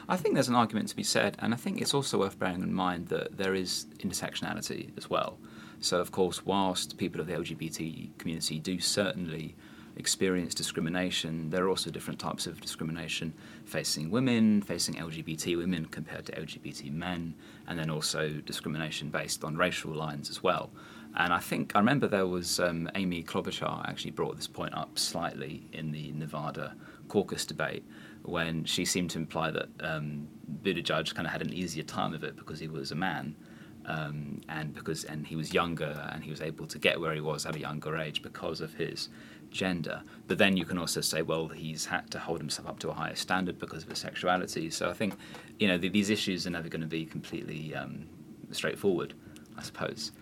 I 0.09 0.16
think 0.16 0.35
there's 0.35 0.48
an 0.48 0.55
argument 0.55 0.88
to 0.88 0.96
be 0.96 1.02
said, 1.02 1.37
and 1.40 1.52
I 1.52 1.57
think 1.57 1.81
it's 1.81 1.94
also 1.94 2.18
worth 2.18 2.38
bearing 2.38 2.62
in 2.62 2.72
mind 2.72 3.09
that 3.09 3.37
there 3.37 3.55
is 3.55 3.87
intersectionality 3.98 4.90
as 4.96 5.11
well. 5.11 5.38
So, 5.81 6.00
of 6.00 6.12
course, 6.12 6.46
whilst 6.46 6.96
people 6.96 7.20
of 7.20 7.26
the 7.26 7.35
LGBT 7.35 8.11
community 8.18 8.61
do 8.61 8.78
certainly 8.78 9.57
experience 9.96 10.55
discrimination, 10.55 11.50
there 11.50 11.64
are 11.64 11.68
also 11.68 11.90
different 11.90 12.18
types 12.18 12.46
of 12.46 12.61
discrimination 12.61 13.35
facing 13.64 14.11
women, 14.11 14.62
facing 14.62 14.94
LGBT 14.94 15.59
women 15.59 15.87
compared 15.87 16.26
to 16.26 16.33
LGBT 16.33 16.92
men, 16.92 17.35
and 17.66 17.78
then 17.78 17.90
also 17.90 18.31
discrimination 18.46 19.11
based 19.11 19.44
on 19.44 19.57
racial 19.57 19.92
lines 19.92 20.31
as 20.31 20.42
well. 20.42 20.70
And 21.16 21.33
I 21.33 21.38
think 21.38 21.72
I 21.75 21.79
remember 21.79 22.09
there 22.09 22.27
was 22.27 22.59
um, 22.59 22.90
Amy 22.94 23.22
Klobuchar 23.22 23.88
actually 23.88 24.12
brought 24.12 24.37
this 24.37 24.46
point 24.46 24.75
up 24.75 24.98
slightly 24.98 25.66
in 25.72 25.92
the 25.92 26.12
Nevada 26.12 26.75
caucus 27.09 27.44
debate 27.44 27.85
when 28.22 28.64
she 28.64 28.85
seemed 28.85 29.11
to 29.11 29.18
imply 29.18 29.51
that 29.51 29.68
um, 29.81 30.27
Buttigieg 30.62 31.14
kind 31.14 31.27
of 31.27 31.33
had 31.33 31.42
an 31.42 31.53
easier 31.53 31.83
time 31.83 32.14
of 32.14 32.25
it 32.25 32.37
because 32.37 32.61
he 32.61 32.68
was 32.68 32.92
a 32.92 32.94
man. 32.94 33.37
Um, 33.85 34.40
and 34.48 34.72
because 34.72 35.03
and 35.03 35.27
he 35.27 35.35
was 35.35 35.53
younger 35.53 36.09
and 36.12 36.22
he 36.22 36.31
was 36.31 36.40
able 36.40 36.68
to 36.68 36.79
get 36.79 37.01
where 37.01 37.12
he 37.14 37.20
was 37.20 37.46
at 37.46 37.57
a 37.57 37.59
younger 37.59 37.96
age 37.96 38.22
because 38.22 38.61
of 38.61 38.72
his 38.75 39.09
gender. 39.51 40.03
But 40.29 40.38
then 40.38 40.57
you 40.57 40.64
can 40.64 40.79
also 40.79 41.01
say, 41.01 41.22
well, 41.22 41.48
he's 41.48 41.85
had 41.87 42.09
to 42.12 42.20
hold 42.20 42.38
himself 42.38 42.68
up 42.68 42.79
to 42.81 42.90
a 42.90 42.94
higher 42.94 43.16
standard 43.16 43.59
because 43.59 43.83
of 43.83 43.88
his 43.88 43.98
sexuality. 43.98 44.70
So 44.70 44.88
I 44.88 44.92
think, 44.92 45.14
you 45.59 45.66
know, 45.66 45.79
these 45.79 46.11
issues 46.11 46.46
are 46.46 46.51
never 46.51 46.68
going 46.68 46.81
to 46.81 46.87
be 46.87 47.05
completely 47.05 47.75
um, 47.75 48.07
straightforward, 48.53 49.14
I 49.59 49.62
suppose. 49.62 50.12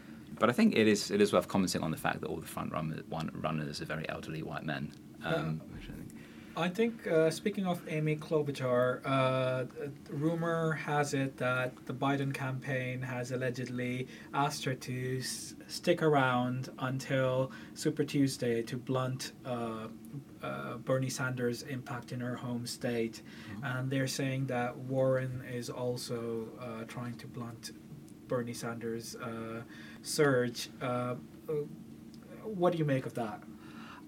But 0.41 0.49
I 0.49 0.53
think 0.53 0.75
it 0.75 0.89
is 0.89 1.11
it 1.11 1.21
is 1.21 1.33
worth 1.35 1.47
commenting 1.47 1.83
on 1.83 1.91
the 1.91 1.99
fact 1.99 2.23
that 2.23 2.27
all 2.27 2.41
the 2.41 2.47
front 2.47 2.73
run 2.73 3.31
runners 3.35 3.81
are 3.83 3.85
very 3.85 4.09
elderly 4.09 4.43
white 4.43 4.65
men. 4.65 4.91
Um, 5.23 5.61
I 6.57 6.69
think, 6.69 7.07
uh, 7.07 7.31
speaking 7.31 7.67
of 7.67 7.81
Amy 7.89 8.17
Klobuchar, 8.17 9.01
uh, 9.05 9.65
rumor 10.09 10.73
has 10.73 11.15
it 11.15 11.37
that 11.37 11.73
the 11.87 11.93
Biden 11.93 12.35
campaign 12.35 13.03
has 13.03 13.31
allegedly 13.33 14.09
asked 14.35 14.65
her 14.65 14.75
to 14.75 15.19
s- 15.19 15.55
stick 15.69 16.03
around 16.03 16.71
until 16.81 17.53
Super 17.75 18.03
Tuesday 18.03 18.63
to 18.63 18.77
blunt 18.77 19.33
uh, 19.45 19.89
uh 20.43 20.77
Bernie 20.79 21.11
Sanders' 21.11 21.63
impact 21.63 22.13
in 22.13 22.21
her 22.21 22.35
home 22.35 22.67
state. 22.67 23.23
Mm-hmm. 23.23 23.65
And 23.65 23.91
they're 23.91 24.15
saying 24.21 24.47
that 24.47 24.77
Warren 24.77 25.43
is 25.53 25.69
also 25.69 26.49
uh, 26.59 26.85
trying 26.89 27.15
to 27.19 27.27
blunt 27.27 27.73
Bernie 28.27 28.55
Sanders' 28.55 29.17
uh, 29.17 29.63
surge. 30.03 30.69
Uh, 30.81 31.15
what 32.45 32.73
do 32.73 32.79
you 32.79 32.85
make 32.85 33.07
of 33.07 33.15
that? 33.15 33.43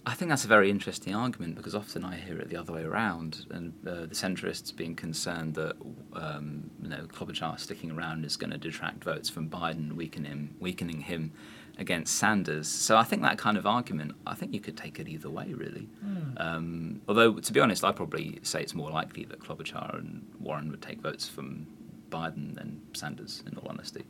I 0.05 0.14
think 0.14 0.31
that's 0.31 0.44
a 0.44 0.48
very 0.48 0.68
interesting 0.68 1.14
argument 1.14 1.55
because 1.55 1.76
often 1.76 2.05
I 2.05 2.16
hear 2.16 2.37
it 2.38 2.48
the 2.48 2.57
other 2.57 2.72
way 2.72 2.83
around, 2.83 3.46
and 3.50 3.72
uh, 3.87 4.00
the 4.07 4.14
centrists 4.14 4.74
being 4.74 4.96
concerned 4.96 5.55
that 5.55 5.76
um, 6.14 6.70
you 6.83 6.88
know 6.88 7.07
Klobuchar 7.07 7.59
sticking 7.61 7.92
around 7.92 8.24
is 8.24 8.37
going 8.37 8.50
to 8.50 8.59
detract 8.59 9.05
votes 9.05 9.28
from 9.28 9.48
Biden, 9.48 9.92
weakening 9.92 10.31
him, 10.31 10.57
weakening 10.59 11.02
him 11.02 11.33
against 11.78 12.16
Sanders. 12.16 12.66
So 12.66 12.96
I 12.96 13.05
think 13.05 13.22
that 13.22 13.38
kind 13.38 13.57
of 13.57 13.64
argument, 13.64 14.12
I 14.26 14.35
think 14.35 14.52
you 14.52 14.61
could 14.61 14.76
take 14.76 14.98
it 14.98 15.09
either 15.09 15.31
way, 15.31 15.52
really. 15.55 15.88
Mm. 16.05 16.40
Um, 16.40 17.02
although 17.07 17.35
to 17.35 17.52
be 17.52 17.61
honest, 17.61 17.85
I 17.85 17.92
probably 17.92 18.40
say 18.42 18.61
it's 18.61 18.74
more 18.74 18.90
likely 18.90 19.24
that 19.26 19.38
Klobuchar 19.38 19.98
and 20.00 20.26
Warren 20.40 20.68
would 20.72 20.83
take 20.83 21.00
votes 21.00 21.28
from 21.28 21.68
Biden 22.11 22.57
than 22.57 22.81
Sanders, 22.92 23.44
in 23.46 23.57
all 23.57 23.68
honesty. 23.68 24.02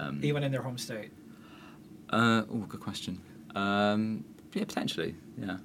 Um, 0.00 0.20
Even 0.22 0.42
in 0.42 0.50
their 0.52 0.62
home 0.62 0.78
state? 0.78 1.12
Uh, 2.08 2.42
oh, 2.50 2.66
good 2.68 2.80
question. 2.80 3.20
Um, 3.54 4.24
yeah, 4.54 4.64
potentially. 4.64 5.14
Yeah. 5.38 5.58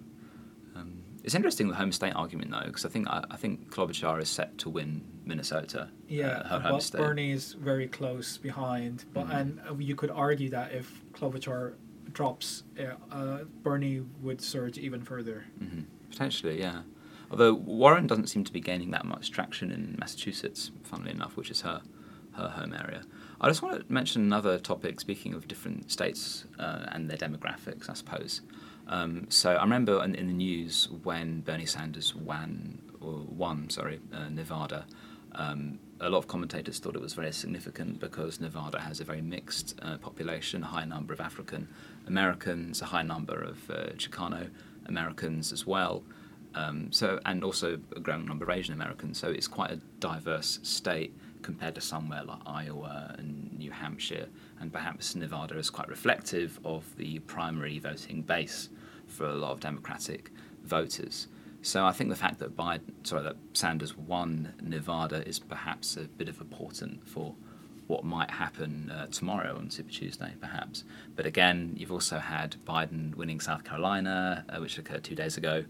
Um, 0.75 1.03
it's 1.23 1.35
interesting 1.35 1.69
the 1.69 1.75
home 1.75 1.91
state 1.91 2.13
argument 2.15 2.51
though, 2.51 2.65
because 2.65 2.85
I 2.85 2.89
think 2.89 3.07
I, 3.07 3.23
I, 3.31 3.37
think 3.37 3.71
Klobuchar 3.71 4.21
is 4.21 4.29
set 4.29 4.57
to 4.59 4.69
win 4.69 5.01
Minnesota. 5.25 5.83
Uh, 5.83 5.87
yeah, 6.07 6.27
uh, 6.27 6.59
her 6.59 6.69
home 6.69 6.81
state. 6.81 6.99
Bernie 6.99 7.31
is 7.31 7.53
very 7.53 7.87
close 7.87 8.37
behind, 8.37 9.05
but 9.13 9.27
mm-hmm. 9.27 9.37
and 9.37 9.59
uh, 9.69 9.75
you 9.77 9.95
could 9.95 10.11
argue 10.11 10.49
that 10.49 10.73
if 10.73 11.01
Klobuchar 11.13 11.73
drops, 12.11 12.63
uh, 13.11 13.39
Bernie 13.63 14.03
would 14.21 14.41
surge 14.41 14.77
even 14.77 15.01
further. 15.01 15.45
Mm-hmm. 15.61 15.81
Potentially, 16.09 16.59
yeah. 16.59 16.81
Although 17.31 17.55
Warren 17.55 18.05
doesn't 18.05 18.27
seem 18.27 18.43
to 18.43 18.53
be 18.53 18.61
gaining 18.61 18.91
that 18.91 19.05
much 19.05 19.31
traction 19.31 19.71
in 19.71 19.95
Massachusetts, 19.99 20.71
funnily 20.83 21.11
enough, 21.11 21.35
which 21.35 21.49
is 21.49 21.61
her 21.61 21.81
her 22.33 22.49
home 22.49 22.73
area. 22.73 23.03
I 23.45 23.49
just 23.49 23.61
want 23.61 23.87
to 23.87 23.93
mention 23.93 24.23
another 24.23 24.57
topic, 24.57 24.99
speaking 24.99 25.35
of 25.35 25.47
different 25.47 25.91
states 25.91 26.45
uh, 26.57 26.87
and 26.87 27.07
their 27.07 27.17
demographics, 27.17 27.87
I 27.87 27.93
suppose. 27.93 28.41
Um, 28.87 29.27
so 29.29 29.51
I 29.51 29.61
remember 29.61 30.03
in, 30.03 30.15
in, 30.15 30.25
the 30.25 30.33
news 30.33 30.89
when 31.03 31.41
Bernie 31.41 31.67
Sanders 31.67 32.15
won, 32.15 32.81
won 32.99 33.69
sorry, 33.69 33.99
uh, 34.11 34.29
Nevada, 34.29 34.87
Um, 35.33 35.77
a 35.99 36.09
lot 36.09 36.17
of 36.17 36.27
commentators 36.27 36.79
thought 36.79 36.95
it 36.95 37.01
was 37.03 37.13
very 37.13 37.31
significant 37.31 37.99
because 37.99 38.39
Nevada 38.39 38.79
has 38.79 38.99
a 38.99 39.03
very 39.03 39.21
mixed 39.21 39.79
uh, 39.79 39.97
population, 39.97 40.63
a 40.63 40.65
high 40.65 40.85
number 40.85 41.13
of 41.13 41.21
African 41.21 41.67
Americans, 42.07 42.81
a 42.81 42.85
high 42.85 43.03
number 43.03 43.43
of 43.43 43.69
uh, 43.69 43.75
Chicano 44.01 44.49
Americans 44.87 45.53
as 45.53 45.67
well. 45.67 46.01
Um, 46.55 46.91
so, 46.91 47.19
and 47.25 47.43
also 47.43 47.77
a 47.95 47.99
growing 47.99 48.25
number 48.25 48.45
of 48.45 48.49
Asian 48.49 48.73
Americans. 48.73 49.19
So 49.19 49.27
it's 49.29 49.47
quite 49.47 49.69
a 49.69 49.79
diverse 49.99 50.59
state 50.63 51.13
compared 51.45 51.75
to 51.75 51.81
somewhere 51.81 52.23
like 52.23 52.39
Iowa 52.47 53.15
and 53.19 53.55
New 53.55 53.69
Hampshire, 53.69 54.27
and 54.59 54.73
perhaps 54.73 55.15
Nevada 55.15 55.55
is 55.59 55.69
quite 55.69 55.87
reflective 55.87 56.59
of 56.65 56.83
the 56.97 57.19
primary 57.19 57.77
voting 57.77 58.23
base 58.23 58.69
for 59.05 59.27
a 59.27 59.35
lot 59.35 59.51
of 59.51 59.59
Democratic 59.59 60.31
voters. 60.63 61.27
So 61.61 61.85
I 61.85 61.91
think 61.91 62.09
the 62.09 62.15
fact 62.15 62.39
that 62.39 62.57
Biden, 62.57 62.81
sorry, 63.03 63.21
that 63.21 63.35
Sanders 63.53 63.95
won 63.95 64.53
Nevada 64.59 65.27
is 65.27 65.37
perhaps 65.37 65.97
a 65.97 66.05
bit 66.19 66.29
of 66.29 66.41
a 66.41 66.45
portent 66.45 67.07
for 67.07 67.35
what 67.85 68.03
might 68.03 68.31
happen 68.31 68.89
uh, 68.89 69.05
tomorrow 69.07 69.55
on 69.55 69.69
Super 69.69 69.91
Tuesday, 69.91 70.33
perhaps. 70.41 70.83
But 71.15 71.27
again, 71.27 71.75
you've 71.77 71.91
also 71.91 72.17
had 72.17 72.55
Biden 72.65 73.13
winning 73.13 73.39
South 73.39 73.63
Carolina, 73.63 74.43
uh, 74.49 74.57
which 74.57 74.79
occurred 74.79 75.03
two 75.03 75.13
days 75.13 75.37
ago. 75.37 75.63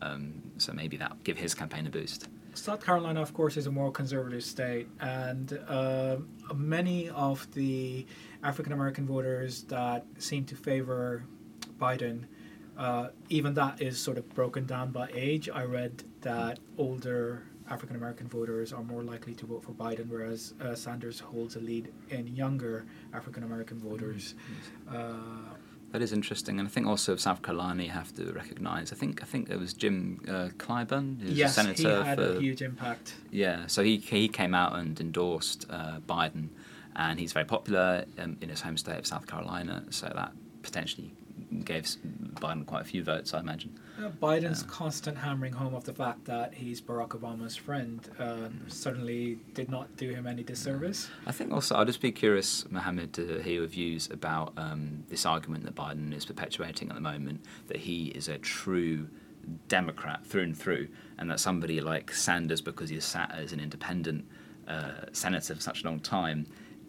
Um, 0.00 0.42
so 0.56 0.72
maybe 0.72 0.96
that 0.96 1.22
give 1.22 1.36
his 1.36 1.54
campaign 1.54 1.86
a 1.86 1.90
boost. 1.90 2.28
South 2.58 2.84
Carolina, 2.84 3.20
of 3.22 3.32
course, 3.32 3.56
is 3.56 3.66
a 3.66 3.70
more 3.70 3.90
conservative 3.90 4.44
state, 4.44 4.88
and 5.00 5.58
uh, 5.68 6.16
many 6.54 7.08
of 7.10 7.50
the 7.54 8.06
African 8.42 8.72
American 8.72 9.06
voters 9.06 9.62
that 9.64 10.04
seem 10.18 10.44
to 10.46 10.56
favor 10.56 11.24
Biden, 11.78 12.24
uh, 12.76 13.08
even 13.28 13.54
that 13.54 13.80
is 13.80 13.98
sort 13.98 14.18
of 14.18 14.28
broken 14.34 14.66
down 14.66 14.90
by 14.90 15.08
age. 15.14 15.48
I 15.48 15.64
read 15.64 16.04
that 16.22 16.58
older 16.76 17.44
African 17.70 17.96
American 17.96 18.28
voters 18.28 18.72
are 18.72 18.82
more 18.82 19.02
likely 19.02 19.34
to 19.34 19.46
vote 19.46 19.62
for 19.62 19.72
Biden, 19.72 20.08
whereas 20.08 20.54
uh, 20.60 20.74
Sanders 20.74 21.20
holds 21.20 21.56
a 21.56 21.60
lead 21.60 21.92
in 22.10 22.26
younger 22.26 22.86
African 23.12 23.42
American 23.42 23.78
voters. 23.78 24.34
Mm-hmm. 24.88 24.96
That 25.92 26.02
is 26.02 26.12
interesting, 26.12 26.58
and 26.58 26.68
I 26.68 26.70
think 26.70 26.86
also 26.86 27.14
of 27.14 27.20
South 27.20 27.40
Carolina 27.40 27.82
you 27.82 27.90
have 27.90 28.14
to 28.16 28.30
recognise. 28.32 28.92
I 28.92 28.96
think 28.96 29.22
I 29.22 29.26
think 29.26 29.48
it 29.48 29.58
was 29.58 29.72
Jim 29.72 30.20
uh, 30.28 30.48
Clyburn, 30.58 31.20
who's 31.22 31.32
yes, 31.32 31.52
a 31.52 31.54
senator. 31.62 32.02
he 32.02 32.08
had 32.08 32.18
for, 32.18 32.36
a 32.36 32.40
huge 32.40 32.60
impact. 32.60 33.14
Yeah, 33.30 33.66
so 33.66 33.82
he 33.82 33.96
he 33.96 34.28
came 34.28 34.54
out 34.54 34.76
and 34.76 35.00
endorsed 35.00 35.66
uh, 35.70 36.00
Biden, 36.06 36.48
and 36.94 37.18
he's 37.18 37.32
very 37.32 37.46
popular 37.46 38.04
in, 38.18 38.36
in 38.42 38.50
his 38.50 38.60
home 38.60 38.76
state 38.76 38.98
of 38.98 39.06
South 39.06 39.26
Carolina. 39.26 39.84
So 39.88 40.12
that 40.14 40.32
potentially 40.62 41.14
gave 41.64 41.84
Biden 42.34 42.64
quite 42.66 42.82
a 42.82 42.84
few 42.84 43.02
votes, 43.02 43.34
I 43.34 43.40
imagine. 43.40 43.78
Uh, 43.98 44.10
Biden's 44.10 44.62
constant 44.62 45.18
hammering 45.18 45.52
home 45.52 45.74
of 45.74 45.84
the 45.84 45.92
fact 45.92 46.24
that 46.26 46.54
he's 46.54 46.80
Barack 46.80 47.10
Obama's 47.10 47.56
friend 47.56 48.00
uh, 48.18 48.22
mm. 48.22 48.72
certainly 48.72 49.38
did 49.54 49.68
not 49.68 49.96
do 49.96 50.10
him 50.10 50.26
any 50.26 50.42
disservice. 50.42 51.08
I 51.26 51.32
think 51.32 51.52
also 51.52 51.76
I'd 51.76 51.86
just 51.86 52.00
be 52.00 52.12
curious, 52.12 52.64
Mohammed, 52.70 53.12
to 53.14 53.40
hear 53.40 53.54
your 53.54 53.66
views 53.66 54.08
about 54.10 54.52
um, 54.56 55.04
this 55.08 55.26
argument 55.26 55.64
that 55.64 55.74
Biden 55.74 56.14
is 56.14 56.24
perpetuating 56.24 56.88
at 56.88 56.94
the 56.94 57.00
moment 57.00 57.44
that 57.66 57.78
he 57.78 58.06
is 58.08 58.28
a 58.28 58.38
true 58.38 59.08
Democrat 59.68 60.24
through 60.26 60.42
and 60.42 60.56
through, 60.56 60.88
and 61.18 61.30
that 61.30 61.40
somebody 61.40 61.80
like 61.80 62.12
Sanders, 62.12 62.60
because 62.60 62.90
he's 62.90 63.04
sat 63.04 63.34
as 63.34 63.52
an 63.52 63.60
independent 63.60 64.26
uh, 64.66 65.06
senator 65.12 65.54
for 65.54 65.60
such 65.60 65.82
a 65.82 65.86
long 65.86 66.00
time, 66.00 66.46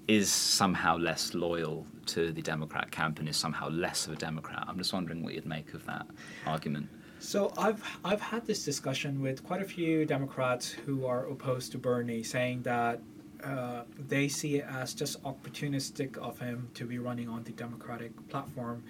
is 0.09 0.31
somehow 0.31 0.97
less 0.97 1.35
loyal 1.35 1.85
to 2.07 2.31
the 2.31 2.41
Democrat 2.41 2.89
camp 2.89 3.19
and 3.19 3.29
is 3.29 3.37
somehow 3.37 3.69
less 3.69 4.07
of 4.07 4.13
a 4.13 4.15
Democrat. 4.15 4.65
I'm 4.67 4.79
just 4.79 4.91
wondering 4.91 5.23
what 5.23 5.35
you'd 5.35 5.45
make 5.45 5.75
of 5.75 5.85
that 5.85 6.07
argument. 6.47 6.89
So 7.19 7.53
I've 7.55 7.83
I've 8.03 8.19
had 8.19 8.47
this 8.47 8.65
discussion 8.65 9.21
with 9.21 9.43
quite 9.43 9.61
a 9.61 9.65
few 9.65 10.05
Democrats 10.05 10.71
who 10.71 11.05
are 11.05 11.27
opposed 11.27 11.71
to 11.73 11.77
Bernie, 11.77 12.23
saying 12.23 12.63
that 12.63 13.01
uh, 13.43 13.83
they 14.07 14.27
see 14.27 14.55
it 14.55 14.65
as 14.67 14.95
just 14.95 15.21
opportunistic 15.21 16.17
of 16.17 16.39
him 16.39 16.69
to 16.73 16.85
be 16.85 16.97
running 16.97 17.29
on 17.29 17.43
the 17.43 17.51
Democratic 17.51 18.11
platform. 18.29 18.83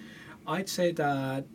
I'd 0.48 0.70
say 0.70 0.94
that 0.94 1.46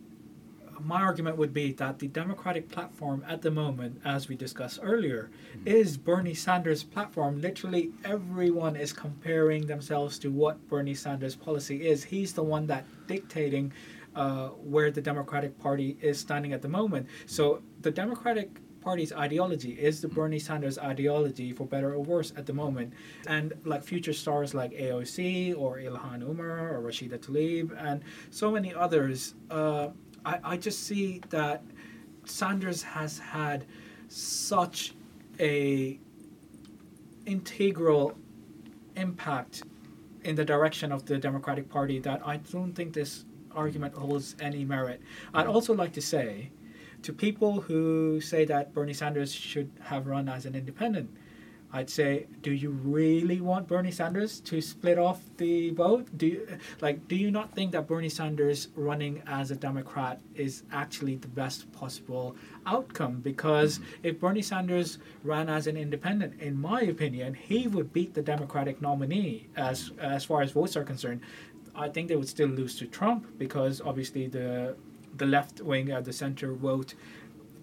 my 0.83 1.01
argument 1.01 1.37
would 1.37 1.53
be 1.53 1.71
that 1.73 1.99
the 1.99 2.07
Democratic 2.07 2.69
platform 2.69 3.23
at 3.27 3.41
the 3.41 3.51
moment, 3.51 4.01
as 4.05 4.27
we 4.27 4.35
discussed 4.35 4.79
earlier, 4.81 5.29
mm-hmm. 5.55 5.67
is 5.67 5.97
Bernie 5.97 6.33
Sanders' 6.33 6.83
platform. 6.83 7.41
Literally 7.41 7.91
everyone 8.03 8.75
is 8.75 8.93
comparing 8.93 9.65
themselves 9.65 10.19
to 10.19 10.31
what 10.31 10.67
Bernie 10.67 10.93
Sanders' 10.95 11.35
policy 11.35 11.87
is. 11.87 12.03
He's 12.03 12.33
the 12.33 12.43
one 12.43 12.67
that 12.67 12.85
dictating 13.07 13.73
uh, 14.15 14.49
where 14.49 14.91
the 14.91 15.01
Democratic 15.01 15.57
Party 15.59 15.97
is 16.01 16.19
standing 16.19 16.53
at 16.53 16.61
the 16.61 16.69
moment. 16.69 17.07
So 17.25 17.61
the 17.81 17.91
Democratic 17.91 18.61
Party's 18.85 19.11
ideology 19.11 19.71
is 19.71 19.99
the 19.99 20.07
Bernie 20.07 20.37
Sanders 20.37 20.77
ideology, 20.77 21.51
for 21.53 21.65
better 21.65 21.93
or 21.93 21.99
worse, 21.99 22.31
at 22.37 22.45
the 22.45 22.53
moment. 22.53 22.93
And 23.25 23.51
like 23.65 23.83
future 23.83 24.13
stars 24.13 24.53
like 24.53 24.71
AOC 24.73 25.57
or 25.57 25.79
Ilhan 25.79 26.21
Omar 26.23 26.75
or 26.75 26.83
Rashida 26.83 27.17
Tlaib 27.17 27.75
and 27.83 28.03
so 28.29 28.51
many 28.51 28.75
others. 28.75 29.33
Uh, 29.49 29.87
I, 30.25 30.39
I 30.43 30.57
just 30.57 30.83
see 30.83 31.21
that 31.29 31.63
Sanders 32.25 32.81
has 32.81 33.19
had 33.19 33.65
such 34.07 34.93
a 35.39 35.99
integral 37.25 38.17
impact 38.95 39.63
in 40.23 40.35
the 40.35 40.45
direction 40.45 40.91
of 40.91 41.05
the 41.05 41.17
Democratic 41.17 41.69
Party 41.69 41.99
that 41.99 42.21
I 42.25 42.37
don't 42.37 42.73
think 42.73 42.93
this 42.93 43.25
argument 43.51 43.95
holds 43.95 44.35
any 44.39 44.65
merit. 44.65 45.01
I'd 45.33 45.47
also 45.47 45.73
like 45.73 45.93
to 45.93 46.01
say 46.01 46.51
to 47.03 47.13
people 47.13 47.61
who 47.61 48.19
say 48.19 48.45
that 48.45 48.73
Bernie 48.73 48.93
Sanders 48.93 49.33
should 49.33 49.71
have 49.81 50.07
run 50.07 50.27
as 50.27 50.45
an 50.45 50.55
independent, 50.55 51.09
I'd 51.75 51.89
say, 51.89 52.27
do 52.41 52.53
you 52.53 52.69
really 52.69 53.41
want 53.41 53.67
Bernie 53.67 53.91
Sanders 53.91 54.39
to 54.39 54.61
split 54.61 54.97
off 54.97 55.19
the 55.35 55.71
vote? 55.71 56.07
Do 56.17 56.27
you, 56.27 56.47
like 56.79 57.05
do 57.09 57.17
you 57.17 57.31
not 57.31 57.53
think 57.53 57.73
that 57.73 57.85
Bernie 57.85 58.07
Sanders 58.07 58.69
running 58.77 59.21
as 59.27 59.51
a 59.51 59.57
Democrat 59.57 60.21
is 60.35 60.63
actually 60.71 61.17
the 61.17 61.27
best 61.27 61.69
possible 61.73 62.37
outcome? 62.65 63.19
Because 63.19 63.79
mm-hmm. 63.79 64.07
if 64.07 64.21
Bernie 64.21 64.41
Sanders 64.41 64.99
ran 65.21 65.49
as 65.49 65.67
an 65.67 65.75
independent, 65.75 66.39
in 66.39 66.57
my 66.57 66.79
opinion, 66.79 67.33
he 67.33 67.67
would 67.67 67.91
beat 67.91 68.13
the 68.13 68.21
Democratic 68.21 68.81
nominee 68.81 69.47
as 69.57 69.91
as 69.99 70.23
far 70.23 70.41
as 70.41 70.51
votes 70.51 70.77
are 70.77 70.85
concerned. 70.85 71.19
I 71.75 71.89
think 71.89 72.07
they 72.07 72.15
would 72.15 72.29
still 72.29 72.47
lose 72.47 72.77
to 72.79 72.85
Trump 72.85 73.37
because 73.37 73.81
obviously 73.81 74.27
the 74.27 74.77
the 75.17 75.25
left 75.25 75.59
wing 75.59 75.91
at 75.91 76.05
the 76.05 76.13
center 76.13 76.53
vote, 76.53 76.93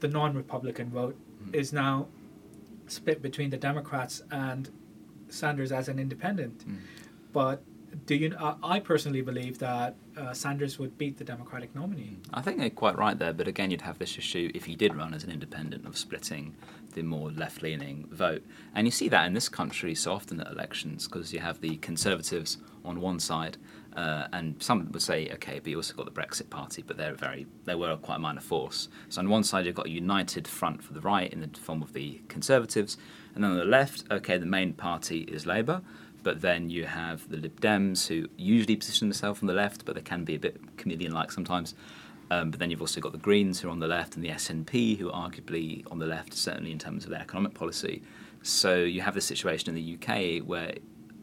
the 0.01 0.09
non-Republican 0.09 0.91
vote, 0.91 1.17
mm-hmm. 1.17 1.55
is 1.55 1.73
now 1.73 2.09
split 2.93 3.23
between 3.23 3.51
the 3.51 3.57
Democrats 3.57 4.23
and 4.31 4.71
Sanders 5.29 5.73
as 5.73 5.89
an 5.89 5.99
independent. 5.99 6.69
Mm. 6.69 6.79
But 7.33 7.63
do 8.07 8.15
you? 8.15 8.35
Uh, 8.39 8.55
I 8.63 8.81
personally 8.81 9.23
believe 9.23 9.59
that 9.59 9.97
uh, 10.17 10.33
Sanders 10.33 10.79
would 10.79 10.97
beat 10.99 11.19
the 11.19 11.25
Democratic 11.25 11.75
nominee. 11.75 12.19
I 12.33 12.41
think 12.43 12.59
they're 12.59 12.71
quite 12.71 12.97
right 12.97 13.19
there, 13.19 13.33
but 13.33 13.49
again, 13.49 13.71
you'd 13.71 13.83
have 13.83 13.99
this 13.99 14.17
issue 14.19 14.51
if 14.55 14.65
he 14.65 14.77
did 14.77 14.95
run 14.95 15.15
as 15.15 15.25
an 15.25 15.31
independent 15.31 15.87
of 15.87 15.97
splitting 15.97 16.55
the 16.95 17.03
more 17.03 17.31
left-leaning 17.31 18.09
vote, 18.11 18.45
and 18.75 18.87
you 18.87 18.91
see 18.91 19.09
that 19.09 19.27
in 19.27 19.33
this 19.33 19.49
country 19.49 19.95
so 19.95 20.13
often 20.13 20.41
at 20.41 20.51
elections 20.51 21.09
because 21.09 21.33
you 21.33 21.41
have 21.41 21.61
the 21.61 21.77
Conservatives 21.77 22.59
on 22.85 23.01
one 23.01 23.19
side 23.19 23.57
uh, 23.97 24.29
and 24.33 24.61
some 24.63 24.91
would 24.93 25.03
say, 25.03 25.31
okay, 25.35 25.59
but 25.59 25.69
you 25.69 25.77
also 25.77 25.95
got 25.95 26.07
the 26.07 26.21
Brexit 26.21 26.51
Party, 26.51 26.83
but 26.83 26.97
they're 26.97 27.15
very, 27.15 27.47
they 27.65 27.75
were 27.75 27.97
quite 27.97 28.17
a 28.17 28.19
minor 28.19 28.41
force. 28.41 28.89
So 29.09 29.21
on 29.21 29.29
one 29.29 29.45
side, 29.45 29.67
you've 29.67 29.75
got 29.75 29.87
a 29.87 29.91
united 29.91 30.49
front 30.49 30.83
for 30.83 30.93
the 30.93 31.01
right 31.01 31.33
in 31.33 31.41
the 31.41 31.49
form 31.59 31.83
of 31.83 31.93
the 31.93 32.21
Conservatives, 32.29 32.97
and 33.35 33.45
then 33.45 33.53
on 33.53 33.57
the 33.57 33.65
left, 33.65 34.05
okay, 34.11 34.39
the 34.39 34.47
main 34.47 34.73
party 34.73 35.21
is 35.23 35.47
Labour, 35.47 35.83
but 36.23 36.41
then 36.41 36.71
you 36.71 36.87
have 36.87 37.29
the 37.29 37.37
Lib 37.37 37.61
Dems 37.61 38.07
who 38.07 38.29
usually 38.37 38.77
position 38.77 39.09
themselves 39.09 39.43
on 39.43 39.47
the 39.47 39.55
left, 39.55 39.85
but 39.85 39.95
they 39.95 40.03
can 40.03 40.25
be 40.25 40.35
a 40.35 40.39
bit 40.39 40.77
chameleon-like 40.77 41.33
sometimes. 41.33 41.75
Um, 42.31 42.51
but 42.51 42.61
then 42.61 42.71
you've 42.71 42.81
also 42.81 43.01
got 43.01 43.13
the 43.13 43.19
Greens 43.19 43.61
who 43.61 43.69
are 43.69 43.71
on 43.73 43.81
the 43.81 43.87
left 43.87 44.15
and 44.15 44.25
the 44.25 44.31
SNP 44.31 44.99
who 44.99 45.11
are 45.11 45.29
arguably 45.29 45.85
on 45.91 45.99
the 45.99 46.07
left, 46.07 46.33
certainly 46.33 46.73
in 46.73 46.79
terms 46.79 47.05
of 47.05 47.11
their 47.11 47.21
economic 47.21 47.53
policy. 47.53 48.03
So 48.43 48.77
you 48.77 49.03
have 49.03 49.15
the 49.15 49.21
situation 49.21 49.69
in 49.69 49.75
the 49.75 49.97
UK 49.97 50.43
where 50.47 50.75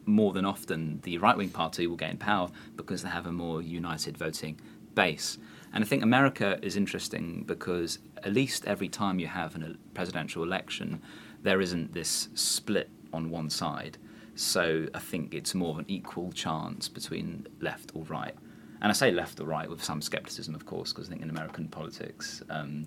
more 0.09 0.33
than 0.33 0.45
often 0.45 0.99
the 1.03 1.17
right 1.17 1.37
wing 1.37 1.49
party 1.49 1.87
will 1.87 1.95
gain 1.95 2.17
power 2.17 2.49
because 2.75 3.03
they 3.03 3.09
have 3.09 3.25
a 3.25 3.31
more 3.31 3.61
united 3.61 4.17
voting 4.17 4.59
base. 4.95 5.37
And 5.73 5.83
I 5.83 5.87
think 5.87 6.03
America 6.03 6.59
is 6.61 6.75
interesting 6.75 7.43
because 7.45 7.99
at 8.23 8.33
least 8.33 8.65
every 8.65 8.89
time 8.89 9.19
you 9.19 9.27
have 9.27 9.55
a 9.55 9.75
presidential 9.93 10.43
election, 10.43 11.01
there 11.43 11.61
isn't 11.61 11.93
this 11.93 12.29
split 12.33 12.89
on 13.13 13.29
one 13.29 13.49
side. 13.49 13.97
So 14.35 14.87
I 14.93 14.99
think 14.99 15.33
it's 15.33 15.53
more 15.53 15.71
of 15.71 15.79
an 15.79 15.85
equal 15.87 16.31
chance 16.31 16.89
between 16.89 17.45
left 17.61 17.91
or 17.93 18.03
right. 18.05 18.35
And 18.81 18.89
I 18.89 18.93
say 18.93 19.11
left 19.11 19.39
or 19.39 19.45
right 19.45 19.69
with 19.69 19.83
some 19.83 20.01
skepticism, 20.01 20.55
of 20.55 20.65
course, 20.65 20.93
because 20.93 21.07
I 21.07 21.11
think 21.11 21.21
in 21.21 21.29
American 21.29 21.67
politics, 21.67 22.41
um, 22.49 22.85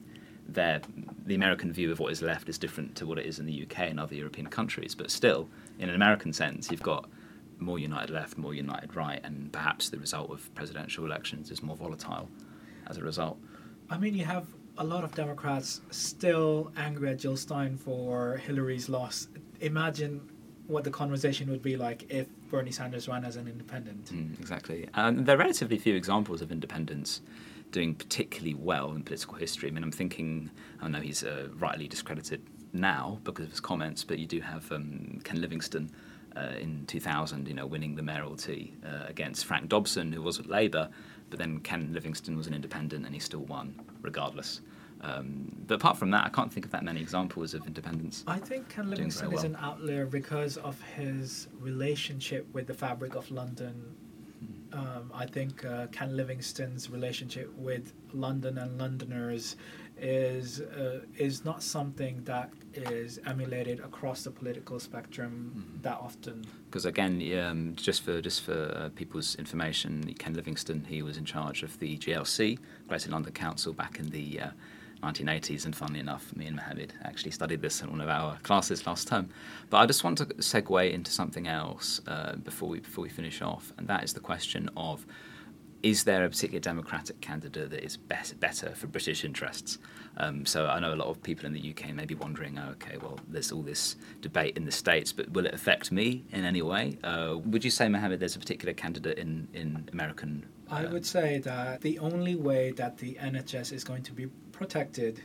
the 0.49 1.35
American 1.35 1.73
view 1.73 1.93
of 1.93 1.99
what 1.99 2.13
is 2.13 2.23
left 2.23 2.49
is 2.49 2.59
different 2.59 2.97
to 2.97 3.07
what 3.07 3.19
it 3.19 3.27
is 3.27 3.39
in 3.39 3.47
the 3.47 3.63
UK 3.63 3.81
and 3.91 4.01
other 4.01 4.15
European 4.15 4.47
countries. 4.47 4.95
But 4.95 5.11
still, 5.11 5.49
in 5.79 5.89
an 5.89 5.95
American 5.95 6.33
sense, 6.33 6.71
you've 6.71 6.83
got 6.83 7.09
more 7.59 7.79
united 7.79 8.11
left, 8.11 8.37
more 8.37 8.55
united 8.55 8.95
right, 8.97 9.21
and 9.25 9.53
perhaps 9.53 9.89
the 9.89 9.99
result 9.99 10.31
of 10.31 10.53
presidential 10.55 11.05
elections 11.05 11.51
is 11.51 11.63
more 11.63 11.77
volatile 11.77 12.29
as 12.89 12.97
a 12.97 13.03
result. 13.03 13.39
I 13.91 13.99
mean, 13.99 14.15
you 14.15 14.25
have 14.25 14.47
a 14.79 14.85
lot 14.85 15.05
of 15.05 15.15
Democrats 15.15 15.81
still 15.91 16.73
angry 16.77 17.11
at 17.11 17.19
Jill 17.19 17.37
Stein 17.37 17.77
for 17.77 18.37
Hillary's 18.39 18.89
loss. 18.89 19.29
imagine 19.61 20.21
what 20.67 20.85
the 20.85 20.91
conversation 20.91 21.51
would 21.51 21.63
be 21.63 21.77
like 21.77 22.07
if 22.09 22.27
Bernie 22.51 22.71
Sanders 22.71 23.09
ran 23.09 23.25
as 23.25 23.37
an 23.37 23.49
independent. 23.49 24.07
Mm, 24.07 24.41
exactly. 24.41 24.89
Um, 24.95 25.25
there 25.25 25.37
are 25.37 25.39
relatively 25.39 25.79
few 25.79 25.95
examples 25.95 26.41
of 26.41 26.51
independents 26.51 27.21
doing 27.73 27.95
particularly 27.95 28.55
well 28.55 28.93
in 28.93 29.03
political 29.03 29.35
history. 29.35 29.69
I 29.69 29.73
mean, 29.73 29.83
I'm 29.83 29.93
thinking, 29.93 30.51
I 30.81 30.89
know 30.89 31.01
he's 31.01 31.25
uh, 31.25 31.49
rightly 31.55 31.89
discredited 31.89 32.43
now 32.73 33.19
because 33.25 33.47
of 33.47 33.51
his 33.51 33.61
comments, 33.61 34.05
but 34.05 34.19
you 34.19 34.27
do 34.27 34.41
have 34.41 34.71
um, 34.73 35.21
Ken 35.25 35.41
Livingstone 35.41 35.91
uh, 36.37 36.55
in 36.59 36.85
2000, 36.87 37.47
you 37.47 37.55
know, 37.55 37.67
winning 37.67 37.95
the 37.95 38.03
mayoralty 38.03 38.75
uh, 38.87 39.07
against 39.07 39.45
Frank 39.45 39.69
Dobson, 39.69 40.13
who 40.13 40.23
was 40.23 40.39
with 40.39 40.47
Labour, 40.47 40.89
but 41.31 41.39
then 41.39 41.61
Ken 41.61 41.93
Livingstone 41.93 42.37
was 42.37 42.47
an 42.47 42.55
independent 42.55 43.05
and 43.05 43.15
he 43.15 43.21
still 43.21 43.45
won 43.45 43.81
regardless. 44.03 44.61
Um, 45.03 45.51
but 45.67 45.75
apart 45.75 45.97
from 45.97 46.11
that, 46.13 46.25
I 46.25 46.29
can't 46.29 46.53
think 46.53 46.65
of 46.65 46.73
that 46.73 46.85
many 46.85 47.01
examples 47.01 47.55
of 47.55 47.67
independents. 47.67 48.23
I 48.27 48.39
think 48.39 48.69
Ken 48.69 48.89
Livingstone 48.89 49.31
well. 49.31 49.39
is 49.39 49.45
an 49.45 49.57
outlier 49.61 50.07
because 50.07 50.57
of 50.59 50.81
his 50.97 51.49
relationship 51.59 52.47
with 52.53 52.69
the 52.69 52.75
fabric 52.75 53.17
of 53.17 53.31
London. 53.31 53.97
Um, 54.73 55.13
I 55.15 55.27
think 55.27 55.65
uh, 55.65 55.87
Ken 55.89 56.17
Livingstone's 56.17 56.89
relationship 56.89 57.53
with 57.57 57.93
London 58.13 58.59
and 58.59 58.79
Londoners 58.79 59.57
is 59.99 60.61
uh, 60.61 61.01
is 61.17 61.45
not 61.45 61.63
something 61.63 62.23
that 62.25 62.51
is 62.75 63.21
emulated 63.27 63.81
across 63.81 64.25
the 64.25 64.31
political 64.31 64.81
spectrum 64.81 65.53
mm-hmm. 65.55 65.83
that 65.83 65.99
often. 65.99 66.45
Because 66.71 66.87
again, 66.87 67.21
um, 67.39 67.75
just 67.77 68.03
for 68.03 68.21
just 68.21 68.43
for 68.43 68.75
uh, 68.77 68.89
people's 68.95 69.37
information, 69.37 70.15
Ken 70.19 70.35
Livingstone 70.35 70.85
he 70.89 71.03
was 71.03 71.17
in 71.17 71.25
charge 71.25 71.63
of 71.63 71.79
the 71.79 71.99
GLC, 71.99 72.59
Greater 72.89 73.11
London 73.11 73.33
Council, 73.33 73.73
back 73.73 73.99
in 73.99 74.09
the 74.11 74.41
uh, 74.41 74.51
1980s, 75.03 75.65
and 75.65 75.75
funnily 75.75 76.01
enough, 76.01 76.35
me 76.37 76.47
and 76.47 76.57
Mohammed 76.57 76.95
actually 77.05 77.33
studied 77.33 77.61
this 77.61 77.83
in 77.83 77.91
one 77.91 78.01
of 78.01 78.09
our 78.09 78.39
classes 78.39 78.87
last 78.87 79.09
term. 79.09 79.29
But 79.71 79.79
I 79.79 79.87
just 79.87 80.05
want 80.05 80.19
to 80.19 80.27
segue 80.27 80.93
into 80.93 81.11
something 81.11 81.47
else 81.47 82.01
uh, 82.07 82.37
before 82.37 82.69
we 82.69 82.81
before 82.81 83.03
we 83.03 83.11
finish 83.11 83.43
off, 83.43 83.73
and 83.79 83.89
that 83.89 84.05
is 84.05 84.13
the 84.13 84.21
question 84.21 84.71
of 84.77 85.05
is 85.83 86.05
there 86.05 86.25
a 86.25 86.29
particular 86.29 86.61
Democratic 86.61 87.21
candidate 87.21 87.71
that 87.71 87.85
is 87.85 87.97
better, 87.97 88.37
better 88.37 88.71
for 88.71 88.87
British 88.87 89.25
interests? 89.25 89.79
Um, 90.17 90.47
so 90.47 90.67
I 90.67 90.79
know 90.79 90.95
a 90.95 90.97
lot 90.97 91.09
of 91.09 91.23
people 91.23 91.47
in 91.47 91.53
the 91.53 91.75
UK 91.75 91.93
may 91.93 92.05
be 92.05 92.15
wondering, 92.15 92.59
oh, 92.59 92.71
okay, 92.73 92.99
well, 92.99 93.19
there's 93.29 93.51
all 93.51 93.63
this 93.63 93.97
debate 94.21 94.57
in 94.57 94.65
the 94.65 94.73
States, 94.73 95.13
but 95.13 95.31
will 95.33 95.47
it 95.47 95.55
affect 95.55 95.91
me 95.91 96.25
in 96.31 96.45
any 96.45 96.63
way? 96.63 96.99
Uh, 97.03 97.39
would 97.45 97.65
you 97.65 97.71
say, 97.71 97.89
Mohammed, 97.89 98.21
there's 98.21 98.37
a 98.37 98.39
particular 98.39 98.75
candidate 98.75 99.19
in, 99.19 99.49
in 99.55 99.89
American? 99.93 100.47
Uh, 100.71 100.75
I 100.75 100.87
would 100.87 101.05
say 101.05 101.39
that 101.41 101.81
the 101.81 101.99
only 101.99 102.37
way 102.37 102.73
that 102.73 102.99
the 102.99 103.15
NHS 103.15 103.73
is 103.73 103.83
going 103.83 104.03
to 104.05 104.13
be 104.13 104.27
protected 104.63 105.21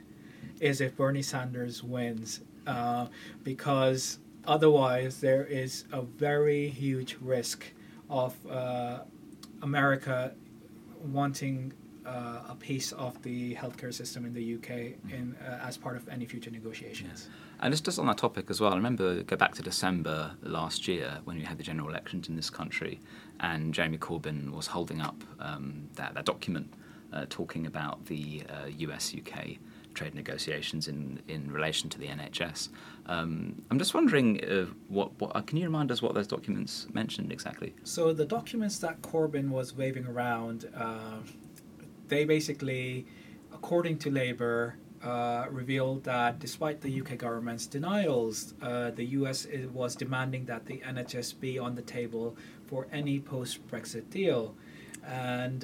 is 0.60 0.82
if 0.82 0.96
Bernie 0.98 1.22
Sanders 1.22 1.84
wins, 1.84 2.42
uh, 2.66 3.06
because 3.44 4.18
otherwise 4.48 5.22
there 5.22 5.46
is 5.46 5.86
a 5.92 6.02
very 6.02 6.70
huge 6.70 7.18
risk 7.22 7.64
of 8.10 8.34
uh, 8.50 9.02
America 9.62 10.34
wanting 11.04 11.72
uh, 12.04 12.54
a 12.54 12.56
piece 12.60 12.94
of 12.94 13.22
the 13.22 13.54
healthcare 13.54 13.94
system 13.94 14.26
in 14.26 14.34
the 14.34 14.56
UK 14.56 14.70
in 15.16 15.36
uh, 15.46 15.60
as 15.68 15.78
part 15.78 15.96
of 15.96 16.10
any 16.10 16.26
future 16.26 16.50
negotiations. 16.50 17.30
And 17.60 17.72
just, 17.72 17.86
just 17.86 18.00
on 18.00 18.08
that 18.08 18.18
topic 18.18 18.50
as 18.50 18.60
well, 18.60 18.74
I 18.74 18.76
remember 18.76 19.22
go 19.22 19.36
back 19.36 19.54
to 19.56 19.62
December 19.62 20.32
last 20.42 20.88
year 20.88 21.20
when 21.26 21.38
we 21.38 21.44
had 21.44 21.60
the 21.60 21.64
general 21.64 21.90
elections 21.90 22.28
in 22.28 22.36
this 22.36 22.50
country, 22.50 23.00
and 23.40 23.72
Jeremy 23.72 24.00
Corbyn 24.00 24.50
was 24.52 24.66
holding 24.66 25.00
up 25.00 25.24
um, 25.40 25.90
that, 25.96 26.16
that 26.16 26.26
document 26.26 26.74
uh, 27.14 27.26
talking 27.30 27.66
about 27.66 28.06
the 28.06 28.44
US 28.80 29.14
uh, 29.14 29.20
UK 29.20 29.58
trade 29.98 30.14
negotiations 30.14 30.88
in, 30.88 31.20
in 31.28 31.52
relation 31.52 31.90
to 31.90 31.98
the 31.98 32.08
NHS. 32.08 32.70
Um, 33.08 33.62
I'm 33.72 33.80
just 33.80 33.94
wondering, 33.96 34.44
uh, 34.44 34.68
what, 34.88 35.20
what 35.20 35.36
uh, 35.36 35.42
can 35.42 35.58
you 35.58 35.66
remind 35.66 35.92
us 35.92 36.02
what 36.02 36.14
those 36.14 36.28
documents 36.28 36.88
mentioned 36.94 37.32
exactly? 37.32 37.74
So 37.84 38.14
the 38.14 38.26
documents 38.26 38.78
that 38.80 39.02
Corbyn 39.02 39.50
was 39.50 39.76
waving 39.76 40.06
around, 40.06 40.70
uh, 40.76 41.18
they 42.08 42.26
basically, 42.26 43.08
according 43.52 43.98
to 44.00 44.12
Labour, 44.12 44.76
uh, 45.04 45.46
revealed 45.50 46.04
that 46.04 46.40
despite 46.40 46.82
the 46.82 47.02
UK 47.02 47.18
government's 47.18 47.66
denials, 47.66 48.54
uh, 48.62 48.92
the 48.92 49.06
US 49.20 49.48
was 49.74 49.96
demanding 49.96 50.46
that 50.46 50.66
the 50.66 50.78
NHS 50.80 51.40
be 51.40 51.58
on 51.58 51.76
the 51.76 51.82
table 51.82 52.36
for 52.68 52.88
any 52.92 53.20
post 53.20 53.68
Brexit 53.68 54.10
deal. 54.10 54.56
And 55.06 55.64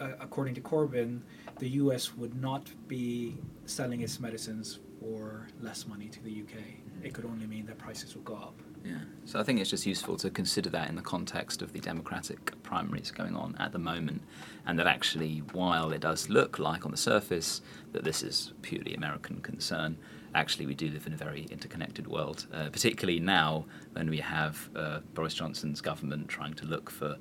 uh, 0.00 0.10
according 0.20 0.54
to 0.54 0.60
Corbyn, 0.60 1.20
the 1.58 1.68
US 1.70 2.14
would 2.16 2.34
not 2.40 2.70
be 2.88 3.36
selling 3.66 4.00
its 4.00 4.20
medicines 4.20 4.78
for 5.00 5.48
less 5.60 5.86
money 5.86 6.08
to 6.08 6.22
the 6.22 6.42
UK. 6.42 6.58
It 7.02 7.14
could 7.14 7.24
only 7.24 7.46
mean 7.46 7.66
that 7.66 7.78
prices 7.78 8.14
will 8.14 8.22
go 8.22 8.34
up. 8.34 8.60
Yeah. 8.84 8.98
So 9.24 9.38
I 9.38 9.44
think 9.44 9.60
it's 9.60 9.70
just 9.70 9.86
useful 9.86 10.16
to 10.18 10.30
consider 10.30 10.68
that 10.70 10.88
in 10.88 10.96
the 10.96 11.02
context 11.02 11.62
of 11.62 11.72
the 11.72 11.80
Democratic 11.80 12.60
primaries 12.62 13.10
going 13.10 13.36
on 13.36 13.56
at 13.58 13.72
the 13.72 13.78
moment, 13.78 14.22
and 14.66 14.78
that 14.78 14.86
actually, 14.86 15.38
while 15.52 15.92
it 15.92 16.00
does 16.00 16.28
look 16.28 16.58
like 16.58 16.84
on 16.84 16.90
the 16.90 16.96
surface 16.96 17.60
that 17.92 18.02
this 18.04 18.22
is 18.22 18.52
purely 18.62 18.94
American 18.94 19.40
concern, 19.40 19.96
actually 20.34 20.66
we 20.66 20.74
do 20.74 20.90
live 20.90 21.06
in 21.06 21.12
a 21.12 21.16
very 21.16 21.46
interconnected 21.50 22.06
world, 22.06 22.46
uh, 22.52 22.68
particularly 22.70 23.20
now 23.20 23.64
when 23.92 24.08
we 24.08 24.18
have 24.18 24.70
uh, 24.74 25.00
Boris 25.14 25.34
Johnson's 25.34 25.80
government 25.80 26.28
trying 26.28 26.54
to 26.54 26.66
look 26.66 26.90
for 26.90 27.16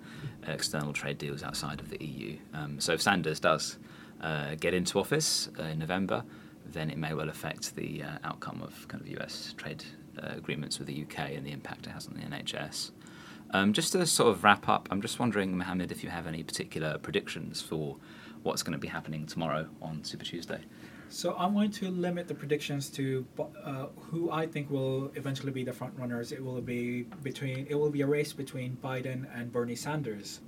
external 0.48 0.94
trade 0.94 1.18
deals 1.18 1.44
outside 1.44 1.80
of 1.80 1.90
the 1.90 2.04
EU. 2.04 2.38
Um, 2.54 2.80
so 2.80 2.94
if 2.94 3.02
Sanders 3.02 3.40
does 3.40 3.78
uh, 4.22 4.56
get 4.56 4.74
into 4.74 5.00
office 5.00 5.50
uh, 5.60 5.64
in 5.64 5.80
November, 5.80 6.24
then 6.66 6.90
it 6.90 6.98
may 6.98 7.14
well 7.14 7.30
affect 7.30 7.76
the 7.76 8.04
uh, 8.04 8.18
outcome 8.24 8.62
of 8.62 8.88
kind 8.88 9.02
of 9.02 9.22
US 9.22 9.54
trade 9.58 9.84
uh, 10.22 10.30
agreements 10.38 10.80
with 10.80 10.88
the 10.88 11.04
UK 11.04 11.32
and 11.32 11.46
the 11.46 11.52
impact 11.52 11.88
it 11.88 11.92
has 11.92 12.08
on 12.08 12.14
the 12.14 12.22
NHS. 12.22 12.92
Um, 13.54 13.74
just 13.74 13.92
to 13.92 14.06
sort 14.06 14.30
of 14.30 14.44
wrap 14.44 14.70
up, 14.70 14.88
I'm 14.92 15.02
just 15.02 15.20
wondering, 15.20 15.58
Mohammed, 15.58 15.92
if 15.92 16.04
you 16.04 16.10
have 16.10 16.26
any 16.26 16.42
particular 16.42 16.98
predictions 16.98 17.62
for 17.62 17.98
what's 18.44 18.64
going 18.64 18.74
to 18.74 18.80
be 18.80 18.88
happening 18.88 19.26
tomorrow 19.26 19.68
on 19.82 20.04
Super 20.04 20.24
Tuesday. 20.24 20.62
So 21.12 21.36
I'm 21.38 21.54
going 21.54 21.72
to 21.72 21.90
limit 21.90 22.30
the 22.30 22.34
predictions 22.34 22.90
to 22.92 23.26
uh, 23.38 23.88
who 24.00 24.32
I 24.32 24.48
think 24.48 24.70
will 24.70 25.12
eventually 25.16 25.52
be 25.52 25.62
the 25.62 25.74
front 25.74 25.94
runners. 25.98 26.32
It 26.32 26.42
will 26.42 26.62
be 26.62 27.02
between 27.22 27.68
it 27.70 27.76
will 27.76 27.90
be 27.90 28.00
a 28.00 28.08
race 28.08 28.32
between 28.32 28.78
Biden 28.82 29.28
and 29.36 29.52
Bernie 29.52 29.76
Sanders. 29.76 30.40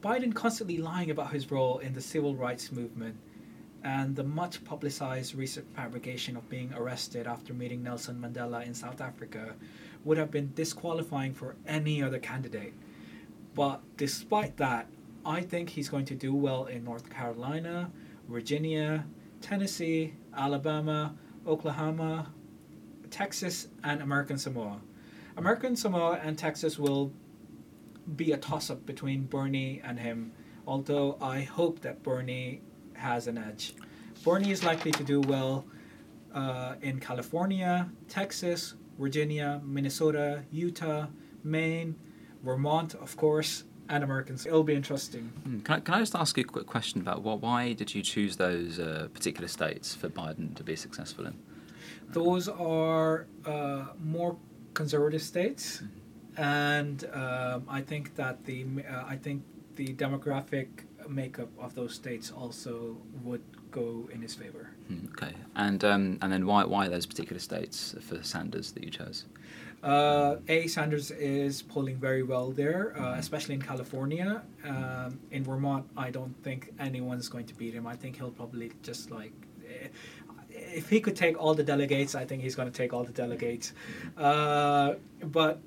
Biden 0.00 0.32
constantly 0.32 0.78
lying 0.78 1.10
about 1.10 1.32
his 1.32 1.50
role 1.50 1.78
in 1.78 1.92
the 1.92 2.00
civil 2.00 2.36
rights 2.36 2.70
movement 2.70 3.16
and 3.82 4.14
the 4.14 4.22
much 4.22 4.64
publicized 4.64 5.34
recent 5.34 5.66
fabrication 5.74 6.36
of 6.36 6.48
being 6.48 6.72
arrested 6.74 7.26
after 7.26 7.52
meeting 7.52 7.82
Nelson 7.82 8.16
Mandela 8.20 8.64
in 8.64 8.74
South 8.74 9.00
Africa 9.00 9.56
would 10.04 10.18
have 10.18 10.30
been 10.30 10.52
disqualifying 10.54 11.34
for 11.34 11.56
any 11.66 12.00
other 12.00 12.20
candidate. 12.20 12.74
But 13.56 13.80
despite 13.96 14.56
that, 14.58 14.86
I 15.24 15.40
think 15.40 15.70
he's 15.70 15.88
going 15.88 16.04
to 16.04 16.14
do 16.14 16.32
well 16.32 16.66
in 16.66 16.84
North 16.84 17.10
Carolina, 17.10 17.90
Virginia, 18.28 19.04
Tennessee, 19.40 20.14
Alabama, 20.36 21.14
Oklahoma, 21.46 22.32
Texas, 23.10 23.68
and 23.84 24.02
American 24.02 24.38
Samoa. 24.38 24.80
American 25.36 25.76
Samoa 25.76 26.20
and 26.22 26.36
Texas 26.38 26.78
will 26.78 27.12
be 28.16 28.32
a 28.32 28.36
toss 28.36 28.70
up 28.70 28.86
between 28.86 29.24
Bernie 29.24 29.80
and 29.84 29.98
him, 29.98 30.32
although 30.66 31.18
I 31.20 31.42
hope 31.42 31.80
that 31.80 32.02
Bernie 32.02 32.62
has 32.94 33.26
an 33.26 33.38
edge. 33.38 33.74
Bernie 34.24 34.50
is 34.50 34.64
likely 34.64 34.92
to 34.92 35.04
do 35.04 35.20
well 35.20 35.64
uh, 36.34 36.74
in 36.82 37.00
California, 37.00 37.90
Texas, 38.08 38.74
Virginia, 38.98 39.60
Minnesota, 39.64 40.44
Utah, 40.50 41.06
Maine, 41.44 41.94
Vermont, 42.42 42.94
of 42.94 43.16
course, 43.16 43.64
and 43.88 44.04
Americans. 44.04 44.46
It'll 44.46 44.64
be 44.64 44.74
interesting. 44.74 45.22
Hmm, 45.44 45.60
can 45.60 45.76
I, 45.76 45.80
can 45.80 45.94
I 45.94 46.00
just 46.00 46.14
ask 46.14 46.36
you 46.36 46.44
a 46.44 46.46
quick 46.46 46.66
question 46.66 47.00
about 47.00 47.22
what, 47.22 47.40
why 47.40 47.72
did 47.72 47.94
you 47.94 48.02
choose 48.02 48.36
those 48.36 48.78
uh, 48.78 49.08
particular 49.12 49.48
states 49.48 49.94
for 49.94 50.08
Biden 50.08 50.54
to 50.56 50.64
be 50.64 50.76
successful 50.76 51.26
in? 51.26 51.38
Those 52.08 52.48
are 52.48 53.26
uh, 53.44 53.86
more 54.02 54.36
conservative 54.74 55.22
states. 55.22 55.78
Mm-hmm 55.78 56.00
and 56.36 57.08
um, 57.12 57.64
I 57.68 57.80
think 57.80 58.14
that 58.16 58.44
the 58.44 58.66
uh, 58.88 59.04
I 59.06 59.16
think 59.16 59.42
the 59.76 59.88
demographic 59.94 60.68
makeup 61.08 61.48
of 61.58 61.74
those 61.74 61.94
states 61.94 62.30
also 62.30 62.96
would 63.22 63.42
go 63.70 64.08
in 64.12 64.22
his 64.22 64.34
favor. 64.34 64.70
Hmm, 64.88 65.06
okay, 65.12 65.34
and 65.54 65.82
um, 65.84 66.18
and 66.20 66.32
then 66.32 66.46
why 66.46 66.64
why 66.64 66.88
those 66.88 67.06
particular 67.06 67.40
states 67.40 67.94
for 68.00 68.22
Sanders 68.22 68.72
that 68.72 68.84
you 68.84 68.90
chose? 68.90 69.24
Uh, 69.82 70.36
a 70.48 70.66
Sanders 70.66 71.10
is 71.10 71.62
polling 71.62 71.96
very 71.96 72.22
well 72.22 72.50
there, 72.50 72.94
uh, 72.96 73.00
mm-hmm. 73.00 73.18
especially 73.18 73.54
in 73.54 73.62
California. 73.62 74.42
Um, 74.64 75.20
in 75.30 75.44
Vermont, 75.44 75.86
I 75.96 76.10
don't 76.10 76.34
think 76.42 76.72
anyone's 76.78 77.28
going 77.28 77.46
to 77.46 77.54
beat 77.54 77.74
him. 77.74 77.86
I 77.86 77.94
think 77.94 78.16
he'll 78.16 78.30
probably 78.30 78.72
just 78.82 79.10
like 79.10 79.32
eh, 79.68 79.88
if 80.50 80.88
he 80.88 81.00
could 81.00 81.16
take 81.16 81.38
all 81.38 81.54
the 81.54 81.62
delegates, 81.62 82.14
I 82.14 82.24
think 82.24 82.42
he's 82.42 82.54
going 82.54 82.70
to 82.70 82.76
take 82.76 82.92
all 82.92 83.04
the 83.04 83.12
delegates. 83.12 83.72
Uh, 84.16 84.94
but 85.22 85.60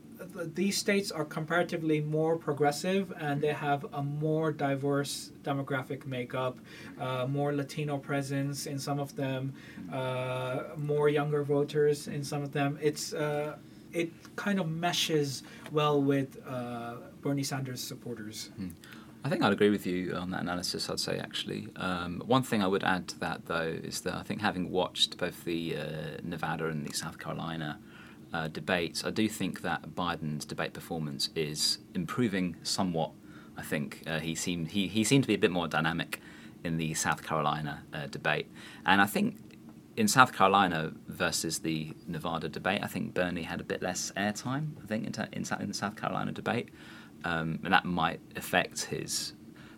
these 0.54 0.78
states 0.78 1.12
are 1.12 1.26
comparatively 1.26 2.02
more 2.02 2.38
progressive 2.38 3.14
and 3.20 3.42
they 3.42 3.54
have 3.54 3.86
a 3.94 4.04
more 4.04 4.52
diverse 4.52 5.32
demographic 5.44 6.06
makeup, 6.06 6.60
uh, 7.00 7.26
more 7.28 7.54
Latino 7.54 7.98
presence 7.98 8.66
in 8.66 8.80
some 8.80 9.00
of 9.00 9.16
them, 9.16 9.54
uh, 9.92 10.64
more 10.78 11.10
younger 11.10 11.44
voters 11.44 12.08
in 12.08 12.24
some 12.24 12.42
of 12.42 12.52
them. 12.52 12.78
It's 12.82 13.14
uh, 13.14 13.56
it 13.94 14.12
kind 14.36 14.60
of 14.60 14.70
meshes 14.70 15.44
well 15.72 16.02
with 16.02 16.38
uh, 16.48 16.96
Bernie 17.22 17.44
Sanders 17.44 17.82
supporters. 17.82 18.50
Hmm. 18.56 18.70
I 19.24 19.30
think 19.30 19.44
I'd 19.44 19.52
agree 19.52 19.70
with 19.70 19.86
you 19.86 20.14
on 20.16 20.32
that 20.32 20.42
analysis. 20.42 20.90
I'd 20.90 21.00
say 21.00 21.18
actually, 21.20 21.68
um, 21.76 22.24
one 22.26 22.42
thing 22.42 22.64
I 22.64 22.68
would 22.68 22.86
add 22.86 23.08
to 23.10 23.20
that 23.20 23.48
though 23.48 23.78
is 23.84 24.02
that 24.02 24.16
I 24.16 24.24
think 24.24 24.42
having 24.42 24.72
watched 24.72 25.18
both 25.18 25.44
the 25.44 25.76
uh, 25.76 25.84
Nevada 26.24 26.68
and 26.68 26.88
the 26.88 26.94
South 26.94 27.20
Carolina 27.20 27.80
uh, 28.32 28.48
debates, 28.48 29.04
I 29.04 29.12
do 29.12 29.28
think 29.28 29.62
that 29.62 29.90
Biden's 29.90 30.46
debate 30.46 30.72
performance 30.74 31.30
is 31.36 31.80
improving 31.94 32.56
somewhat. 32.64 33.12
I 33.58 33.62
think 33.62 34.04
uh, 34.08 34.20
he 34.20 34.36
seemed 34.36 34.70
he, 34.70 34.88
he 34.88 35.04
seemed 35.04 35.26
to 35.26 35.28
be 35.28 35.34
a 35.34 35.40
bit 35.40 35.52
more 35.52 35.68
dynamic 35.68 36.22
in 36.64 36.78
the 36.78 36.94
South 36.94 37.22
Carolina 37.22 37.84
uh, 37.94 38.08
debate, 38.08 38.48
and 38.86 39.02
I 39.02 39.06
think 39.06 39.36
in 40.00 40.08
South 40.08 40.32
Carolina 40.32 40.94
versus 41.10 41.60
the 41.60 41.94
Nevada 42.08 42.48
debate, 42.48 42.80
I 42.82 42.88
think 42.88 43.14
Bernie 43.14 43.44
had 43.44 43.60
a 43.60 43.66
bit 43.66 43.82
less 43.82 44.14
airtime. 44.16 44.70
I 44.82 44.88
think 44.88 45.06
in, 45.06 45.28
in, 45.34 45.44
in 45.60 45.68
the 45.68 45.74
South 45.74 45.98
Carolina 45.98 46.32
debate, 46.32 46.70
um, 47.26 47.60
and 47.66 47.74
that 47.74 47.84
might 47.84 48.22
affect 48.38 48.86
his 48.86 49.34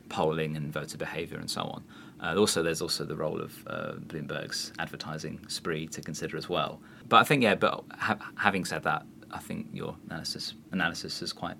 polling 0.09 0.55
and 0.55 0.71
voter 0.71 0.95
behaviour 0.95 1.39
and 1.39 1.49
so 1.49 1.61
on. 1.61 1.83
Uh, 2.21 2.39
also, 2.39 2.61
there's 2.61 2.83
also 2.83 3.03
the 3.03 3.15
role 3.15 3.41
of 3.41 3.63
uh, 3.65 3.93
Bloomberg's 3.93 4.71
advertising 4.77 5.43
spree 5.47 5.87
to 5.87 6.01
consider 6.01 6.37
as 6.37 6.47
well. 6.47 6.79
But 7.09 7.21
I 7.21 7.23
think, 7.23 7.41
yeah. 7.41 7.55
But 7.55 7.83
ha- 7.97 8.31
having 8.35 8.63
said 8.63 8.83
that, 8.83 9.03
I 9.31 9.39
think 9.39 9.69
your 9.73 9.95
analysis 10.07 10.53
analysis 10.71 11.23
is 11.23 11.33
quite 11.33 11.57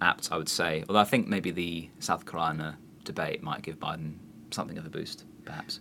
apt. 0.00 0.32
I 0.32 0.36
would 0.36 0.48
say, 0.48 0.82
although 0.88 0.98
I 0.98 1.04
think 1.04 1.28
maybe 1.28 1.52
the 1.52 1.88
South 2.00 2.26
Carolina 2.26 2.76
debate 3.04 3.40
might 3.40 3.62
give 3.62 3.78
Biden 3.78 4.14
something 4.50 4.78
of 4.78 4.84
a 4.84 4.90
boost, 4.90 5.26
perhaps. 5.44 5.78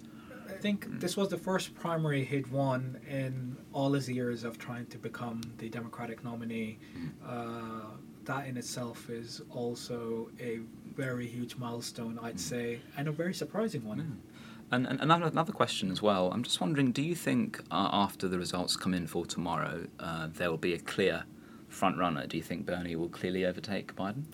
I 0.49 0.57
think 0.57 0.99
this 0.99 1.15
was 1.15 1.29
the 1.29 1.37
first 1.37 1.75
primary 1.75 2.25
he'd 2.25 2.47
won 2.47 2.99
in 3.07 3.57
all 3.73 3.93
his 3.93 4.09
years 4.09 4.43
of 4.43 4.57
trying 4.57 4.87
to 4.87 4.97
become 4.97 5.41
the 5.57 5.69
Democratic 5.69 6.23
nominee. 6.23 6.79
Mm. 6.97 7.11
Uh, 7.25 7.85
that 8.25 8.47
in 8.47 8.57
itself 8.57 9.09
is 9.09 9.41
also 9.49 10.29
a 10.39 10.59
very 10.95 11.27
huge 11.27 11.55
milestone, 11.55 12.19
I'd 12.21 12.35
mm. 12.35 12.39
say, 12.39 12.79
and 12.97 13.07
a 13.07 13.11
very 13.11 13.33
surprising 13.33 13.85
one. 13.85 13.99
Yeah. 13.99 14.75
And, 14.75 14.85
and, 14.85 15.01
another, 15.01 15.25
another 15.25 15.51
question 15.51 15.91
as 15.91 16.01
well. 16.01 16.31
I'm 16.31 16.43
just 16.43 16.61
wondering, 16.61 16.91
do 16.91 17.01
you 17.01 17.15
think 17.15 17.59
uh, 17.71 17.89
after 17.91 18.27
the 18.27 18.37
results 18.37 18.75
come 18.75 18.93
in 18.93 19.07
for 19.07 19.25
tomorrow, 19.25 19.87
uh, 19.99 20.27
there 20.31 20.49
will 20.51 20.57
be 20.57 20.73
a 20.73 20.79
clear 20.79 21.23
front 21.69 21.97
runner? 21.97 22.27
Do 22.27 22.37
you 22.37 22.43
think 22.43 22.65
Bernie 22.65 22.95
will 22.95 23.09
clearly 23.09 23.45
overtake 23.45 23.95
Biden? 23.95 24.25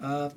Uh, 0.00 0.30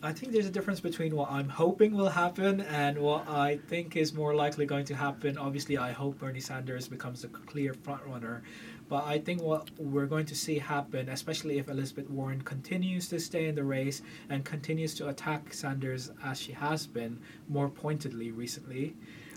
I 0.00 0.12
think 0.12 0.32
there's 0.32 0.46
a 0.46 0.50
difference 0.50 0.78
between 0.78 1.16
what 1.16 1.28
I'm 1.28 1.48
hoping 1.48 1.92
will 1.92 2.08
happen 2.08 2.60
and 2.60 2.98
what 2.98 3.28
I 3.28 3.58
think 3.66 3.96
is 3.96 4.14
more 4.14 4.32
likely 4.32 4.64
going 4.64 4.84
to 4.86 4.94
happen. 4.94 5.36
Obviously, 5.36 5.76
I 5.76 5.90
hope 5.90 6.20
Bernie 6.20 6.38
Sanders 6.38 6.86
becomes 6.86 7.22
the 7.22 7.28
clear 7.28 7.74
front 7.74 8.02
runner, 8.06 8.44
but 8.88 9.04
I 9.04 9.18
think 9.18 9.42
what 9.42 9.70
we're 9.76 10.06
going 10.06 10.26
to 10.26 10.36
see 10.36 10.60
happen, 10.60 11.08
especially 11.08 11.58
if 11.58 11.68
Elizabeth 11.68 12.08
Warren 12.10 12.42
continues 12.42 13.08
to 13.08 13.18
stay 13.18 13.48
in 13.48 13.56
the 13.56 13.64
race 13.64 14.02
and 14.30 14.44
continues 14.44 14.94
to 14.94 15.08
attack 15.08 15.52
Sanders 15.52 16.12
as 16.24 16.40
she 16.40 16.52
has 16.52 16.86
been 16.86 17.18
more 17.48 17.68
pointedly 17.68 18.30
recently, 18.30 18.94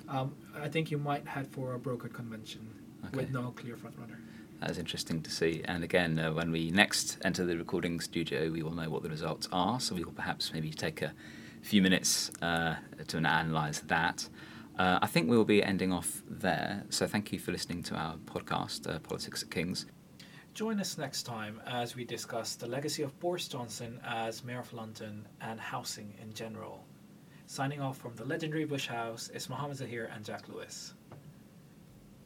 um, 0.08 0.36
I 0.56 0.68
think 0.68 0.92
you 0.92 1.00
might 1.00 1.28
head 1.28 1.48
for 1.48 1.74
a 1.74 1.80
brokered 1.80 2.14
convention 2.14 2.68
okay. 3.06 3.18
with 3.18 3.32
no 3.32 3.52
clear 3.58 3.76
frontrunner. 3.76 4.21
That 4.62 4.70
is 4.70 4.78
interesting 4.78 5.24
to 5.24 5.32
see. 5.32 5.64
And 5.66 5.84
again, 5.84 6.20
uh, 6.20 6.34
when 6.34 6.52
we 6.52 6.70
next 6.70 7.18
enter 7.24 7.44
the 7.46 7.58
recording 7.58 8.00
studio, 8.00 8.52
we 8.52 8.62
will 8.62 8.76
know 8.76 8.92
what 8.92 9.02
the 9.02 9.10
results 9.10 9.50
are. 9.52 9.80
So 9.80 9.96
we 9.96 10.04
will 10.04 10.12
perhaps 10.12 10.54
maybe 10.54 10.70
take 10.70 11.02
a 11.02 11.14
few 11.64 11.82
minutes 11.82 12.30
uh, 12.44 12.76
to 13.08 13.18
analyse 13.18 13.80
that. 13.80 14.30
Uh, 14.78 15.00
I 15.02 15.08
think 15.08 15.32
we 15.32 15.36
will 15.36 15.46
be 15.46 15.64
ending 15.64 15.92
off 15.92 16.22
there. 16.30 16.84
So 16.90 17.08
thank 17.08 17.34
you 17.34 17.40
for 17.40 17.52
listening 17.52 17.82
to 17.84 17.96
our 17.96 18.18
podcast, 18.18 18.88
uh, 18.88 19.00
Politics 19.00 19.42
at 19.42 19.50
King's. 19.50 19.88
Join 20.54 20.80
us 20.80 20.96
next 20.96 21.24
time 21.24 21.60
as 21.66 21.96
we 21.96 22.06
discuss 22.06 22.56
the 22.56 22.68
legacy 22.68 23.02
of 23.02 23.20
Boris 23.20 23.48
Johnson 23.48 24.00
as 24.06 24.44
Mayor 24.44 24.60
of 24.60 24.72
London 24.74 25.28
and 25.42 25.60
housing 25.60 26.14
in 26.22 26.34
general. 26.34 26.86
Signing 27.48 27.82
off 27.82 27.98
from 27.98 28.16
the 28.16 28.26
legendary 28.26 28.66
Bush 28.66 28.88
House 28.88 29.30
is 29.30 29.50
Mohammed 29.50 29.78
Zahir 29.78 30.12
and 30.14 30.24
Jack 30.24 30.48
Lewis. 30.48 30.94